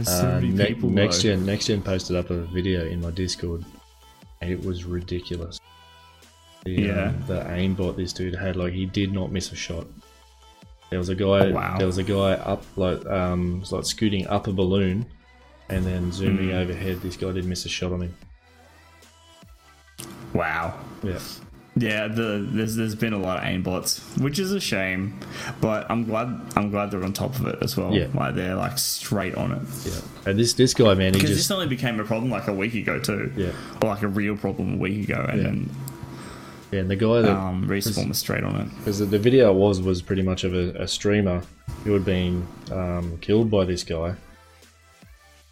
so 0.05 0.29
uh, 0.29 0.41
ne- 0.41 0.67
people. 0.75 0.91
next 0.91 1.19
though. 1.19 1.23
gen, 1.35 1.47
next 1.47 1.67
gen 1.67 1.83
posted 1.83 2.17
up 2.17 2.31
a 2.31 2.43
video 2.47 2.87
in 2.87 3.01
my 3.01 3.11
Discord, 3.11 3.65
and 4.41 4.51
it 4.51 4.63
was 4.65 4.85
ridiculous. 4.85 5.61
The, 6.65 6.73
Yeah. 6.73 7.09
um, 7.09 7.25
the 7.27 7.41
aimbot 7.45 7.97
this 7.97 8.13
dude 8.13 8.35
had, 8.35 8.57
like, 8.57 8.73
he 8.73 8.87
did 8.87 9.13
not 9.13 9.31
miss 9.31 9.53
a 9.53 9.57
shot. 9.57 9.87
There 10.91 10.99
was 10.99 11.09
a 11.09 11.15
guy. 11.15 11.47
Oh, 11.49 11.53
wow. 11.53 11.79
There 11.79 11.87
was 11.87 11.99
a 11.99 12.03
guy 12.03 12.33
up, 12.33 12.65
like, 12.77 13.05
um, 13.07 13.61
was, 13.61 13.73
like 13.73 13.85
scooting 13.85 14.27
up 14.29 14.47
a 14.49 14.53
balloon, 14.53 15.07
and 15.69 15.85
then 15.85 16.13
zooming 16.13 16.51
Hmm. 16.51 16.57
overhead. 16.57 17.01
This 17.03 17.17
guy 17.17 17.29
didn't 17.33 17.49
miss 17.49 17.65
a 17.65 17.69
shot 17.69 17.93
on 17.93 18.03
him. 18.03 18.15
Wow. 20.35 20.75
Yeah. 21.03 21.19
Yeah, 21.79 22.09
the, 22.09 22.47
there's 22.51 22.75
there's 22.75 22.95
been 22.95 23.13
a 23.13 23.19
lot 23.19 23.37
of 23.37 23.45
aimbots, 23.45 24.01
which 24.23 24.39
is 24.39 24.51
a 24.53 24.61
shame, 24.61 25.19
but 25.61 25.85
I'm 25.91 26.05
glad 26.05 26.29
I'm 26.57 26.71
glad 26.71 26.91
they're 26.91 27.05
on 27.05 27.13
top 27.13 27.39
of 27.39 27.47
it 27.47 27.59
as 27.61 27.77
well. 27.77 27.93
Yeah. 27.93 28.07
like 28.15 28.35
they're 28.35 28.55
like 28.55 28.79
straight 28.79 29.35
on 29.35 29.53
it. 29.53 29.63
Yeah. 29.85 30.01
And 30.31 30.39
this 30.39 30.55
this 30.55 30.73
guy, 30.73 30.95
man, 30.95 31.13
he 31.13 31.19
Because 31.21 31.37
just 31.37 31.41
this 31.41 31.51
only 31.51 31.67
became 31.67 32.01
a 32.01 32.05
problem 32.05 32.31
like 32.31 32.49
a 32.49 32.53
week 32.55 32.75
ago 32.75 32.99
too. 32.99 33.31
Yeah. 33.37 33.51
or 33.83 33.91
like 33.91 34.01
a 34.03 34.09
real 34.09 34.39
problem 34.39 34.75
a 34.75 34.77
week 34.79 35.07
ago, 35.11 35.27
and 35.29 35.37
Yeah. 35.39 35.45
then 35.49 35.71
yeah, 36.73 36.81
and 36.81 36.91
the 36.91 36.97
guy 36.97 37.21
that 37.21 37.31
um, 37.37 37.69
respawn 37.69 38.09
was 38.09 38.17
straight 38.19 38.43
on 38.43 38.57
it. 38.57 38.69
because 38.79 38.99
the, 38.99 39.05
the 39.05 39.19
video 39.19 39.53
was 39.53 39.83
was 39.83 40.01
pretty 40.01 40.23
much 40.23 40.45
of 40.45 40.55
a, 40.55 40.71
a 40.83 40.89
streamer 40.89 41.43
who 41.85 41.93
had 41.93 42.07
been 42.07 42.47
um, 42.73 43.19
killed 43.21 43.51
by 43.51 43.67
this 43.67 43.85
guy, 43.85 44.15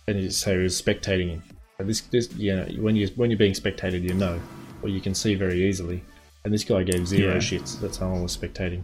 and 0.07 0.33
so 0.33 0.57
he 0.57 0.63
was 0.63 0.81
spectating 0.81 1.29
him. 1.31 1.43
This 1.79 2.01
this 2.03 2.33
you 2.35 2.55
know 2.57 2.67
when 2.83 2.95
you 2.97 3.09
when 3.17 3.31
you're 3.31 3.39
being 3.39 3.55
spectated, 3.55 4.03
you 4.03 4.15
know, 4.15 4.41
or 4.83 4.89
you 4.89 5.01
can 5.01 5.15
see 5.15 5.35
very 5.35 5.67
easily. 5.69 6.03
And 6.45 6.53
this 6.53 6.63
guy 6.65 6.83
gave 6.83 7.07
zero 7.09 7.35
Yeah. 7.35 7.39
shits 7.41 7.81
that 7.81 7.95
someone 7.95 8.23
was 8.23 8.37
spectating. 8.37 8.83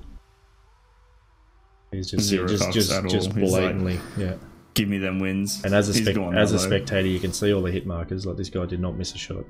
He's 1.93 2.11
just 2.11 2.25
Zero 2.27 2.47
just 2.47 2.71
just, 2.73 2.93
at 2.93 3.05
all. 3.05 3.11
just 3.11 3.29
like- 3.29 3.41
blatantly, 3.41 4.01
yeah. 4.17 4.35
Give 4.75 4.89
me 4.89 4.99
them 4.99 5.19
wins. 5.19 5.63
And 5.65 5.75
as 5.75 5.89
a 5.89 5.95
spec- 5.95 6.17
as 6.17 6.53
a 6.53 6.57
low. 6.57 6.63
spectator, 6.63 7.09
you 7.09 7.19
can 7.19 7.33
see 7.33 7.53
all 7.53 7.61
the 7.63 7.73
hit 7.73 7.87
markers. 7.87 8.25
Like 8.25 8.37
this 8.37 8.49
guy 8.49 8.65
did 8.67 8.81
not 8.81 8.97
miss 8.97 9.13
a 9.15 9.19
shot. 9.19 9.45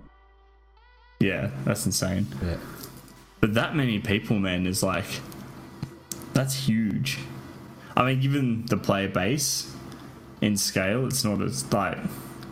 Yeah, 1.21 1.51
that's 1.65 1.85
insane. 1.85 2.27
Yeah, 2.43 2.57
But 3.41 3.53
that 3.55 3.77
many 3.77 3.99
people, 3.99 4.39
man, 4.39 4.67
is 4.67 4.83
like 4.83 5.05
that's 6.33 6.55
huge. 6.55 7.19
I 7.97 8.07
mean, 8.07 8.21
given 8.21 8.65
the 8.67 8.79
player 8.79 9.09
base 9.09 9.75
in 10.41 10.57
scale, 10.57 11.07
it's 11.07 11.25
not 11.25 11.41
as 11.43 11.71
like 11.73 11.99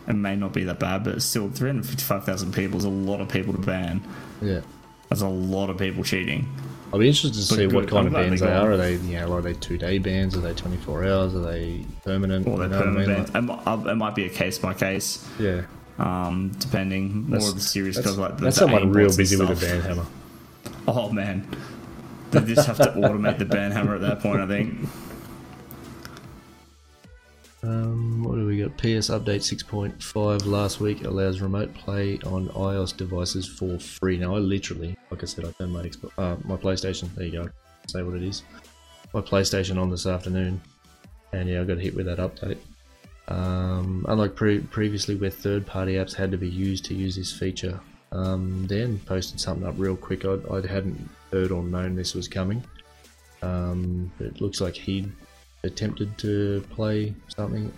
it 0.06 0.14
may 0.14 0.36
not 0.36 0.52
be 0.52 0.64
that 0.64 0.78
bad, 0.78 1.04
but 1.04 1.14
it's 1.16 1.24
still 1.24 1.50
355,000 1.50 2.52
people 2.52 2.78
is 2.78 2.84
a 2.84 2.88
lot 2.88 3.20
of 3.20 3.28
people 3.28 3.52
to 3.52 3.60
ban. 3.60 4.02
yeah. 4.40 4.60
That's 5.08 5.22
a 5.22 5.28
lot 5.28 5.70
of 5.70 5.78
people 5.78 6.04
cheating. 6.04 6.46
I'll 6.92 6.98
be 6.98 7.08
interested 7.08 7.32
to 7.32 7.48
But 7.48 7.56
see 7.56 7.66
what 7.66 7.88
kind 7.88 8.06
of 8.06 8.12
they 8.12 8.28
bans 8.28 8.40
they 8.40 8.52
are. 8.52 8.72
Are 8.72 8.76
they, 8.76 8.96
you 8.96 9.18
know, 9.18 9.32
are 9.32 9.42
they 9.42 9.54
two 9.54 9.78
day 9.78 9.98
bans? 9.98 10.36
Are 10.36 10.40
they 10.40 10.52
twenty 10.54 10.76
four 10.78 11.04
hours? 11.04 11.34
Are 11.34 11.40
they 11.40 11.84
permanent? 12.04 12.46
Or 12.46 12.58
they 12.58 12.64
You 12.64 12.70
know 12.70 12.76
what 12.76 12.82
I 12.82 12.84
permanent 12.84 13.34
mean? 13.34 13.48
It 13.48 13.66
uh, 13.66 13.90
It 13.90 13.94
might 13.94 14.14
be 14.14 14.26
a 14.26 14.28
case 14.28 14.58
by 14.58 14.74
case, 14.74 15.26
yeah, 15.38 15.62
um, 15.98 16.52
depending. 16.58 17.28
More 17.28 17.38
of 17.38 17.54
the 17.54 17.60
serious 17.60 17.96
that's, 17.96 18.08
stuff 18.08 18.18
like 18.18 18.36
the, 18.36 18.44
that's 18.44 18.56
the 18.56 18.66
someone 18.66 18.92
real 18.92 19.14
busy 19.14 19.36
with 19.36 19.50
a 19.50 19.66
ban 19.66 19.80
hammer. 19.82 20.06
Oh 20.86 21.10
man, 21.10 21.46
they 22.30 22.40
just 22.40 22.66
have 22.66 22.78
to 22.78 22.92
automate 22.92 23.38
the 23.38 23.44
ban 23.44 23.72
hammer 23.72 23.94
at 23.94 24.00
that 24.00 24.20
point. 24.20 24.40
I 24.40 24.46
think. 24.46 24.88
Um, 27.62 28.22
what 28.22 28.36
do 28.36 28.46
we 28.46 28.60
got? 28.60 28.76
PS 28.76 29.10
Update 29.10 29.42
6.5 29.42 30.46
last 30.46 30.80
week 30.80 31.04
allows 31.04 31.40
remote 31.40 31.74
play 31.74 32.18
on 32.24 32.48
iOS 32.50 32.96
devices 32.96 33.48
for 33.48 33.78
free. 33.80 34.16
Now, 34.16 34.36
I 34.36 34.38
literally, 34.38 34.96
like 35.10 35.22
I 35.22 35.26
said, 35.26 35.44
I 35.44 35.50
turned 35.52 35.72
my 35.72 35.82
Xbox, 35.82 36.10
uh, 36.18 36.36
my 36.44 36.56
PlayStation. 36.56 37.12
There 37.14 37.26
you 37.26 37.32
go. 37.32 37.48
Say 37.88 38.02
what 38.02 38.14
it 38.14 38.22
is. 38.22 38.44
My 39.12 39.20
PlayStation 39.20 39.80
on 39.80 39.90
this 39.90 40.06
afternoon, 40.06 40.60
and 41.32 41.48
yeah, 41.48 41.62
I 41.62 41.64
got 41.64 41.78
hit 41.78 41.96
with 41.96 42.06
that 42.06 42.18
update. 42.18 42.58
Um, 43.26 44.06
unlike 44.08 44.36
pre- 44.36 44.60
previously, 44.60 45.16
where 45.16 45.30
third-party 45.30 45.94
apps 45.94 46.14
had 46.14 46.30
to 46.30 46.36
be 46.36 46.48
used 46.48 46.84
to 46.86 46.94
use 46.94 47.16
this 47.16 47.32
feature, 47.32 47.80
um, 48.12 48.66
Dan 48.68 49.00
posted 49.00 49.40
something 49.40 49.66
up 49.66 49.74
real 49.76 49.96
quick. 49.96 50.24
I, 50.24 50.38
I 50.50 50.66
hadn't 50.66 51.08
heard 51.32 51.50
or 51.50 51.64
known 51.64 51.96
this 51.96 52.14
was 52.14 52.28
coming. 52.28 52.62
Um, 53.42 54.12
it 54.20 54.40
looks 54.40 54.60
like 54.60 54.74
he'd 54.74 55.10
attempted 55.64 56.16
to 56.18 56.64
play 56.70 57.14
something 57.28 57.72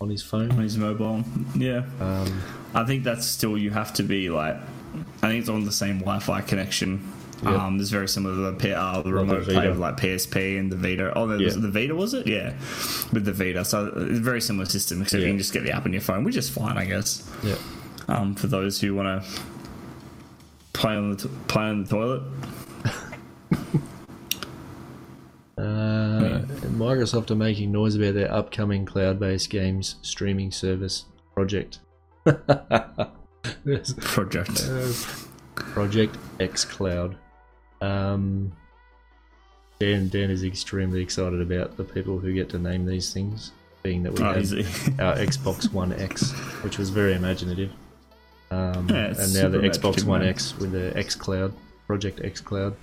on 0.00 0.08
his 0.10 0.22
phone, 0.22 0.50
on 0.52 0.58
his 0.58 0.76
mobile. 0.76 1.22
Yeah, 1.56 1.84
Um, 2.00 2.40
I 2.74 2.84
think 2.84 3.04
that's 3.04 3.26
still 3.26 3.56
you 3.56 3.70
have 3.70 3.92
to 3.94 4.02
be 4.02 4.28
like. 4.30 4.56
I 5.22 5.28
think 5.28 5.40
it's 5.40 5.48
on 5.48 5.64
the 5.64 5.72
same 5.72 5.98
Wi-Fi 6.00 6.40
connection. 6.42 7.10
Yep. 7.42 7.46
Um, 7.52 7.80
it's 7.80 7.90
very 7.90 8.06
similar 8.08 8.34
to 8.36 8.40
the, 8.42 8.52
P- 8.52 8.72
uh, 8.72 8.98
the 8.98 9.02
the 9.02 9.12
remote 9.12 9.44
play 9.44 9.54
Vita. 9.56 9.68
with 9.70 9.78
like 9.78 9.96
PSP 9.96 10.58
and 10.58 10.70
the 10.70 10.76
Vita. 10.76 11.12
Oh, 11.16 11.26
the, 11.26 11.42
Yeah. 11.42 11.50
the 11.56 11.68
Vita 11.70 11.94
was 11.94 12.14
it? 12.14 12.26
Yeah, 12.28 12.52
with 13.12 13.24
the 13.24 13.32
Vita. 13.32 13.64
So 13.64 13.86
it's 13.86 14.18
a 14.18 14.22
very 14.22 14.40
similar 14.40 14.66
system, 14.66 15.02
except 15.02 15.20
you 15.22 15.28
can 15.28 15.38
just 15.38 15.52
get 15.52 15.64
the 15.64 15.72
app 15.72 15.84
on 15.84 15.92
your 15.92 16.00
phone, 16.00 16.22
which 16.24 16.36
is 16.36 16.48
fine, 16.48 16.78
I 16.78 16.84
guess. 16.84 17.28
yeah. 17.42 17.56
Um, 18.06 18.34
for 18.34 18.46
those 18.46 18.80
who 18.80 18.94
want 18.94 19.22
to 19.24 19.40
play 20.74 20.94
on 20.94 21.10
the 21.10 21.16
t- 21.16 21.28
play 21.48 21.64
on 21.64 21.84
the 21.84 21.88
toilet. 21.90 22.22
Uh, 25.56 26.42
Microsoft 26.76 27.30
are 27.30 27.34
making 27.36 27.70
noise 27.72 27.94
about 27.94 28.14
their 28.14 28.32
upcoming 28.32 28.84
cloud-based 28.84 29.48
games 29.50 29.96
streaming 30.02 30.50
service 30.50 31.04
project. 31.34 31.78
Project. 34.00 34.68
Project 35.54 36.16
X 36.40 36.64
Cloud. 36.64 37.16
Um, 37.80 38.52
Dan 39.78 40.08
Dan 40.08 40.30
is 40.30 40.44
extremely 40.44 41.02
excited 41.02 41.40
about 41.40 41.76
the 41.76 41.84
people 41.84 42.18
who 42.18 42.32
get 42.32 42.48
to 42.50 42.58
name 42.58 42.86
these 42.86 43.12
things, 43.12 43.52
being 43.82 44.02
that 44.04 44.12
we 44.18 44.24
Oh, 44.24 44.32
had 44.32 45.00
our 45.00 45.14
Xbox 45.26 45.72
One 45.72 45.92
X, 45.92 46.30
which 46.62 46.78
was 46.78 46.90
very 46.90 47.14
imaginative. 47.14 47.70
Um, 48.50 48.88
Yeah, 48.88 49.06
and 49.18 49.34
now 49.34 49.48
the 49.48 49.58
Xbox 49.58 50.04
One. 50.04 50.22
X 50.22 50.56
with 50.58 50.72
the 50.72 50.96
X 50.96 51.14
Cloud, 51.14 51.52
Project 51.86 52.20
X 52.24 52.40
Cloud. 52.40 52.74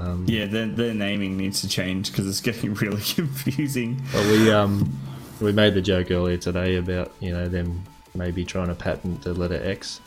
Um, 0.00 0.24
yeah, 0.26 0.46
their, 0.46 0.66
their 0.66 0.94
naming 0.94 1.36
needs 1.36 1.60
to 1.60 1.68
change 1.68 2.10
because 2.10 2.26
it's 2.26 2.40
getting 2.40 2.74
really 2.84 3.02
confusing. 3.02 4.02
Well, 4.14 4.30
we 4.30 4.50
um 4.50 4.98
we 5.40 5.52
made 5.52 5.74
the 5.74 5.82
joke 5.82 6.10
earlier 6.10 6.36
today 6.38 6.76
about 6.76 7.12
you 7.20 7.32
know 7.32 7.48
them 7.48 7.82
maybe 8.14 8.44
trying 8.44 8.68
to 8.68 8.74
patent 8.74 9.22
the 9.22 9.34
letter 9.34 9.60
X, 9.62 10.00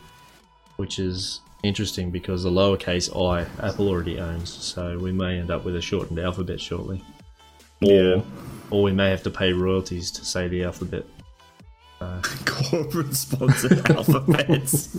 which 0.78 1.00
is 1.00 1.42
interesting 1.64 2.12
because 2.12 2.44
the 2.44 2.50
lowercase 2.50 3.08
i 3.16 3.48
Apple 3.66 3.88
already 3.88 4.20
owns, 4.20 4.52
so 4.52 4.98
we 5.00 5.12
may 5.12 5.40
end 5.40 5.50
up 5.52 5.64
with 5.64 5.76
a 5.76 5.82
shortened 5.82 6.20
alphabet 6.20 6.60
shortly. 6.60 7.04
Or, 7.82 7.92
Yeah. 7.92 8.22
or 8.70 8.82
we 8.84 8.92
may 8.92 9.10
have 9.10 9.24
to 9.24 9.30
pay 9.30 9.54
royalties 9.54 10.12
to 10.12 10.26
say 10.26 10.48
the 10.48 10.64
alphabet. 10.64 11.06
Corporate 12.46 13.16
sponsored 13.16 13.90
alphabets. 13.92 14.98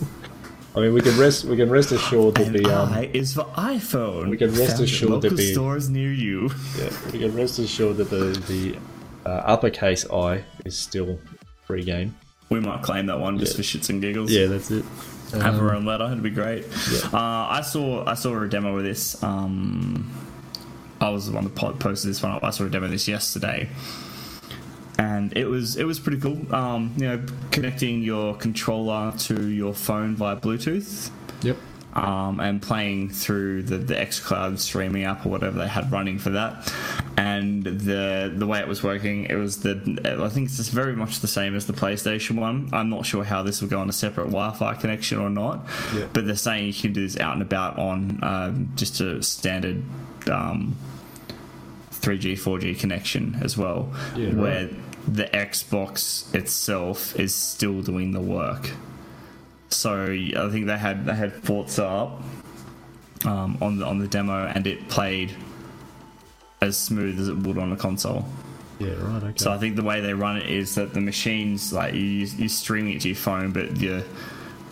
I 0.75 0.81
mean, 0.81 0.93
we 0.93 1.01
can 1.01 1.17
rest 1.17 1.45
we 1.45 1.55
can 1.55 1.69
rest 1.69 1.91
assured 1.91 2.35
that 2.35 2.47
And 2.47 2.55
the 2.55 2.65
um, 2.65 2.91
I 2.91 3.09
is 3.13 3.33
for 3.33 3.45
iPhone. 3.55 4.29
We 4.29 4.37
can 4.37 4.49
rest 4.53 4.71
Found 4.73 4.83
assured 4.83 5.21
that 5.21 5.35
the- 5.37 5.53
stores 5.53 5.89
near 5.89 6.11
you. 6.11 6.49
yeah, 6.77 6.89
we 7.13 7.19
can 7.19 7.33
rest 7.35 7.59
assured 7.59 7.97
that 7.97 8.09
the 8.09 8.25
the 8.47 8.77
uh, 9.25 9.29
uppercase 9.45 10.05
I 10.11 10.43
is 10.65 10.77
still 10.77 11.19
free 11.65 11.83
game. 11.83 12.15
We 12.49 12.59
might 12.59 12.83
claim 12.83 13.05
that 13.07 13.19
one 13.19 13.39
just 13.39 13.55
for 13.55 13.61
shits 13.63 13.89
and 13.89 14.01
giggles. 14.01 14.31
Yeah, 14.31 14.47
that's 14.47 14.69
it. 14.69 14.85
have 15.33 15.55
Um, 15.55 15.61
our 15.61 15.75
own 15.75 15.85
letter. 15.85 16.05
It'd 16.05 16.21
be 16.21 16.29
great. 16.29 16.65
Yeah. 16.91 16.99
Uh, 17.11 17.47
I 17.49 17.61
saw 17.61 18.05
I 18.05 18.13
saw 18.13 18.39
a 18.41 18.47
demo 18.47 18.77
of 18.77 18.83
this. 18.83 19.21
Um, 19.23 20.11
I 21.01 21.09
was 21.09 21.27
the 21.27 21.33
one 21.33 21.45
that 21.45 21.55
po- 21.55 21.73
posted 21.73 22.09
this 22.09 22.21
one. 22.21 22.37
I 22.43 22.49
saw 22.51 22.65
a 22.65 22.69
demo 22.69 22.85
of 22.85 22.91
this 22.91 23.07
yesterday, 23.07 23.69
and 24.97 25.35
it 25.37 25.45
was 25.45 25.75
it 25.77 25.83
was 25.85 25.99
pretty 25.99 26.19
cool. 26.19 26.53
Um, 26.53 26.93
you 26.97 27.05
know, 27.07 27.25
connecting 27.51 28.01
your 28.01 28.35
controller 28.35 29.11
to 29.19 29.47
your 29.49 29.73
phone 29.73 30.15
via 30.15 30.35
Bluetooth. 30.37 31.09
Yep. 31.41 31.57
um, 31.93 32.39
and 32.41 32.61
playing 32.61 33.09
through 33.09 33.63
the, 33.63 33.77
the 33.77 33.93
xCloud 33.93 34.57
streaming 34.59 35.03
app 35.05 35.25
or 35.25 35.29
whatever 35.29 35.59
they 35.59 35.67
had 35.67 35.91
running 35.91 36.17
for 36.19 36.31
that. 36.31 36.73
And 37.17 37.63
the 37.63 38.33
the 38.35 38.45
way 38.47 38.59
it 38.59 38.67
was 38.67 38.83
working, 38.83 39.25
it 39.25 39.35
was 39.35 39.61
the 39.61 39.75
I 40.21 40.27
think 40.29 40.47
it's 40.47 40.57
just 40.57 40.71
very 40.71 40.95
much 40.95 41.19
the 41.19 41.27
same 41.27 41.55
as 41.55 41.67
the 41.67 41.73
PlayStation 41.73 42.37
one. 42.39 42.69
I'm 42.73 42.89
not 42.89 43.05
sure 43.05 43.23
how 43.23 43.43
this 43.43 43.61
will 43.61 43.69
go 43.69 43.79
on 43.79 43.87
a 43.89 43.93
separate 43.93 44.25
Wi-Fi 44.25 44.73
connection 44.75 45.19
or 45.19 45.29
not, 45.29 45.65
Yeah. 45.95 46.07
but 46.11 46.25
they're 46.25 46.35
saying 46.35 46.67
you 46.67 46.73
can 46.73 46.91
do 46.93 47.01
this 47.07 47.17
out 47.19 47.33
and 47.33 47.41
about 47.41 47.77
on 47.77 48.19
um, 48.23 48.69
just 48.75 48.99
a 49.01 49.21
standard. 49.23 49.83
Um, 50.29 50.75
3G, 51.91 52.33
4G 52.33 52.77
connection 52.79 53.35
as 53.41 53.57
well, 53.57 53.91
Yeah, 54.15 54.29
right. 54.33 54.71
The 55.07 55.25
Xbox 55.25 56.33
itself 56.33 57.17
is 57.19 57.33
still 57.33 57.81
doing 57.81 58.11
the 58.11 58.21
work. 58.21 58.71
So 59.69 60.11
I 60.11 60.49
think 60.51 60.67
they 60.67 60.77
had 60.77 61.05
they 61.05 61.15
had 61.15 61.33
Forza 61.33 61.85
up 61.85 62.21
um, 63.25 63.57
on 63.61 63.79
the 63.79 63.85
on 63.85 63.99
the 63.99 64.07
demo, 64.07 64.45
and 64.47 64.65
it 64.67 64.87
played 64.89 65.35
as 66.61 66.77
smooth 66.77 67.19
as 67.19 67.27
it 67.27 67.37
would 67.37 67.57
on 67.57 67.71
a 67.71 67.75
console. 67.77 68.25
Yeah. 68.79 68.93
Right. 68.99 69.23
Okay. 69.23 69.33
So 69.37 69.51
I 69.51 69.57
think 69.57 69.75
the 69.75 69.83
way 69.83 70.01
they 70.01 70.13
run 70.13 70.37
it 70.37 70.49
is 70.49 70.75
that 70.75 70.93
the 70.93 71.01
machines 71.01 71.71
like 71.73 71.93
you 71.93 72.01
you 72.01 72.49
streaming 72.49 72.95
it 72.95 73.01
to 73.01 73.09
your 73.09 73.17
phone, 73.17 73.51
but 73.51 73.77
your 73.77 74.03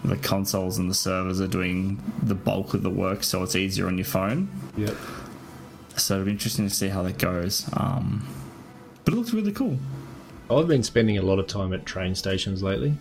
the 0.03 0.17
consoles 0.17 0.77
and 0.77 0.89
the 0.89 0.95
servers 0.95 1.39
are 1.39 1.47
doing 1.47 2.01
the 2.21 2.35
bulk 2.35 2.73
of 2.73 2.83
the 2.83 2.89
work, 2.89 3.23
so 3.23 3.41
it's 3.43 3.55
easier 3.55 3.87
on 3.87 3.97
your 3.97 4.05
phone. 4.05 4.49
yep. 4.75 4.95
So 5.95 6.15
it'll 6.15 6.25
be 6.25 6.31
interesting 6.31 6.67
to 6.67 6.73
see 6.73 6.89
how 6.89 7.03
that 7.03 7.17
goes. 7.19 7.69
Um, 7.73 8.27
but 9.05 9.13
it 9.13 9.17
looks 9.17 9.31
really 9.33 9.51
cool. 9.51 9.77
I've 10.49 10.67
been 10.67 10.83
spending 10.83 11.17
a 11.17 11.21
lot 11.21 11.39
of 11.39 11.47
time 11.47 11.73
at 11.73 11.85
train 11.85 12.15
stations 12.15 12.61
lately. 12.61 12.93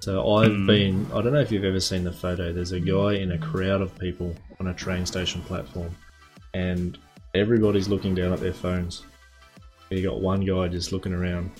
So 0.00 0.34
I've 0.36 0.52
Hmm. 0.52 0.66
been, 0.66 1.06
I 1.12 1.20
don't 1.22 1.32
know 1.32 1.40
if 1.40 1.52
you've 1.52 1.64
ever 1.64 1.80
seen 1.80 2.04
the 2.04 2.12
photo, 2.12 2.52
there's 2.52 2.72
a 2.72 2.80
guy 2.80 3.14
in 3.14 3.32
a 3.32 3.38
crowd 3.38 3.80
of 3.82 3.96
people 3.98 4.34
on 4.58 4.68
a 4.68 4.74
train 4.74 5.04
station 5.06 5.42
platform, 5.42 5.94
and 6.54 6.98
everybody's 7.34 7.88
looking 7.88 8.14
down 8.14 8.32
at 8.32 8.40
their 8.40 8.52
phones. 8.54 9.04
You 9.90 10.02
got 10.02 10.20
one 10.20 10.44
guy 10.44 10.68
just 10.68 10.92
looking 10.92 11.12
around, 11.12 11.50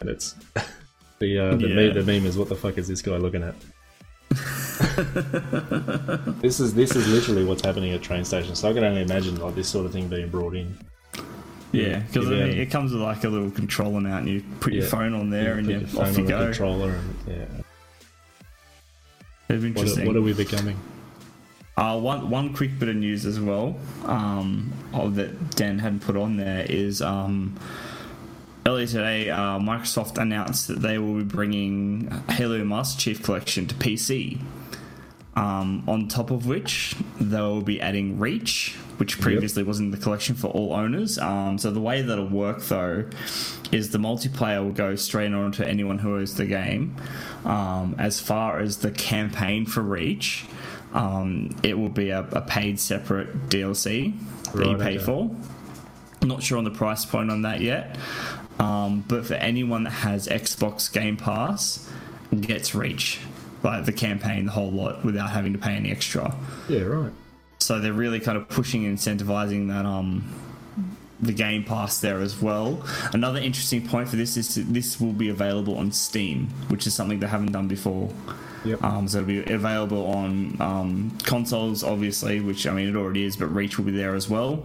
and 0.00 0.10
it's 0.10 0.34
the 1.18 1.38
uh, 1.38 1.54
the, 1.56 1.68
Yeah. 1.68 1.74
meme, 1.74 1.94
the 1.94 2.02
meme 2.02 2.26
is 2.26 2.36
what 2.36 2.48
the 2.48 2.56
fuck 2.56 2.76
is 2.78 2.88
this 2.88 3.02
guy 3.02 3.16
looking 3.16 3.42
at? 3.42 3.54
this 6.42 6.60
is 6.60 6.74
this 6.74 6.94
is 6.96 7.06
literally 7.08 7.44
what's 7.44 7.64
happening 7.64 7.92
at 7.92 8.02
train 8.02 8.24
stations. 8.24 8.58
So 8.58 8.68
I 8.68 8.72
can 8.74 8.84
only 8.84 9.02
imagine 9.02 9.36
like 9.40 9.54
this 9.54 9.68
sort 9.68 9.86
of 9.86 9.92
thing 9.92 10.08
being 10.08 10.28
brought 10.28 10.54
in. 10.56 10.76
Yeah, 11.74 11.98
because 12.00 12.28
Yeah. 12.30 12.44
it 12.44 12.70
comes 12.70 12.92
with 12.92 13.02
like 13.02 13.24
a 13.24 13.28
little 13.28 13.50
controller 13.50 14.00
mount, 14.00 14.26
and 14.26 14.34
you 14.34 14.42
put 14.60 14.72
your 14.72 14.84
phone 14.84 15.12
on 15.14 15.30
there, 15.30 15.54
and 15.58 15.66
you, 15.68 15.86
off 15.98 16.16
you 16.16 16.26
go. 16.26 16.44
controller, 16.44 16.90
and 16.92 17.14
yeah. 17.26 17.44
Be 19.48 19.54
What 19.56 19.64
interesting. 19.66 20.04
are, 20.04 20.06
what 20.06 20.16
are 20.16 20.22
we 20.22 20.32
becoming? 20.32 20.76
Uh, 21.76 21.98
one 21.98 22.30
one 22.30 22.54
quick 22.54 22.78
bit 22.78 22.88
of 22.88 22.94
news 22.96 23.26
as 23.26 23.40
well 23.40 23.76
um, 24.04 24.72
oh, 24.92 25.10
that 25.10 25.56
Dan 25.56 25.78
hadn't 25.80 26.00
put 26.00 26.16
on 26.16 26.36
there 26.36 26.64
is 26.68 27.02
um, 27.02 27.58
earlier 28.64 28.86
today 28.86 29.28
uh, 29.28 29.58
Microsoft 29.58 30.16
announced 30.18 30.68
that 30.68 30.80
they 30.82 30.98
will 30.98 31.14
be 31.16 31.24
bringing 31.24 32.08
Halo 32.30 32.62
Master 32.64 33.00
Chief 33.00 33.22
Collection 33.24 33.66
to 33.66 33.74
PC. 33.74 34.38
Um, 35.36 35.82
on 35.88 36.06
top 36.06 36.30
of 36.30 36.46
which, 36.46 36.94
they 37.20 37.40
will 37.40 37.60
be 37.60 37.80
adding 37.80 38.18
Reach, 38.20 38.76
which 38.98 39.20
previously 39.20 39.64
was 39.64 39.80
in 39.80 39.90
the 39.90 39.96
collection 39.96 40.36
for 40.36 40.46
all 40.48 40.72
owners. 40.72 41.18
Um, 41.18 41.58
so 41.58 41.72
the 41.72 41.80
way 41.80 42.02
that'll 42.02 42.28
work 42.28 42.62
though 42.62 43.04
is 43.72 43.90
the 43.90 43.98
multiplayer 43.98 44.62
will 44.62 44.72
go 44.72 44.94
straight 44.94 45.32
on 45.32 45.50
to 45.52 45.66
anyone 45.66 45.98
who 45.98 46.16
owns 46.16 46.36
the 46.36 46.46
game. 46.46 46.94
Um, 47.44 47.96
as 47.98 48.20
far 48.20 48.60
as 48.60 48.78
the 48.78 48.92
campaign 48.92 49.66
for 49.66 49.80
Reach, 49.82 50.44
um, 50.92 51.50
it 51.64 51.76
will 51.76 51.88
be 51.88 52.10
a, 52.10 52.20
a, 52.20 52.40
paid 52.40 52.78
separate 52.78 53.48
DLC 53.48 54.14
that 54.44 54.54
right, 54.54 54.68
you 54.68 54.76
pay 54.76 54.96
okay. 54.96 54.98
for. 54.98 55.34
Not 56.22 56.44
sure 56.44 56.58
on 56.58 56.64
the 56.64 56.70
price 56.70 57.04
point 57.04 57.32
on 57.32 57.42
that 57.42 57.60
yet. 57.60 57.98
Um, 58.60 59.04
but 59.08 59.26
for 59.26 59.34
anyone 59.34 59.82
that 59.82 59.90
has 59.90 60.28
Xbox 60.28 60.90
Game 60.92 61.16
Pass, 61.16 61.90
gets 62.40 62.74
Reach 62.74 63.18
like 63.64 63.84
the 63.86 63.92
campaign, 63.92 64.46
the 64.46 64.52
whole 64.52 64.70
lot, 64.70 65.04
without 65.04 65.30
having 65.30 65.52
to 65.54 65.58
pay 65.58 65.72
any 65.72 65.90
extra. 65.90 66.36
Yeah, 66.68 66.82
right. 66.82 67.12
So 67.58 67.80
they're 67.80 67.92
really 67.92 68.20
kind 68.20 68.36
of 68.36 68.48
pushing 68.48 68.84
and 68.84 68.98
incentivizing 68.98 69.68
that 69.68 69.86
um 69.86 70.24
the 71.20 71.32
Game 71.32 71.64
Pass 71.64 72.00
there 72.00 72.20
as 72.20 72.40
well. 72.40 72.84
Another 73.12 73.38
interesting 73.38 73.86
point 73.86 74.08
for 74.08 74.16
this 74.16 74.36
is 74.36 74.54
to, 74.54 74.60
this 74.60 75.00
will 75.00 75.12
be 75.12 75.28
available 75.28 75.78
on 75.78 75.92
Steam, 75.92 76.48
which 76.68 76.86
is 76.86 76.94
something 76.94 77.20
they 77.20 77.26
haven't 77.26 77.52
done 77.52 77.68
before. 77.68 78.10
Yep. 78.64 78.82
Um, 78.82 79.08
so 79.08 79.18
it'll 79.18 79.28
be 79.28 79.52
available 79.52 80.06
on 80.06 80.56
um, 80.60 81.18
consoles, 81.22 81.84
obviously, 81.84 82.40
which 82.40 82.66
I 82.66 82.72
mean 82.72 82.88
it 82.88 82.96
already 82.96 83.24
is, 83.24 83.36
but 83.36 83.46
Reach 83.46 83.78
will 83.78 83.84
be 83.84 83.92
there 83.92 84.14
as 84.14 84.28
well, 84.28 84.64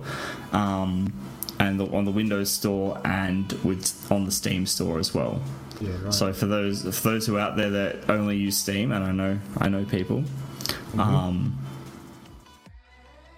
um, 0.54 1.14
and 1.60 1.80
the, 1.80 1.86
on 1.96 2.06
the 2.06 2.12
Windows 2.12 2.50
Store 2.50 3.00
and 3.04 3.52
with 3.64 4.10
on 4.12 4.26
the 4.26 4.32
Steam 4.32 4.66
Store 4.66 5.00
as 5.00 5.14
well. 5.14 5.42
Yeah, 5.80 5.92
right. 6.04 6.14
So 6.14 6.34
for 6.34 6.46
those 6.46 6.84
for 6.98 7.10
those 7.10 7.26
who 7.26 7.38
are 7.38 7.40
out 7.40 7.56
there 7.56 7.70
that 7.70 8.10
only 8.10 8.38
use 8.38 8.58
Steam, 8.58 8.92
and 8.92 9.04
I 9.04 9.12
know 9.12 9.40
I 9.58 9.70
know 9.70 9.86
people, 9.86 10.22
mm-hmm. 10.22 11.00
um, 11.00 11.58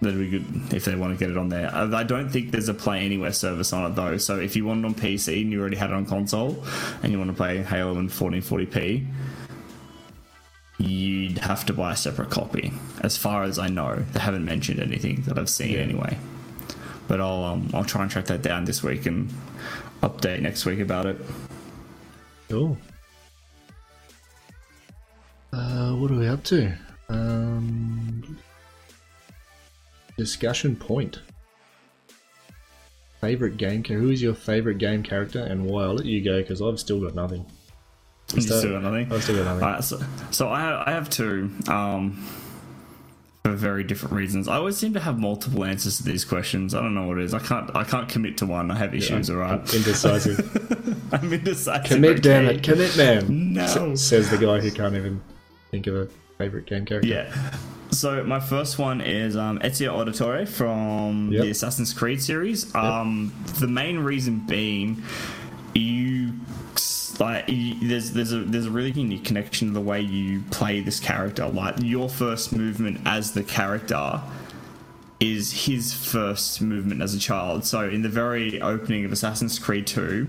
that'd 0.00 0.18
be 0.18 0.28
good 0.28 0.74
if 0.74 0.84
they 0.84 0.96
want 0.96 1.16
to 1.16 1.24
get 1.24 1.30
it 1.30 1.38
on 1.38 1.48
there. 1.48 1.70
I 1.72 2.02
don't 2.02 2.28
think 2.28 2.50
there's 2.50 2.68
a 2.68 2.74
Play 2.74 3.04
Anywhere 3.04 3.32
service 3.32 3.72
on 3.72 3.90
it 3.90 3.94
though. 3.94 4.16
So 4.18 4.38
if 4.40 4.56
you 4.56 4.64
want 4.64 4.84
it 4.84 4.86
on 4.86 4.94
PC 4.94 5.42
and 5.42 5.52
you 5.52 5.60
already 5.60 5.76
had 5.76 5.90
it 5.90 5.94
on 5.94 6.04
console, 6.04 6.62
and 7.02 7.12
you 7.12 7.18
want 7.18 7.30
to 7.30 7.36
play 7.36 7.62
Halo 7.62 7.98
in 7.98 8.08
1440p, 8.08 9.06
you'd 10.78 11.38
have 11.38 11.64
to 11.66 11.72
buy 11.72 11.92
a 11.92 11.96
separate 11.96 12.30
copy. 12.30 12.72
As 13.00 13.16
far 13.16 13.44
as 13.44 13.58
I 13.58 13.68
know, 13.68 13.96
they 14.12 14.20
haven't 14.20 14.44
mentioned 14.44 14.80
anything 14.80 15.22
that 15.22 15.38
I've 15.38 15.48
seen 15.48 15.74
yeah. 15.74 15.80
anyway. 15.80 16.18
But 17.06 17.20
I'll 17.20 17.44
um, 17.44 17.70
I'll 17.72 17.84
try 17.84 18.02
and 18.02 18.10
track 18.10 18.26
that 18.26 18.42
down 18.42 18.64
this 18.64 18.82
week 18.82 19.06
and 19.06 19.32
update 20.02 20.40
next 20.40 20.66
week 20.66 20.80
about 20.80 21.06
it. 21.06 21.20
Cool. 22.52 22.76
Uh, 25.54 25.92
what 25.92 26.10
are 26.10 26.16
we 26.16 26.28
up 26.28 26.44
to? 26.44 26.70
Um, 27.08 28.36
discussion 30.18 30.76
point. 30.76 31.20
Favorite 33.22 33.56
game 33.56 33.82
character? 33.82 34.04
Who 34.04 34.10
is 34.10 34.20
your 34.20 34.34
favorite 34.34 34.76
game 34.76 35.02
character 35.02 35.38
and 35.38 35.64
why? 35.64 35.84
I'll 35.84 35.94
let 35.94 36.04
you 36.04 36.22
go 36.22 36.42
because 36.42 36.60
I've 36.60 36.78
still 36.78 37.00
got 37.00 37.14
nothing. 37.14 37.46
You 38.34 38.42
still 38.42 38.72
got 38.72 38.82
nothing. 38.82 39.10
I've 39.10 39.22
still 39.22 39.42
got 39.42 39.58
nothing. 39.58 39.82
so, 39.82 40.04
so 40.30 40.50
I 40.50 40.60
have, 40.60 40.88
I 40.88 40.90
have 40.90 41.08
two. 41.08 41.50
Um, 41.68 42.22
for 43.46 43.52
very 43.52 43.82
different 43.82 44.14
reasons. 44.14 44.46
I 44.46 44.56
always 44.56 44.76
seem 44.76 44.92
to 44.92 45.00
have 45.00 45.18
multiple 45.18 45.64
answers 45.64 45.96
to 45.96 46.02
these 46.02 46.26
questions. 46.26 46.74
I 46.74 46.82
don't 46.82 46.94
know 46.94 47.06
what 47.06 47.16
it 47.16 47.24
is. 47.24 47.32
I 47.32 47.38
can't. 47.38 47.74
I 47.74 47.84
can't 47.84 48.10
commit 48.10 48.36
to 48.38 48.46
one. 48.46 48.70
I 48.70 48.76
have 48.76 48.94
issues. 48.94 49.30
Yeah, 49.30 49.36
all 49.36 49.40
right. 49.40 49.74
Indecisive. 49.74 50.98
I'm 51.22 51.32
indecisive. 51.32 51.84
Commit, 51.84 52.10
okay. 52.12 52.20
damn 52.20 52.46
it. 52.46 52.62
Commit, 52.62 52.96
man. 52.96 53.52
No. 53.54 53.62
S- 53.62 54.00
says 54.00 54.30
the 54.30 54.38
guy 54.38 54.60
who 54.60 54.70
can't 54.70 54.94
even 54.94 55.20
think 55.70 55.86
of 55.86 55.96
a 55.96 56.08
favorite 56.38 56.66
game 56.66 56.86
character. 56.86 57.08
Yeah. 57.08 57.34
So 57.90 58.24
my 58.24 58.40
first 58.40 58.78
one 58.78 59.02
is 59.02 59.36
um, 59.36 59.58
Ezio 59.58 59.92
Auditore 59.92 60.48
from 60.48 61.30
yep. 61.30 61.42
the 61.42 61.50
Assassin's 61.50 61.92
Creed 61.92 62.22
series. 62.22 62.74
Um, 62.74 63.32
yep. 63.46 63.56
The 63.56 63.68
main 63.68 63.98
reason 63.98 64.40
being, 64.46 65.02
you 65.74 66.32
like 67.20 67.46
there's 67.46 68.12
there's 68.12 68.32
a 68.32 68.38
there's 68.38 68.66
a 68.66 68.70
really 68.70 68.92
unique 68.92 69.24
connection 69.24 69.68
to 69.68 69.74
the 69.74 69.80
way 69.80 70.00
you 70.00 70.42
play 70.50 70.80
this 70.80 70.98
character. 70.98 71.46
Like 71.46 71.74
your 71.80 72.08
first 72.08 72.56
movement 72.56 73.00
as 73.04 73.32
the 73.32 73.42
character 73.42 74.20
is 75.22 75.66
his 75.66 75.94
first 75.94 76.60
movement 76.60 77.00
as 77.00 77.14
a 77.14 77.18
child. 77.18 77.64
So 77.64 77.88
in 77.88 78.02
the 78.02 78.08
very 78.08 78.60
opening 78.60 79.04
of 79.04 79.12
Assassin's 79.12 79.56
Creed 79.56 79.86
2, 79.86 80.26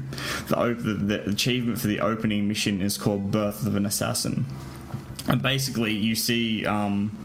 the, 0.49 0.75
the, 0.75 1.29
achievement 1.29 1.79
for 1.79 1.87
the 1.87 1.99
opening 1.99 2.47
mission 2.47 2.79
is 2.79 2.95
called 2.95 3.31
Birth 3.31 3.65
of 3.65 3.75
an 3.75 3.87
Assassin, 3.87 4.45
and 5.27 5.41
basically 5.41 5.93
you 5.93 6.15
see. 6.15 6.65
Um, 6.65 7.17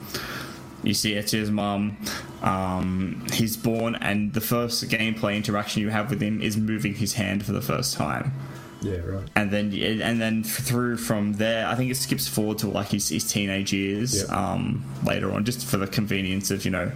you 0.85 0.95
see 0.95 1.15
Ezio's 1.15 1.51
mum. 1.51 1.97
Um, 2.41 3.27
he's 3.33 3.57
born, 3.57 3.97
and 3.97 4.33
the 4.33 4.41
first 4.41 4.89
gameplay 4.89 5.37
interaction 5.37 5.83
you 5.83 5.89
have 5.89 6.09
with 6.09 6.23
him 6.23 6.41
is 6.41 6.57
moving 6.57 6.95
his 6.95 7.15
hand 7.15 7.45
for 7.45 7.51
the 7.51 7.61
first 7.61 7.95
time. 7.95 8.33
Yeah, 8.81 8.99
right. 8.99 9.29
And 9.35 9.51
then 9.51 9.73
and 9.75 10.21
then 10.21 10.45
through 10.45 10.99
from 10.99 11.35
there, 11.35 11.67
I 11.67 11.75
think 11.75 11.91
it 11.91 11.97
skips 11.97 12.29
forward 12.29 12.59
to 12.59 12.69
like 12.69 12.89
his, 12.89 13.09
his 13.09 13.25
teenage 13.25 13.73
years 13.73 14.23
yep. 14.23 14.31
um, 14.31 14.85
later 15.05 15.33
on, 15.33 15.45
just 15.45 15.67
for 15.67 15.79
the 15.79 15.87
convenience 15.87 16.51
of 16.51 16.65
you 16.65 16.71
know 16.71 16.93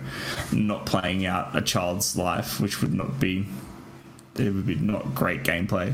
not 0.52 0.86
playing 0.86 1.26
out 1.26 1.56
a 1.56 1.60
child's 1.60 2.16
life, 2.16 2.60
which 2.60 2.80
would 2.80 2.94
not 2.94 3.18
be 3.18 3.46
it 4.38 4.44
would 4.44 4.64
be 4.66 4.76
not 4.76 5.14
great 5.14 5.42
gameplay. 5.42 5.92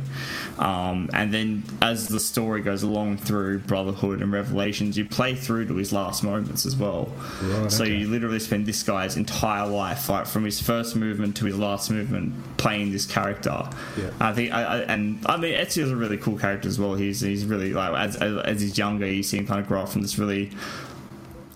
Um, 0.59 1.11
and 1.13 1.35
then 1.35 1.65
as 1.83 2.07
the 2.07 2.21
story 2.21 2.61
goes 2.61 2.85
along 2.85 3.17
through 3.17 3.61
Brotherhood 3.61 4.23
and 4.23 4.33
Revelations, 4.33 4.97
you 4.97 5.05
play 5.05 5.35
through 5.35 5.67
to 5.67 5.75
his 5.75 5.93
last 5.93 6.23
moments 6.23 6.65
as 6.65 6.77
well. 6.77 7.13
Right, 7.43 7.71
so 7.71 7.83
okay. 7.83 7.95
you 7.95 8.07
literally 8.07 8.39
spend 8.39 8.67
this 8.67 8.83
guy's 8.85 9.17
entire 9.17 9.67
life, 9.67 10.09
like 10.09 10.27
from 10.27 10.45
his 10.45 10.61
first 10.61 10.95
movement 10.95 11.37
to 11.39 11.47
his 11.47 11.59
last 11.59 11.91
movement, 11.91 12.33
playing 12.59 12.93
this 12.93 13.07
character. 13.07 13.69
Yeah. 13.99 14.11
I 14.21 14.33
think, 14.33 14.53
I, 14.53 14.63
I, 14.63 14.79
and 14.83 15.19
I 15.27 15.37
mean, 15.37 15.55
Ezio's 15.55 15.91
a 15.91 15.97
really 15.97 16.17
cool 16.17 16.39
character 16.39 16.69
as 16.69 16.79
well. 16.79 16.95
He's 16.95 17.21
he's 17.21 17.45
really 17.45 17.73
like 17.73 17.93
as, 17.95 18.17
as, 18.17 18.37
as 18.39 18.61
he's 18.61 18.79
younger, 18.79 19.07
you 19.07 19.25
see 19.25 19.39
him 19.39 19.49
kind 19.49 19.61
of 19.61 19.67
grow 19.67 19.83
up 19.83 19.89
from 19.89 20.03
this 20.03 20.17
really 20.17 20.53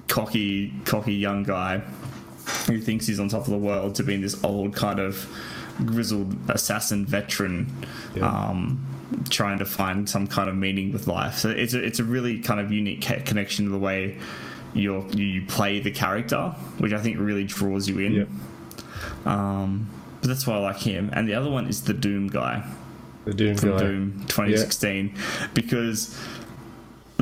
cocky, 0.08 0.74
cocky 0.84 1.14
young 1.14 1.44
guy 1.44 1.78
who 2.66 2.80
thinks 2.80 3.06
he's 3.06 3.20
on 3.20 3.28
top 3.28 3.42
of 3.42 3.50
the 3.50 3.58
world 3.58 3.94
to 3.94 4.02
being 4.02 4.20
this 4.20 4.42
old 4.42 4.74
kind 4.74 4.98
of 4.98 5.28
grizzled 5.78 6.36
assassin 6.50 7.06
veteran 7.06 7.72
yeah. 8.14 8.26
um, 8.26 8.84
trying 9.30 9.58
to 9.58 9.64
find 9.64 10.08
some 10.08 10.26
kind 10.26 10.48
of 10.48 10.56
meaning 10.56 10.92
with 10.92 11.06
life. 11.06 11.36
So 11.36 11.50
it's 11.50 11.74
a, 11.74 11.82
it's 11.82 11.98
a 11.98 12.04
really 12.04 12.38
kind 12.40 12.60
of 12.60 12.72
unique 12.72 13.00
connection 13.24 13.66
to 13.66 13.70
the 13.70 13.78
way 13.78 14.18
you 14.74 15.06
you 15.12 15.44
play 15.46 15.80
the 15.80 15.90
character, 15.90 16.54
which 16.78 16.92
I 16.92 16.98
think 16.98 17.18
really 17.18 17.44
draws 17.44 17.88
you 17.88 17.98
in. 17.98 18.12
Yeah. 18.12 18.24
Um, 19.24 19.88
but 20.20 20.28
that's 20.28 20.46
why 20.46 20.54
I 20.54 20.58
like 20.58 20.78
him. 20.78 21.10
And 21.12 21.28
the 21.28 21.34
other 21.34 21.50
one 21.50 21.66
is 21.66 21.82
the 21.82 21.94
Doom 21.94 22.28
guy. 22.28 22.64
The 23.24 23.34
Doom 23.34 23.56
from 23.56 23.70
guy. 23.70 23.78
Doom 23.78 24.24
2016, 24.28 25.12
yeah. 25.14 25.46
because 25.54 26.16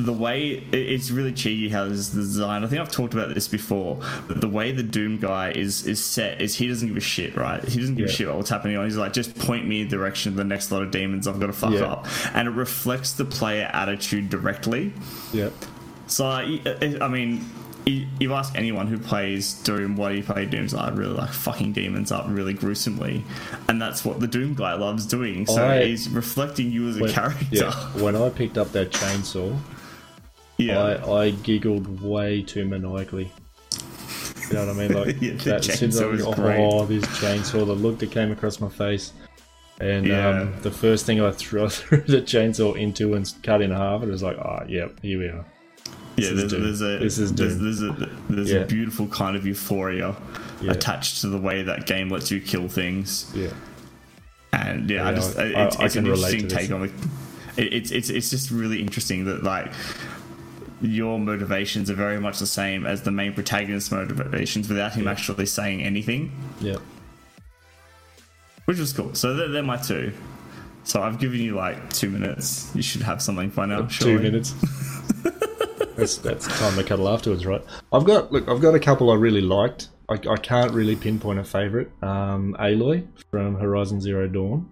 the 0.04 0.12
way 0.12 0.62
it's 0.72 1.10
really 1.10 1.32
cheeky 1.32 1.68
how 1.68 1.84
this 1.84 1.98
is 1.98 2.10
designed. 2.10 2.64
I 2.64 2.68
think 2.68 2.80
I've 2.80 2.90
talked 2.90 3.14
about 3.14 3.34
this 3.34 3.48
before. 3.48 4.00
But 4.26 4.40
the 4.40 4.48
way 4.48 4.72
the 4.72 4.82
Doom 4.82 5.18
guy 5.18 5.52
is 5.52 5.86
is 5.86 6.02
set 6.04 6.40
is 6.40 6.56
he 6.56 6.68
doesn't 6.68 6.88
give 6.88 6.96
a 6.96 7.00
shit, 7.00 7.36
right? 7.36 7.62
He 7.64 7.80
doesn't 7.80 7.96
give 7.96 8.06
yeah. 8.06 8.12
a 8.12 8.14
shit 8.14 8.26
about 8.26 8.36
what's 8.38 8.50
happening 8.50 8.76
on. 8.76 8.84
He's 8.84 8.96
like, 8.96 9.12
just 9.12 9.38
point 9.38 9.66
me 9.66 9.82
in 9.82 9.88
the 9.88 9.96
direction 9.96 10.32
of 10.32 10.36
the 10.36 10.44
next 10.44 10.70
lot 10.72 10.82
of 10.82 10.90
demons 10.90 11.26
I've 11.26 11.40
got 11.40 11.46
to 11.46 11.52
fuck 11.52 11.72
yeah. 11.72 11.84
up, 11.84 12.06
and 12.34 12.48
it 12.48 12.52
reflects 12.52 13.12
the 13.12 13.24
player 13.24 13.70
attitude 13.72 14.30
directly. 14.30 14.92
Yeah. 15.32 15.50
So 16.06 16.26
I 16.26 17.08
mean. 17.08 17.44
You 17.86 18.34
ask 18.34 18.54
anyone 18.56 18.86
who 18.86 18.98
plays 18.98 19.54
Doom 19.62 19.96
why 19.96 20.10
do 20.10 20.18
you 20.18 20.22
play 20.22 20.44
Doom's 20.44 20.74
like 20.74 20.94
really 20.94 21.14
like 21.14 21.30
fucking 21.30 21.72
demons 21.72 22.12
up 22.12 22.26
really 22.28 22.52
gruesomely, 22.52 23.24
and 23.68 23.80
that's 23.82 24.04
what 24.04 24.20
the 24.20 24.28
Doom 24.28 24.54
guy 24.54 24.74
loves 24.74 25.06
doing. 25.06 25.46
So 25.46 25.66
I, 25.66 25.86
he's 25.86 26.08
reflecting 26.08 26.70
you 26.70 26.88
as 26.88 26.98
a 26.98 27.00
when, 27.00 27.10
character. 27.10 27.46
Yeah, 27.50 27.72
when 28.00 28.14
I 28.14 28.28
picked 28.28 28.58
up 28.58 28.70
that 28.72 28.90
chainsaw, 28.92 29.58
yeah. 30.66 30.80
I, 31.04 31.12
I 31.12 31.30
giggled 31.30 32.00
way 32.02 32.42
too 32.42 32.64
maniacally. 32.64 33.30
You 34.48 34.56
know 34.56 34.66
what 34.66 34.76
I 34.76 34.88
mean? 34.88 34.92
Like 34.92 35.06
yeah, 35.20 35.32
that 35.34 35.62
chainsaw 35.62 36.10
was 36.10 36.26
oh, 36.26 36.32
great. 36.32 36.88
this 36.88 37.04
chainsaw, 37.18 37.66
the 37.66 37.74
look 37.74 37.98
that 38.00 38.10
came 38.10 38.32
across 38.32 38.60
my 38.60 38.68
face. 38.68 39.12
And 39.80 40.06
yeah. 40.06 40.28
um, 40.28 40.60
the 40.60 40.70
first 40.70 41.06
thing 41.06 41.20
I 41.20 41.30
threw, 41.30 41.68
threw 41.70 42.02
the 42.02 42.20
chainsaw 42.20 42.76
into 42.76 43.14
and 43.14 43.32
cut 43.42 43.62
in 43.62 43.70
half, 43.70 44.02
it 44.02 44.08
was 44.08 44.22
like, 44.22 44.36
oh, 44.36 44.64
yep, 44.68 45.00
here 45.00 45.18
we 45.18 45.28
are. 45.28 45.44
This 46.16 46.28
yeah, 46.28 46.36
there's, 46.36 46.52
there's, 46.52 46.82
a 46.82 46.98
this 46.98 47.18
is 47.18 47.32
there's, 47.32 47.58
there's, 47.58 47.82
a 47.82 48.10
there's 48.28 48.52
yeah. 48.52 48.58
a 48.60 48.66
beautiful 48.66 49.06
kind 49.06 49.36
of 49.36 49.46
euphoria 49.46 50.14
yeah. 50.60 50.72
attached 50.72 51.20
to 51.22 51.28
the 51.28 51.38
way 51.38 51.62
that 51.62 51.86
game 51.86 52.10
lets 52.10 52.30
you 52.30 52.40
kill 52.40 52.68
things. 52.68 53.30
Yeah, 53.34 53.52
and 54.52 54.90
yeah, 54.90 55.08
I 55.08 55.14
just 55.14 55.38
I, 55.38 55.66
it's, 55.66 55.76
I, 55.76 55.84
it's 55.84 55.96
an 55.96 56.06
interesting 56.06 56.48
take 56.48 56.70
on 56.72 56.84
it. 56.84 56.92
It's 57.56 57.90
it's 57.90 58.10
it's 58.10 58.28
just 58.28 58.50
really 58.50 58.82
interesting 58.82 59.24
that 59.26 59.44
like 59.44 59.72
your 60.80 61.18
motivations 61.18 61.90
are 61.90 61.94
very 61.94 62.20
much 62.20 62.38
the 62.38 62.46
same 62.46 62.86
as 62.86 63.02
the 63.02 63.10
main 63.10 63.34
protagonist's 63.34 63.90
motivations 63.90 64.68
without 64.68 64.92
him 64.92 65.04
yeah. 65.04 65.10
actually 65.10 65.46
saying 65.46 65.82
anything. 65.82 66.32
Yeah. 66.60 66.76
Which 68.64 68.78
was 68.78 68.92
cool. 68.92 69.14
So 69.14 69.34
they're, 69.34 69.48
they're, 69.48 69.62
my 69.62 69.76
two. 69.76 70.12
So 70.84 71.02
I've 71.02 71.18
given 71.18 71.40
you 71.40 71.54
like 71.54 71.92
two 71.92 72.08
minutes. 72.08 72.70
You 72.74 72.82
should 72.82 73.02
have 73.02 73.20
something 73.20 73.50
by 73.50 73.66
now. 73.66 73.82
Two 73.82 74.18
minutes. 74.18 74.54
that's 75.96 76.16
that's 76.18 76.46
time 76.58 76.76
to 76.76 76.84
cuddle 76.84 77.08
afterwards, 77.08 77.44
right? 77.44 77.62
I've 77.92 78.04
got 78.04 78.32
look, 78.32 78.48
I've 78.48 78.60
got 78.60 78.74
a 78.74 78.80
couple 78.80 79.10
I 79.10 79.16
really 79.16 79.40
liked. 79.40 79.88
I, 80.08 80.14
I 80.14 80.36
can't 80.36 80.72
really 80.72 80.96
pinpoint 80.96 81.38
a 81.38 81.44
favorite. 81.44 81.90
Um, 82.02 82.56
Aloy 82.58 83.06
from 83.30 83.56
Horizon 83.56 84.00
Zero 84.00 84.26
Dawn. 84.26 84.70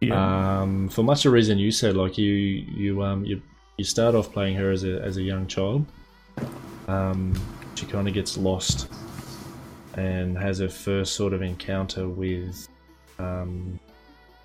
Yeah. 0.00 0.60
Um, 0.60 0.88
for 0.88 1.02
much 1.02 1.24
of 1.24 1.30
the 1.30 1.34
reason 1.34 1.58
you 1.58 1.70
said, 1.70 1.96
like 1.96 2.18
you 2.18 2.32
you 2.32 3.02
um 3.02 3.24
you 3.24 3.42
you 3.80 3.84
start 3.84 4.14
off 4.14 4.30
playing 4.30 4.54
her 4.56 4.70
as 4.70 4.84
a 4.84 5.00
as 5.00 5.16
a 5.16 5.22
young 5.22 5.46
child. 5.46 5.86
Um, 6.86 7.32
she 7.74 7.86
kind 7.86 8.06
of 8.06 8.12
gets 8.12 8.36
lost 8.36 8.88
and 9.94 10.36
has 10.36 10.58
her 10.58 10.68
first 10.68 11.14
sort 11.14 11.32
of 11.32 11.40
encounter 11.40 12.06
with, 12.06 12.68
um, 13.18 13.80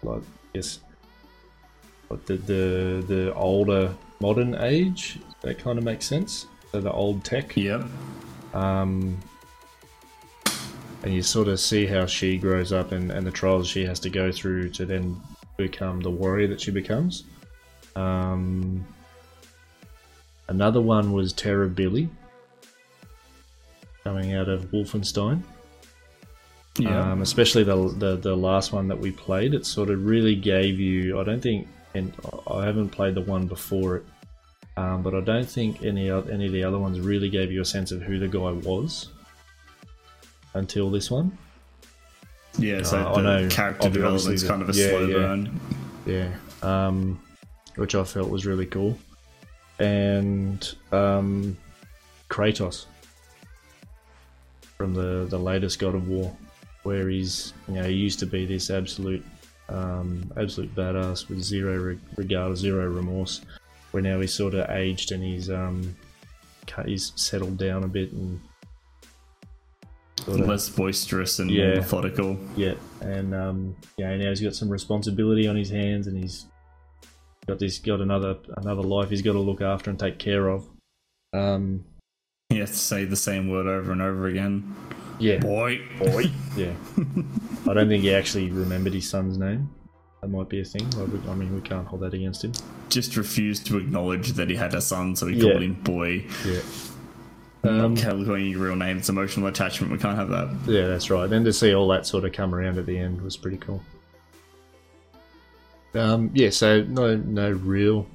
like 0.03 0.21
yes, 0.53 0.79
like 2.09 2.25
the 2.25 2.37
the 2.37 3.03
the 3.05 3.33
older 3.33 3.93
modern 4.21 4.55
age. 4.55 5.19
That 5.41 5.59
kind 5.59 5.77
of 5.77 5.83
makes 5.83 6.05
sense. 6.05 6.47
So 6.71 6.79
the 6.79 6.93
old 6.93 7.25
tech. 7.25 7.57
yep. 7.57 7.83
Um, 8.53 9.19
and 11.03 11.13
you 11.13 11.21
sort 11.21 11.49
of 11.49 11.59
see 11.59 11.85
how 11.85 12.05
she 12.05 12.37
grows 12.37 12.71
up 12.71 12.93
and, 12.93 13.11
and 13.11 13.27
the 13.27 13.31
trials 13.31 13.67
she 13.67 13.85
has 13.85 13.99
to 13.99 14.09
go 14.09 14.31
through 14.31 14.69
to 14.69 14.85
then 14.85 15.21
become 15.57 15.99
the 15.99 16.09
warrior 16.09 16.47
that 16.47 16.61
she 16.61 16.71
becomes. 16.71 17.25
Um, 17.97 18.85
another 20.47 20.81
one 20.81 21.11
was 21.11 21.33
Terror-Billy, 21.33 22.09
coming 24.03 24.33
out 24.33 24.49
of 24.49 24.65
Wolfenstein. 24.71 25.41
Yeah. 26.77 27.11
Um, 27.11 27.21
especially 27.21 27.63
the, 27.63 27.87
the 27.97 28.17
the 28.17 28.35
last 28.35 28.73
one 28.73 28.89
that 28.89 28.99
we 28.99 29.09
played, 29.09 29.53
it 29.53 29.65
sort 29.65 29.89
of 29.89 30.05
really 30.05 30.35
gave 30.35 30.77
you. 30.77 31.17
I 31.21 31.23
don't 31.23 31.39
think, 31.39 31.69
and 31.93 32.11
I 32.47 32.65
haven't 32.65 32.89
played 32.89 33.15
the 33.15 33.21
one 33.21 33.47
before 33.47 33.95
it, 33.95 34.05
um, 34.75 35.01
but 35.01 35.15
I 35.15 35.21
don't 35.21 35.47
think 35.47 35.83
any 35.83 36.09
any 36.09 36.47
of 36.47 36.51
the 36.51 36.65
other 36.65 36.77
ones 36.77 36.99
really 36.99 37.29
gave 37.29 37.49
you 37.49 37.61
a 37.61 37.65
sense 37.65 37.93
of 37.93 38.01
who 38.01 38.19
the 38.19 38.27
guy 38.27 38.51
was 38.51 39.07
until 40.53 40.89
this 40.89 41.09
one. 41.09 41.37
yeah. 42.57 42.83
So 42.83 42.97
uh, 42.97 43.13
I 43.13 43.21
know, 43.21 43.47
character 43.47 43.89
development's 43.89 44.43
kind 44.43 44.61
of 44.61 44.67
a 44.67 44.73
yeah, 44.73 44.89
slow 44.89 45.05
yeah. 45.05 45.13
burn. 45.13 45.59
Yeah, 46.05 46.33
um, 46.61 47.21
which 47.77 47.95
I 47.95 48.03
felt 48.03 48.29
was 48.29 48.45
really 48.45 48.65
cool, 48.65 48.99
and 49.79 50.73
um, 50.91 51.57
Kratos 52.29 52.85
from 54.77 54.93
the 54.93 55.25
the 55.29 55.37
latest 55.39 55.79
God 55.79 55.95
of 55.95 56.07
War, 56.07 56.35
where 56.83 57.09
he's 57.09 57.53
you 57.67 57.75
know 57.75 57.83
he 57.83 57.93
used 57.93 58.19
to 58.19 58.25
be 58.25 58.45
this 58.45 58.69
absolute 58.69 59.23
um, 59.69 60.31
absolute 60.37 60.73
badass 60.75 61.27
with 61.29 61.41
zero 61.41 61.77
re- 61.77 61.99
regard, 62.17 62.55
zero 62.57 62.87
remorse, 62.87 63.41
where 63.91 64.03
now 64.03 64.19
he's 64.19 64.33
sort 64.33 64.53
of 64.53 64.69
aged 64.69 65.11
and 65.11 65.23
he's 65.23 65.49
um 65.49 65.95
he's 66.85 67.13
settled 67.15 67.57
down 67.57 67.83
a 67.83 67.87
bit 67.87 68.11
and 68.11 68.39
Less 70.27 70.69
boisterous 70.69 71.37
and 71.37 71.51
Yeah. 71.51 71.65
more 71.67 71.75
methodical. 71.75 72.39
yeah, 72.57 72.73
and 73.01 73.35
um, 73.35 73.75
yeah, 73.97 74.15
now 74.17 74.29
he's 74.29 74.41
got 74.41 74.55
some 74.55 74.69
responsibility 74.69 75.47
on 75.47 75.55
his 75.55 75.69
hands, 75.69 76.07
and 76.07 76.17
he's 76.17 76.47
got 77.47 77.59
this 77.59 77.79
got 77.79 78.01
another 78.01 78.37
another 78.57 78.81
life 78.81 79.09
he's 79.09 79.21
got 79.21 79.33
to 79.33 79.39
look 79.39 79.61
after 79.61 79.89
and 79.89 79.99
take 79.99 80.17
care 80.19 80.47
of. 80.49 80.67
Um, 81.33 81.85
He 82.49 82.59
has 82.59 82.71
to 82.71 82.77
say 82.77 83.05
the 83.05 83.15
same 83.15 83.49
word 83.49 83.67
over 83.67 83.91
and 83.91 84.01
over 84.01 84.27
again. 84.27 84.75
yeah, 85.19 85.37
Boy. 85.39 85.79
boy. 85.99 86.31
Yeah, 86.57 86.73
I 87.67 87.73
don't 87.73 87.89
think 87.89 88.03
he 88.03 88.13
actually 88.13 88.49
remembered 88.51 88.93
his 88.93 89.09
son's 89.09 89.37
name. 89.37 89.69
That 90.21 90.29
might 90.29 90.47
be 90.49 90.61
a 90.61 90.65
thing. 90.65 90.87
I 91.29 91.33
mean, 91.35 91.53
we 91.53 91.61
can't 91.61 91.85
hold 91.85 92.01
that 92.01 92.13
against 92.13 92.43
him. 92.45 92.53
Just 92.89 93.17
refused 93.17 93.67
to 93.67 93.77
acknowledge 93.77 94.33
that 94.33 94.49
he 94.49 94.55
had 94.55 94.73
a 94.73 94.81
son, 94.81 95.15
so 95.15 95.27
he 95.27 95.35
Yeah. 95.35 95.51
called 95.51 95.63
him 95.63 95.73
boy. 95.83 96.25
Yeah, 96.47 96.61
Um, 97.63 97.79
Um, 97.79 97.97
calling 97.97 98.49
your 98.51 98.59
real 98.61 98.75
name. 98.75 98.97
It's 98.97 99.09
emotional 99.09 99.47
attachment. 99.47 99.91
We 99.91 99.97
can't 99.99 100.15
have 100.17 100.29
that. 100.29 100.49
yeah, 100.67 100.87
that's 100.87 101.09
right. 101.09 101.29
And 101.31 101.43
to 101.45 101.51
see 101.53 101.73
all 101.75 101.87
that 101.89 102.05
sort 102.07 102.23
of 102.23 102.31
come 102.31 102.55
around 102.55 102.77
at 102.77 102.85
the 102.85 102.97
end 102.97 103.21
was 103.21 103.35
pretty 103.37 103.57
cool. 103.57 103.83
Um, 105.95 106.29
yeah, 106.33 106.49
so 106.49 106.81
no, 106.83 107.15
no 107.15 107.51
real, 107.51 108.05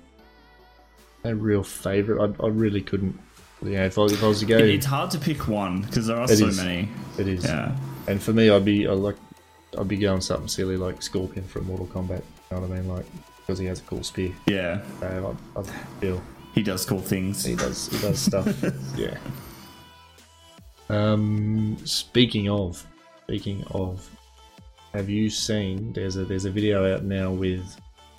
no 1.24 1.32
real 1.32 1.62
favorite. 1.62 2.20
I, 2.40 2.44
I 2.44 2.48
really 2.48 2.82
couldn't. 2.82 3.18
You 3.62 3.70
know, 3.72 3.84
if 3.84 3.98
I, 3.98 4.04
if 4.04 4.22
I 4.24 4.26
was 4.28 4.40
to 4.40 4.46
go, 4.46 4.58
It's 4.58 4.86
hard 4.86 5.10
to 5.12 5.18
pick 5.18 5.46
one 5.48 5.82
because 5.82 6.06
there 6.06 6.16
are 6.18 6.28
so 6.28 6.46
is. 6.46 6.56
many. 6.62 6.88
it 7.18 7.28
is. 7.28 7.44
Yeah. 7.44 7.76
And 8.06 8.22
for 8.22 8.32
me, 8.32 8.50
I'd 8.50 8.64
be 8.64 8.86
I 8.86 8.92
like 8.92 9.16
I'd 9.78 9.88
be 9.88 9.96
going 9.98 10.20
something 10.20 10.48
silly 10.48 10.76
like 10.76 11.02
Scorpion 11.02 11.44
from 11.46 11.66
Mortal 11.66 11.86
Kombat. 11.86 12.22
You 12.50 12.56
know 12.56 12.60
what 12.62 12.70
I 12.70 12.74
mean? 12.80 12.88
Like 12.88 13.06
because 13.38 13.58
he 13.58 13.66
has 13.66 13.80
a 13.80 13.82
cool 13.84 14.02
spear. 14.02 14.32
Yeah. 14.46 14.80
So 15.00 15.36
I, 15.56 15.60
I 15.60 15.62
feel 16.00 16.22
He 16.54 16.62
does 16.62 16.84
cool 16.86 17.00
things. 17.00 17.44
he 17.44 17.54
does 17.54 17.88
he 17.88 17.98
does 17.98 18.18
stuff. 18.18 18.46
yeah. 18.96 19.16
Um, 20.88 21.76
speaking 21.84 22.48
of, 22.48 22.84
speaking 23.24 23.62
of, 23.70 24.08
have 24.92 25.08
you 25.08 25.30
seen? 25.30 25.92
There's 25.92 26.16
a 26.16 26.24
there's 26.24 26.44
a 26.44 26.50
video 26.50 26.92
out 26.94 27.04
now 27.04 27.30
with 27.30 27.64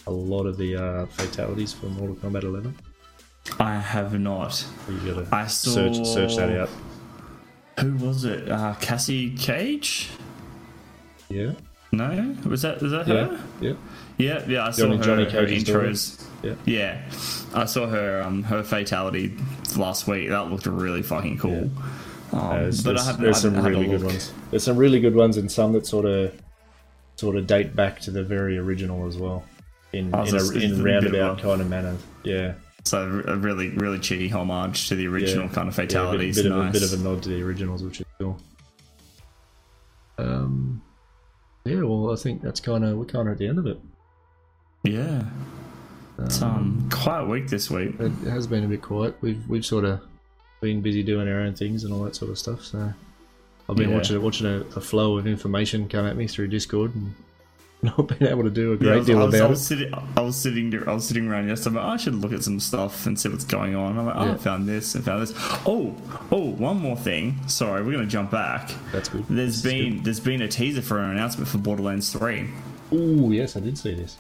a 0.08 0.12
lot 0.12 0.46
of 0.46 0.58
the 0.58 0.76
uh, 0.76 1.06
fatalities 1.08 1.74
for 1.74 1.88
Mortal 1.88 2.16
Kombat 2.18 2.44
11. 2.44 2.76
I 3.60 3.76
have 3.78 4.20
not. 4.20 4.66
You 4.90 5.14
gotta 5.14 5.28
I 5.36 5.48
saw. 5.48 5.70
search 5.72 6.06
search 6.08 6.36
that 6.38 6.58
out. 6.58 6.70
Who 7.80 7.96
was 7.96 8.24
it? 8.26 8.50
Uh, 8.50 8.76
Cassie 8.80 9.36
Cage? 9.36 10.10
Yeah, 11.30 11.54
No, 11.94 12.36
was 12.46 12.62
that 12.64 12.82
was 12.82 12.92
that 12.92 13.08
yeah, 13.08 13.26
her? 13.28 13.40
yeah. 13.62 13.74
Yeah, 14.18 14.46
yeah. 14.48 14.68
I 14.68 14.72
saw 14.72 14.84
Johnny- 14.98 14.98
her, 14.98 15.04
Johnny 15.04 15.24
her 15.32 15.46
intros. 15.48 16.24
Yeah. 16.44 16.56
Yeah, 16.66 17.02
I 17.54 17.66
saw 17.66 17.88
her 17.88 18.22
um 18.22 18.44
her 18.44 18.64
fatality 18.64 19.34
last 19.78 20.08
week. 20.08 20.30
That 20.30 20.52
looked 20.52 20.66
really 20.66 21.02
fucking 21.02 21.38
cool. 21.38 21.64
Um, 21.64 21.84
Uh, 22.34 22.54
there's, 22.60 22.84
but 22.84 22.92
I 22.92 22.94
there's- 22.94 23.06
haven't, 23.08 23.24
there's 23.24 23.38
I 23.38 23.40
some 23.42 23.54
haven't 23.56 23.74
had 23.74 23.80
really 23.82 23.98
good 23.98 24.06
ones. 24.06 24.34
There's 24.52 24.64
some 24.64 24.78
really 24.78 25.00
good 25.00 25.16
ones, 25.16 25.38
and 25.38 25.50
some 25.52 25.72
that 25.74 25.86
sort 25.86 26.06
of 26.06 26.34
sort 27.22 27.36
of 27.38 27.46
date 27.48 27.76
back 27.76 28.00
to 28.02 28.12
the 28.12 28.24
very 28.24 28.58
original 28.58 29.08
as 29.08 29.18
well, 29.18 29.44
in 29.94 30.10
Oh, 30.14 30.22
in, 30.24 30.28
so 30.28 30.36
a, 30.38 30.40
it's- 30.40 30.50
it's 30.50 30.64
a 30.64 30.66
in 30.66 30.72
of 30.74 30.84
roundabout 30.84 31.40
kind 31.42 31.62
of 31.62 31.70
manner. 31.70 31.96
Yeah, 32.24 32.54
So 32.84 33.24
a 33.28 33.38
really 33.38 33.70
really 33.70 34.00
cheeky 34.00 34.28
homage 34.30 34.90
to 34.90 34.96
the 34.96 35.08
original 35.08 35.46
Yeah. 35.46 35.54
kind 35.54 35.68
of 35.70 35.78
yeah 35.78 35.84
a 35.84 35.88
bit, 35.88 35.92
fatalities. 35.92 36.36
bit 36.42 36.46
of 36.52 36.58
nice. 36.58 36.70
a 36.70 36.80
bit 36.80 36.84
of 36.94 37.00
a 37.00 37.04
nod 37.04 37.24
to 37.24 37.30
the 37.30 37.42
originals, 37.44 37.84
which 37.84 38.02
is 38.02 38.06
cool. 38.20 38.40
Um, 40.18 40.82
yeah, 41.66 41.82
well, 41.84 42.12
I 42.12 42.16
think 42.16 42.42
that's 42.42 42.60
kind 42.60 42.84
of 42.84 42.98
we're 42.98 43.06
kind 43.06 43.28
of 43.28 43.34
at 43.34 43.38
the 43.38 43.48
end 43.48 43.60
of 43.60 43.68
it. 43.68 43.80
yeah. 44.84 45.24
It's 46.20 46.42
um 46.42 46.88
quite 46.92 47.24
weak 47.24 47.48
this 47.48 47.72
week. 47.72 47.96
It 48.00 48.12
has 48.30 48.46
been 48.46 48.64
a 48.64 48.68
bit 48.68 48.82
quiet. 48.84 49.16
We've 49.22 49.42
we've 49.48 49.66
sort 49.66 49.86
of 49.86 50.02
been 50.62 50.82
busy 50.82 51.02
doing 51.02 51.28
our 51.28 51.40
own 51.40 51.56
things 51.56 51.84
and 51.84 51.92
all 51.94 52.04
that 52.04 52.16
sort 52.16 52.30
of 52.30 52.38
stuff. 52.38 52.64
So 52.64 52.94
I've 53.72 53.78
been 53.78 53.90
Yeah. 53.90 53.96
watching 53.96 54.22
watching 54.22 54.46
a, 54.48 54.60
a 54.76 54.82
flow 54.82 55.18
of 55.18 55.26
information 55.26 55.88
come 55.90 56.06
at 56.06 56.16
me 56.18 56.28
through 56.28 56.50
Discord 56.50 56.94
and 56.94 57.16
not 57.82 58.08
been 58.10 58.28
able 58.28 58.44
to 58.44 58.50
do 58.52 58.74
a 58.74 58.76
Yeah, 58.76 58.78
great 58.80 58.98
was, 58.98 59.08
deal 59.08 59.20
I 59.20 59.24
was, 59.26 59.34
about 59.34 59.44
I 59.44 59.48
it. 59.48 59.50
was 59.50 59.66
sitting, 59.66 59.94
I 60.16 60.22
was 60.22 60.36
sitting, 60.36 60.88
I 60.88 60.94
was 60.94 61.08
sitting 61.08 61.28
around 61.28 61.48
yesterday. 61.48 61.70
I'm 61.70 61.76
like, 61.78 61.86
"Oh, 61.86 61.94
I 61.94 61.98
should 61.98 62.14
look 62.16 62.32
at 62.34 62.44
some 62.44 62.60
stuff 62.60 63.08
and 63.08 63.20
see 63.20 63.30
what's 63.30 63.44
going 63.46 63.74
on. 63.76 63.98
I'm 63.98 64.06
like, 64.06 64.16
oh, 64.18 64.26
Yeah. 64.26 64.34
I 64.34 64.38
found 64.38 64.68
this, 64.70 64.96
I 64.96 65.00
found 65.00 65.22
this. 65.24 65.34
Oh, 65.66 65.96
oh, 66.32 66.52
one 66.52 66.78
more 66.78 66.96
thing. 66.98 67.40
Sorry, 67.48 67.82
we're 67.82 67.94
gonna 67.94 68.06
jump 68.06 68.30
back. 68.30 68.70
That's 68.92 69.10
good. 69.10 69.26
There's 69.30 69.64
That's 69.64 69.74
been, 69.74 70.04
there's 70.04 70.20
been 70.20 70.42
a 70.44 70.48
teaser 70.48 70.82
for 70.84 71.00
an 71.00 71.10
announcement 71.12 71.48
for 71.48 71.58
Borderlands 71.58 72.12
3. 72.14 72.50
Oh 72.92 73.32
yes, 73.32 73.56
I 73.56 73.62
did 73.62 73.78
see 73.80 73.96
this. 73.96 74.18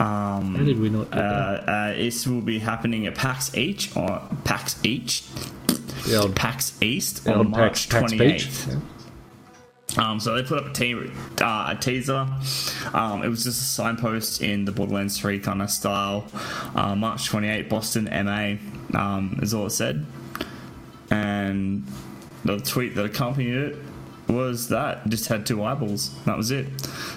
Um, 0.00 0.54
How 0.56 0.64
did 0.64 0.80
we 0.80 0.88
not? 0.88 1.12
uh, 1.12 1.16
uh, 1.16 1.92
this 1.92 2.26
will 2.26 2.40
be 2.40 2.58
happening 2.58 3.06
at 3.06 3.14
PAX 3.14 3.50
H 3.54 3.94
or 3.94 4.20
PAX 4.44 4.82
East, 4.82 5.28
The 6.06 6.16
old, 6.22 6.36
PAX 6.36 6.80
East 6.82 7.24
the 7.24 7.34
on 7.34 7.50
March 7.50 7.88
Pax, 7.88 8.12
Pax 8.12 8.12
28th. 8.12 8.18
Peach. 8.18 8.66
Yeah. 8.68 8.80
Um, 9.98 10.20
so 10.20 10.34
they 10.34 10.42
put 10.44 10.58
up 10.58 10.66
a, 10.66 10.72
te- 10.72 10.94
uh, 11.40 11.74
a 11.74 11.76
teaser. 11.80 12.28
Um, 12.94 13.22
it 13.24 13.28
was 13.28 13.42
just 13.44 13.60
a 13.60 13.64
signpost 13.64 14.40
in 14.40 14.64
the 14.64 14.72
Borderlands 14.72 15.18
3 15.18 15.40
kind 15.40 15.60
of 15.60 15.70
style. 15.70 16.26
Uh, 16.76 16.94
March 16.94 17.26
28, 17.26 17.68
Boston, 17.68 18.04
MA, 18.04 18.54
um, 18.98 19.38
is 19.42 19.52
all 19.52 19.66
it 19.66 19.70
said. 19.70 20.06
And 21.10 21.84
the 22.44 22.58
tweet 22.58 22.94
that 22.94 23.04
accompanied 23.04 23.54
it 23.54 23.76
was 24.28 24.68
that 24.68 25.08
just 25.08 25.26
had 25.26 25.44
two 25.44 25.64
eyeballs. 25.64 26.14
That 26.24 26.36
was 26.36 26.52
it. 26.52 26.66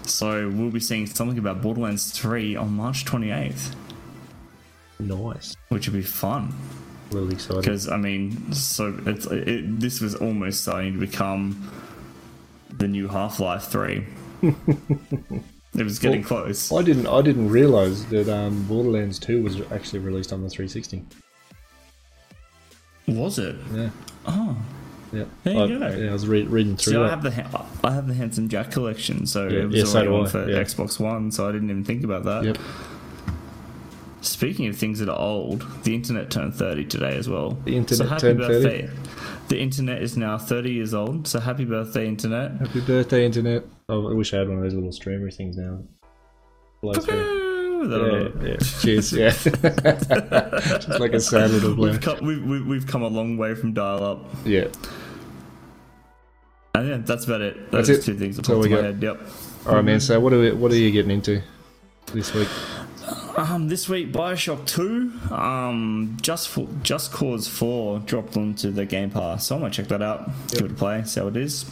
So 0.08 0.50
we'll 0.50 0.72
be 0.72 0.80
seeing 0.80 1.06
something 1.06 1.38
about 1.38 1.62
Borderlands 1.62 2.10
3 2.12 2.56
on 2.56 2.74
March 2.74 3.06
28th, 3.06 3.76
Nice. 5.00 5.56
which 5.70 5.88
would 5.88 5.94
be 5.96 6.02
fun. 6.02 6.54
Really 7.14 7.34
excited. 7.34 7.62
Because 7.62 7.88
I 7.88 7.98
mean, 7.98 8.52
so 8.54 8.98
it's 9.06 9.26
it, 9.28 9.80
this 9.80 10.02
was 10.02 10.16
almost 10.16 10.62
starting 10.64 10.94
to 10.94 11.00
become 11.00 11.70
the 12.78 12.88
new 12.88 13.08
Half 13.08 13.40
Life 13.40 13.66
Three. 13.66 14.06
it 14.42 15.84
was 15.84 16.00
getting 16.00 16.22
Well, 16.22 16.44
close. 16.44 16.72
I 16.72 16.82
didn't. 16.82 17.08
I 17.08 17.22
didn't 17.22 17.50
realize 17.50 18.06
that 18.08 18.28
um, 18.30 18.64
Borderlands 18.64 19.20
Two 19.20 19.42
was 19.44 19.62
actually 19.72 20.00
released 20.00 20.34
on 20.34 20.42
the 20.42 20.50
360. 20.50 21.04
Was 23.08 23.38
it? 23.40 23.56
Yeah. 23.74 23.90
Oh, 24.26 24.56
Yeah. 25.12 25.26
There 25.44 25.54
you 25.54 25.62
I, 25.64 25.68
go. 25.68 25.96
Yeah, 25.98 26.10
I 26.10 26.14
was 26.14 26.26
re- 26.28 26.44
reading 26.44 26.78
through 26.78 26.94
see, 26.94 26.98
I 27.00 27.10
have 27.10 27.22
the 27.22 27.32
ha- 27.32 27.66
I 27.84 27.92
have 27.94 28.08
the 28.08 28.14
Handsome 28.14 28.48
Jack 28.48 28.72
collection, 28.72 29.26
so 29.28 29.48
Yeah, 29.48 29.60
it 29.64 29.66
was 29.68 29.76
yeah, 29.76 29.84
so 29.84 30.16
on 30.16 30.26
I, 30.26 30.30
for 30.30 30.50
yeah. 30.50 30.58
Xbox 30.60 31.00
One, 31.00 31.30
so 31.32 31.48
I 31.48 31.52
didn't 31.52 31.70
even 31.70 31.84
think 31.84 32.04
about 32.04 32.24
that. 32.24 32.46
Yep. 32.46 32.58
Speaking 34.24 34.68
of 34.68 34.78
things 34.78 35.00
that 35.00 35.10
are 35.10 35.20
old, 35.20 35.66
the 35.84 35.94
internet 35.94 36.32
turned 36.32 36.56
30 36.56 36.86
today 36.86 37.18
as 37.18 37.30
well. 37.30 37.52
The 37.66 37.76
internet 37.76 37.98
so 37.98 38.06
happy 38.08 38.22
turned 38.22 38.40
30? 38.40 38.64
birthday. 38.64 38.90
The 39.50 39.60
internet 39.60 40.02
is 40.02 40.18
now 40.18 40.38
30 40.38 40.72
years 40.72 40.94
old, 40.94 41.28
so 41.28 41.40
happy 41.40 41.66
birthday, 41.66 42.08
internet. 42.08 42.54
Happy 42.54 42.82
birthday, 42.82 43.26
internet. 43.26 43.66
Oh, 43.90 44.10
I 44.10 44.14
wish 44.14 44.34
I 44.34 44.38
had 44.38 44.48
one 44.48 44.58
of 44.58 44.64
those 44.64 44.74
little 44.74 44.92
streamer 44.92 45.30
things 45.30 45.58
now. 45.58 45.84
Yeah, 46.82 48.30
yeah. 48.42 48.58
Cheers. 48.82 49.14
Yeah. 49.14 49.30
Just 49.32 51.00
like 51.00 51.14
a 51.14 51.20
sad 51.20 51.52
little 51.52 51.76
We've 51.76 52.00
come, 52.00 52.26
we've, 52.26 52.66
we've, 52.66 52.88
come 52.88 53.04
a 53.04 53.08
long 53.08 53.38
way 53.38 53.56
from 53.56 53.74
dial 53.74 54.04
up. 54.04 54.26
Yeah. 54.46 54.68
And 56.76 56.88
yeah, 56.88 56.98
that's 56.98 57.26
about 57.26 57.42
it. 57.42 57.72
That's 57.72 57.90
Those 57.90 58.00
it. 58.00 58.04
two 58.04 58.18
things 58.18 58.38
that 58.38 58.44
That's 58.44 58.50
all 58.50 58.56
popped 58.62 58.70
we 58.70 58.78
in 58.78 58.84
my 58.84 58.90
got. 58.90 58.94
head. 58.94 59.04
Yep. 59.04 59.68
All 59.68 59.76
right, 59.76 59.86
man. 59.86 60.00
So 60.00 60.20
what 60.20 60.34
are 60.34 60.40
we, 60.40 60.52
what 60.52 60.72
are 60.72 60.76
you 60.78 60.92
getting 60.92 61.12
into 61.12 61.42
this 62.14 62.34
week? 62.34 62.48
Um, 63.36 63.68
this 63.68 63.90
week, 63.90 64.12
Bioshock 64.12 64.66
Two, 64.68 65.12
um, 65.34 66.18
just 66.22 66.50
for 66.50 66.68
Just 66.84 67.12
Cause 67.12 67.48
Four 67.48 68.00
dropped 68.00 68.38
onto 68.38 68.70
the 68.70 68.86
Game 68.86 69.10
Pass, 69.10 69.48
so 69.48 69.56
I'm 69.56 69.62
gonna 69.62 69.74
check 69.74 69.88
that 69.88 70.04
out, 70.04 70.30
give 70.50 70.66
it 70.66 70.72
a 70.72 70.76
play, 70.76 71.04
see 71.04 71.20
how 71.20 71.28
it 71.28 71.38
is. 71.38 71.66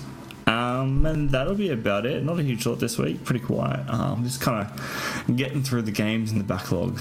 Um, 0.48 1.06
and 1.06 1.30
that'll 1.30 1.54
be 1.54 1.70
about 1.70 2.08
it. 2.08 2.24
Not 2.24 2.40
a 2.40 2.44
huge 2.44 2.66
lot 2.66 2.80
this 2.80 2.98
week, 2.98 3.24
pretty 3.24 3.46
quiet. 3.46 3.88
Um, 3.90 4.24
just 4.24 4.42
kind 4.42 4.68
of 4.68 5.36
getting 5.36 5.62
through 5.62 5.84
the 5.84 5.92
games 5.92 6.32
in 6.32 6.40
the 6.40 6.44
backlog. 6.44 7.00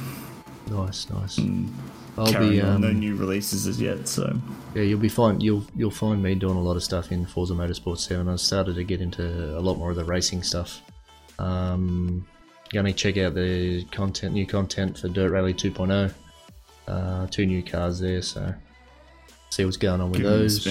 Nice, 0.70 1.08
nice. 1.08 1.36
Mm. 1.36 1.68
I'll 2.18 2.38
be 2.38 2.60
um, 2.60 2.82
no 2.82 2.92
new 2.92 3.16
releases 3.16 3.66
as 3.66 3.80
yet, 3.80 4.06
so 4.06 4.38
yeah. 4.74 4.82
You'll 4.82 5.00
be 5.00 5.08
fine. 5.08 5.40
You'll 5.40 5.64
you'll 5.74 5.90
find 5.90 6.22
me 6.22 6.34
doing 6.34 6.56
a 6.56 6.62
lot 6.62 6.76
of 6.76 6.82
stuff 6.82 7.12
in 7.12 7.24
Forza 7.24 7.54
Motorsport 7.54 7.96
Seven. 7.96 8.28
I 8.28 8.36
started 8.36 8.74
to 8.74 8.84
get 8.84 9.00
into 9.00 9.56
a 9.56 9.60
lot 9.60 9.78
more 9.78 9.90
of 9.90 9.96
the 9.96 10.04
racing 10.04 10.42
stuff. 10.42 10.82
Um, 11.38 12.26
gonna 12.72 12.92
check 12.92 13.16
out 13.16 13.34
the 13.34 13.84
content, 13.86 14.34
new 14.34 14.46
content 14.46 14.98
for 14.98 15.08
Dirt 15.08 15.30
Rally 15.30 15.54
2.0. 15.54 16.12
Uh, 16.88 17.26
two 17.28 17.46
new 17.46 17.62
cars 17.62 18.00
there, 18.00 18.22
so 18.22 18.52
see 19.50 19.64
what's 19.64 19.76
going 19.76 20.00
on 20.00 20.10
with 20.10 20.20
give 20.22 20.30
those. 20.30 20.66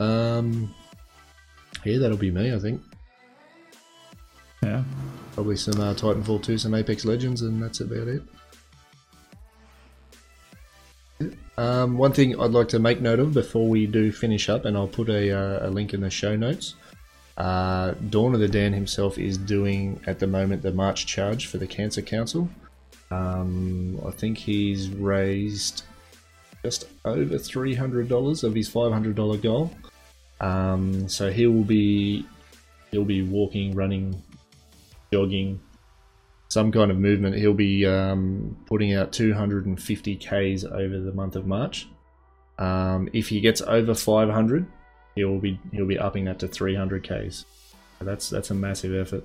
Um, 0.00 0.74
yeah, 1.84 1.98
that'll 1.98 2.16
be 2.16 2.30
me. 2.30 2.52
I 2.52 2.58
think 2.58 2.80
Yeah. 4.62 4.82
probably 5.32 5.56
some 5.56 5.80
uh, 5.80 5.94
Titanfall 5.94 6.42
2, 6.42 6.58
some 6.58 6.74
Apex 6.74 7.04
Legends, 7.04 7.42
and 7.42 7.62
that's 7.62 7.80
about 7.80 8.08
it. 8.08 8.22
Um, 11.56 11.96
one 11.98 12.12
thing 12.12 12.38
I'd 12.40 12.50
like 12.50 12.68
to 12.68 12.80
make 12.80 13.00
note 13.00 13.20
of 13.20 13.32
before 13.32 13.68
we 13.68 13.86
do 13.86 14.10
finish 14.10 14.48
up, 14.48 14.64
and 14.64 14.76
I'll 14.76 14.88
put 14.88 15.08
a, 15.08 15.30
uh, 15.30 15.68
a 15.68 15.70
link 15.70 15.94
in 15.94 16.00
the 16.00 16.10
show 16.10 16.34
notes. 16.34 16.74
Uh, 17.36 17.92
Dawn 18.10 18.34
of 18.34 18.40
the 18.40 18.48
Dan 18.48 18.72
himself 18.72 19.18
is 19.18 19.36
doing 19.36 20.00
at 20.06 20.18
the 20.18 20.26
moment 20.26 20.62
the 20.62 20.72
March 20.72 21.06
charge 21.06 21.46
for 21.46 21.58
the 21.58 21.66
Cancer 21.66 22.02
Council. 22.02 22.48
Um, 23.10 24.00
I 24.06 24.10
think 24.10 24.38
he's 24.38 24.88
raised 24.88 25.82
just 26.62 26.86
over 27.04 27.38
three 27.38 27.74
hundred 27.74 28.08
dollars 28.08 28.44
of 28.44 28.54
his 28.54 28.68
five 28.68 28.92
hundred 28.92 29.16
dollar 29.16 29.36
goal. 29.36 29.70
Um, 30.40 31.08
so 31.08 31.30
he 31.30 31.46
will 31.46 31.64
be 31.64 32.26
he'll 32.90 33.04
be 33.04 33.22
walking, 33.22 33.74
running, 33.74 34.22
jogging, 35.12 35.60
some 36.48 36.70
kind 36.70 36.90
of 36.90 36.98
movement. 36.98 37.36
He'll 37.36 37.52
be 37.52 37.84
um, 37.84 38.56
putting 38.66 38.94
out 38.94 39.12
250 39.12 40.16
Ks 40.16 40.64
over 40.64 41.00
the 41.00 41.12
month 41.12 41.34
of 41.36 41.46
March. 41.46 41.88
Um, 42.58 43.08
if 43.12 43.28
he 43.28 43.40
gets 43.40 43.60
over 43.62 43.94
500, 43.94 44.64
he'll 45.14 45.38
be 45.38 45.58
he'll 45.72 45.86
be 45.86 45.98
upping 45.98 46.24
that 46.26 46.38
to 46.40 46.48
300 46.48 47.02
Ks. 47.02 47.44
That's 48.00 48.28
that's 48.30 48.50
a 48.50 48.54
massive 48.54 48.94
effort. 48.94 49.24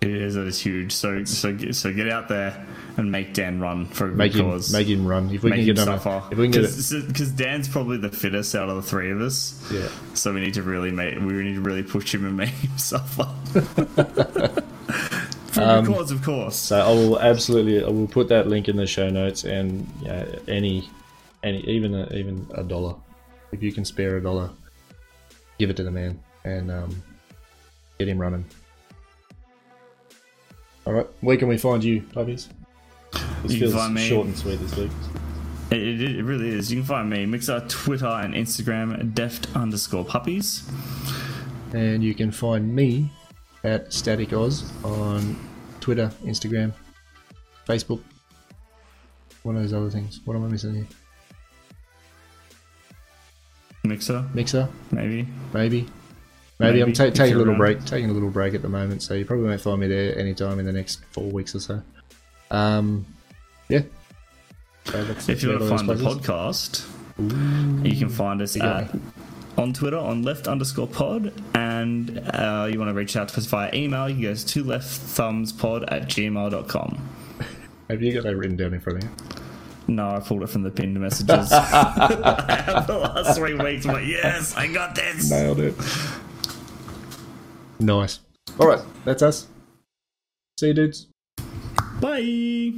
It 0.00 0.10
is. 0.10 0.34
It 0.34 0.48
is 0.48 0.58
huge. 0.60 0.90
So 0.92 1.22
so 1.24 1.52
get- 1.54 1.76
so 1.76 1.92
get 1.92 2.08
out 2.08 2.26
there 2.28 2.66
and 2.96 3.12
make 3.12 3.34
Dan 3.34 3.60
run 3.60 3.86
for 3.86 4.08
Make 4.08 4.34
him 4.34 4.46
cause. 4.50 4.72
make 4.72 4.88
him 4.88 5.06
run. 5.06 5.30
If 5.32 5.44
we 5.44 5.50
make 5.50 5.58
can 5.64 5.66
get 5.76 5.78
on, 5.88 6.00
suffer. 6.00 6.24
if 6.32 6.38
we 6.38 6.48
can 6.48 6.62
Because 6.62 7.30
Dan's 7.30 7.68
probably 7.68 7.98
the 7.98 8.10
fittest 8.10 8.54
out 8.56 8.68
of 8.68 8.74
the 8.76 8.82
three 8.82 9.12
of 9.12 9.20
us. 9.20 9.64
yeah. 9.72 9.86
So 10.14 10.32
we 10.34 10.40
need 10.40 10.54
to 10.54 10.62
really 10.64 10.90
make 10.90 11.14
we 11.20 11.32
need 11.44 11.54
to 11.54 11.60
really 11.60 11.84
push 11.84 12.12
him 12.12 12.24
and 12.26 12.36
make 12.36 12.48
him 12.50 12.76
suffer. 12.78 13.28
For 15.52 15.60
Um, 15.62 15.84
cause, 15.86 16.10
of 16.10 16.22
course. 16.22 16.56
So 16.56 16.78
I 16.80 16.88
will 16.88 17.20
absolutely 17.20 17.84
I 17.84 17.88
will 17.88 18.06
put 18.08 18.28
that 18.28 18.48
link 18.48 18.68
in 18.68 18.76
the 18.76 18.86
show 18.86 19.10
notes 19.10 19.44
and 19.44 19.86
yeah, 20.02 20.24
any 20.48 20.88
any 21.42 21.60
even 21.68 21.94
a, 21.94 22.06
even 22.14 22.46
a 22.54 22.62
dollar 22.64 22.94
if 23.52 23.62
you 23.62 23.70
can 23.70 23.84
spare 23.84 24.16
a 24.16 24.22
dollar, 24.22 24.48
give 25.58 25.70
it 25.70 25.76
to 25.76 25.82
the 25.84 25.90
man 25.90 26.18
and 26.44 26.70
um, 26.70 27.02
get 27.98 28.08
him 28.08 28.18
running. 28.18 28.44
All 30.86 30.92
right, 30.92 31.06
where 31.20 31.36
can 31.36 31.48
we 31.48 31.56
find 31.58 31.82
you, 31.84 32.02
puppies? 32.12 32.48
This 33.12 33.22
You 33.22 33.48
can 33.48 33.58
feels 33.60 33.74
find 33.74 33.94
me- 33.94 34.08
short 34.08 34.26
and 34.26 34.36
sweet 34.36 34.56
this 34.56 34.76
week. 34.76 34.90
It, 35.70 35.80
it, 35.80 36.16
it 36.16 36.24
really 36.24 36.48
is. 36.50 36.70
You 36.70 36.78
can 36.80 36.86
find 36.86 37.08
me 37.08 37.24
Mixer, 37.24 37.64
Twitter, 37.68 38.06
and 38.06 38.34
Instagram 38.34 39.14
deft 39.14 39.54
underscore 39.56 40.04
puppies. 40.04 40.68
And 41.72 42.02
you 42.04 42.14
can 42.14 42.30
find 42.30 42.74
me 42.74 43.10
at 43.64 43.90
Static 43.92 44.32
Oz 44.34 44.70
on 44.84 45.36
Twitter, 45.80 46.10
Instagram, 46.24 46.72
Facebook, 47.66 48.02
one 49.44 49.56
of 49.56 49.62
those 49.62 49.72
other 49.72 49.88
things. 49.88 50.20
What 50.26 50.34
am 50.36 50.44
I 50.44 50.48
missing 50.48 50.74
here? 50.74 50.86
Mixer, 53.84 54.24
Mixer, 54.34 54.68
maybe. 54.90 55.26
maybe. 55.52 55.88
Maybe, 56.58 56.80
I'm 56.80 56.92
ta- 56.92 57.10
taking 57.10 57.34
a 57.34 57.38
little 57.38 57.50
around. 57.54 57.58
break, 57.58 57.84
taking 57.84 58.10
a 58.10 58.12
little 58.12 58.30
break 58.30 58.54
at 58.54 58.62
the 58.62 58.68
moment, 58.68 59.02
so 59.02 59.14
you 59.14 59.24
probably 59.24 59.46
won't 59.46 59.60
find 59.60 59.80
me 59.80 59.88
there 59.88 60.16
anytime 60.16 60.60
in 60.60 60.66
the 60.66 60.72
next 60.72 61.04
four 61.06 61.24
weeks 61.24 61.56
or 61.56 61.60
so. 61.60 61.82
Um, 62.52 63.04
yeah. 63.68 63.80
So 64.84 64.98
If 65.28 65.42
you 65.42 65.48
want 65.50 65.62
to 65.62 65.68
find 65.68 65.88
the 65.88 65.94
podcast, 65.94 66.86
you 67.84 67.96
can 67.96 68.08
find 68.08 68.40
us 68.40 68.56
at 68.56 68.90
on 69.58 69.72
Twitter 69.72 69.98
on 69.98 70.22
left 70.22 70.46
underscore 70.46 70.86
pod, 70.86 71.32
and 71.54 72.18
uh, 72.32 72.68
you 72.70 72.78
want 72.78 72.88
to 72.90 72.94
reach 72.94 73.16
out 73.16 73.28
to 73.30 73.38
us 73.38 73.46
via 73.46 73.70
email, 73.74 74.08
you 74.08 74.14
can 74.14 74.22
go 74.22 74.34
to 74.34 74.64
left 74.64 74.86
thumbs 74.86 75.52
pod 75.52 75.84
at 75.88 76.04
gmail.com. 76.04 77.08
Have 77.90 78.02
you 78.02 78.12
got 78.14 78.22
that 78.22 78.36
written 78.36 78.56
down 78.56 78.74
in 78.74 78.80
front 78.80 79.02
of 79.02 79.10
you? 79.10 79.41
No, 79.88 80.10
I 80.10 80.20
pulled 80.20 80.42
it 80.42 80.48
from 80.48 80.62
the 80.62 80.70
pinned 80.70 80.98
messages. 81.00 81.48
the 81.50 82.98
last 83.14 83.36
three 83.36 83.54
weeks, 83.54 83.86
I'm 83.86 83.94
like, 83.94 84.06
yes, 84.06 84.56
I 84.56 84.66
got 84.68 84.94
this. 84.94 85.30
Nailed 85.30 85.60
it. 85.60 85.74
Nice. 87.80 88.20
All 88.58 88.68
right, 88.68 88.80
that's 89.04 89.22
us. 89.22 89.48
See 90.58 90.68
you, 90.68 90.74
dudes. 90.74 91.06
Bye. 92.00 92.72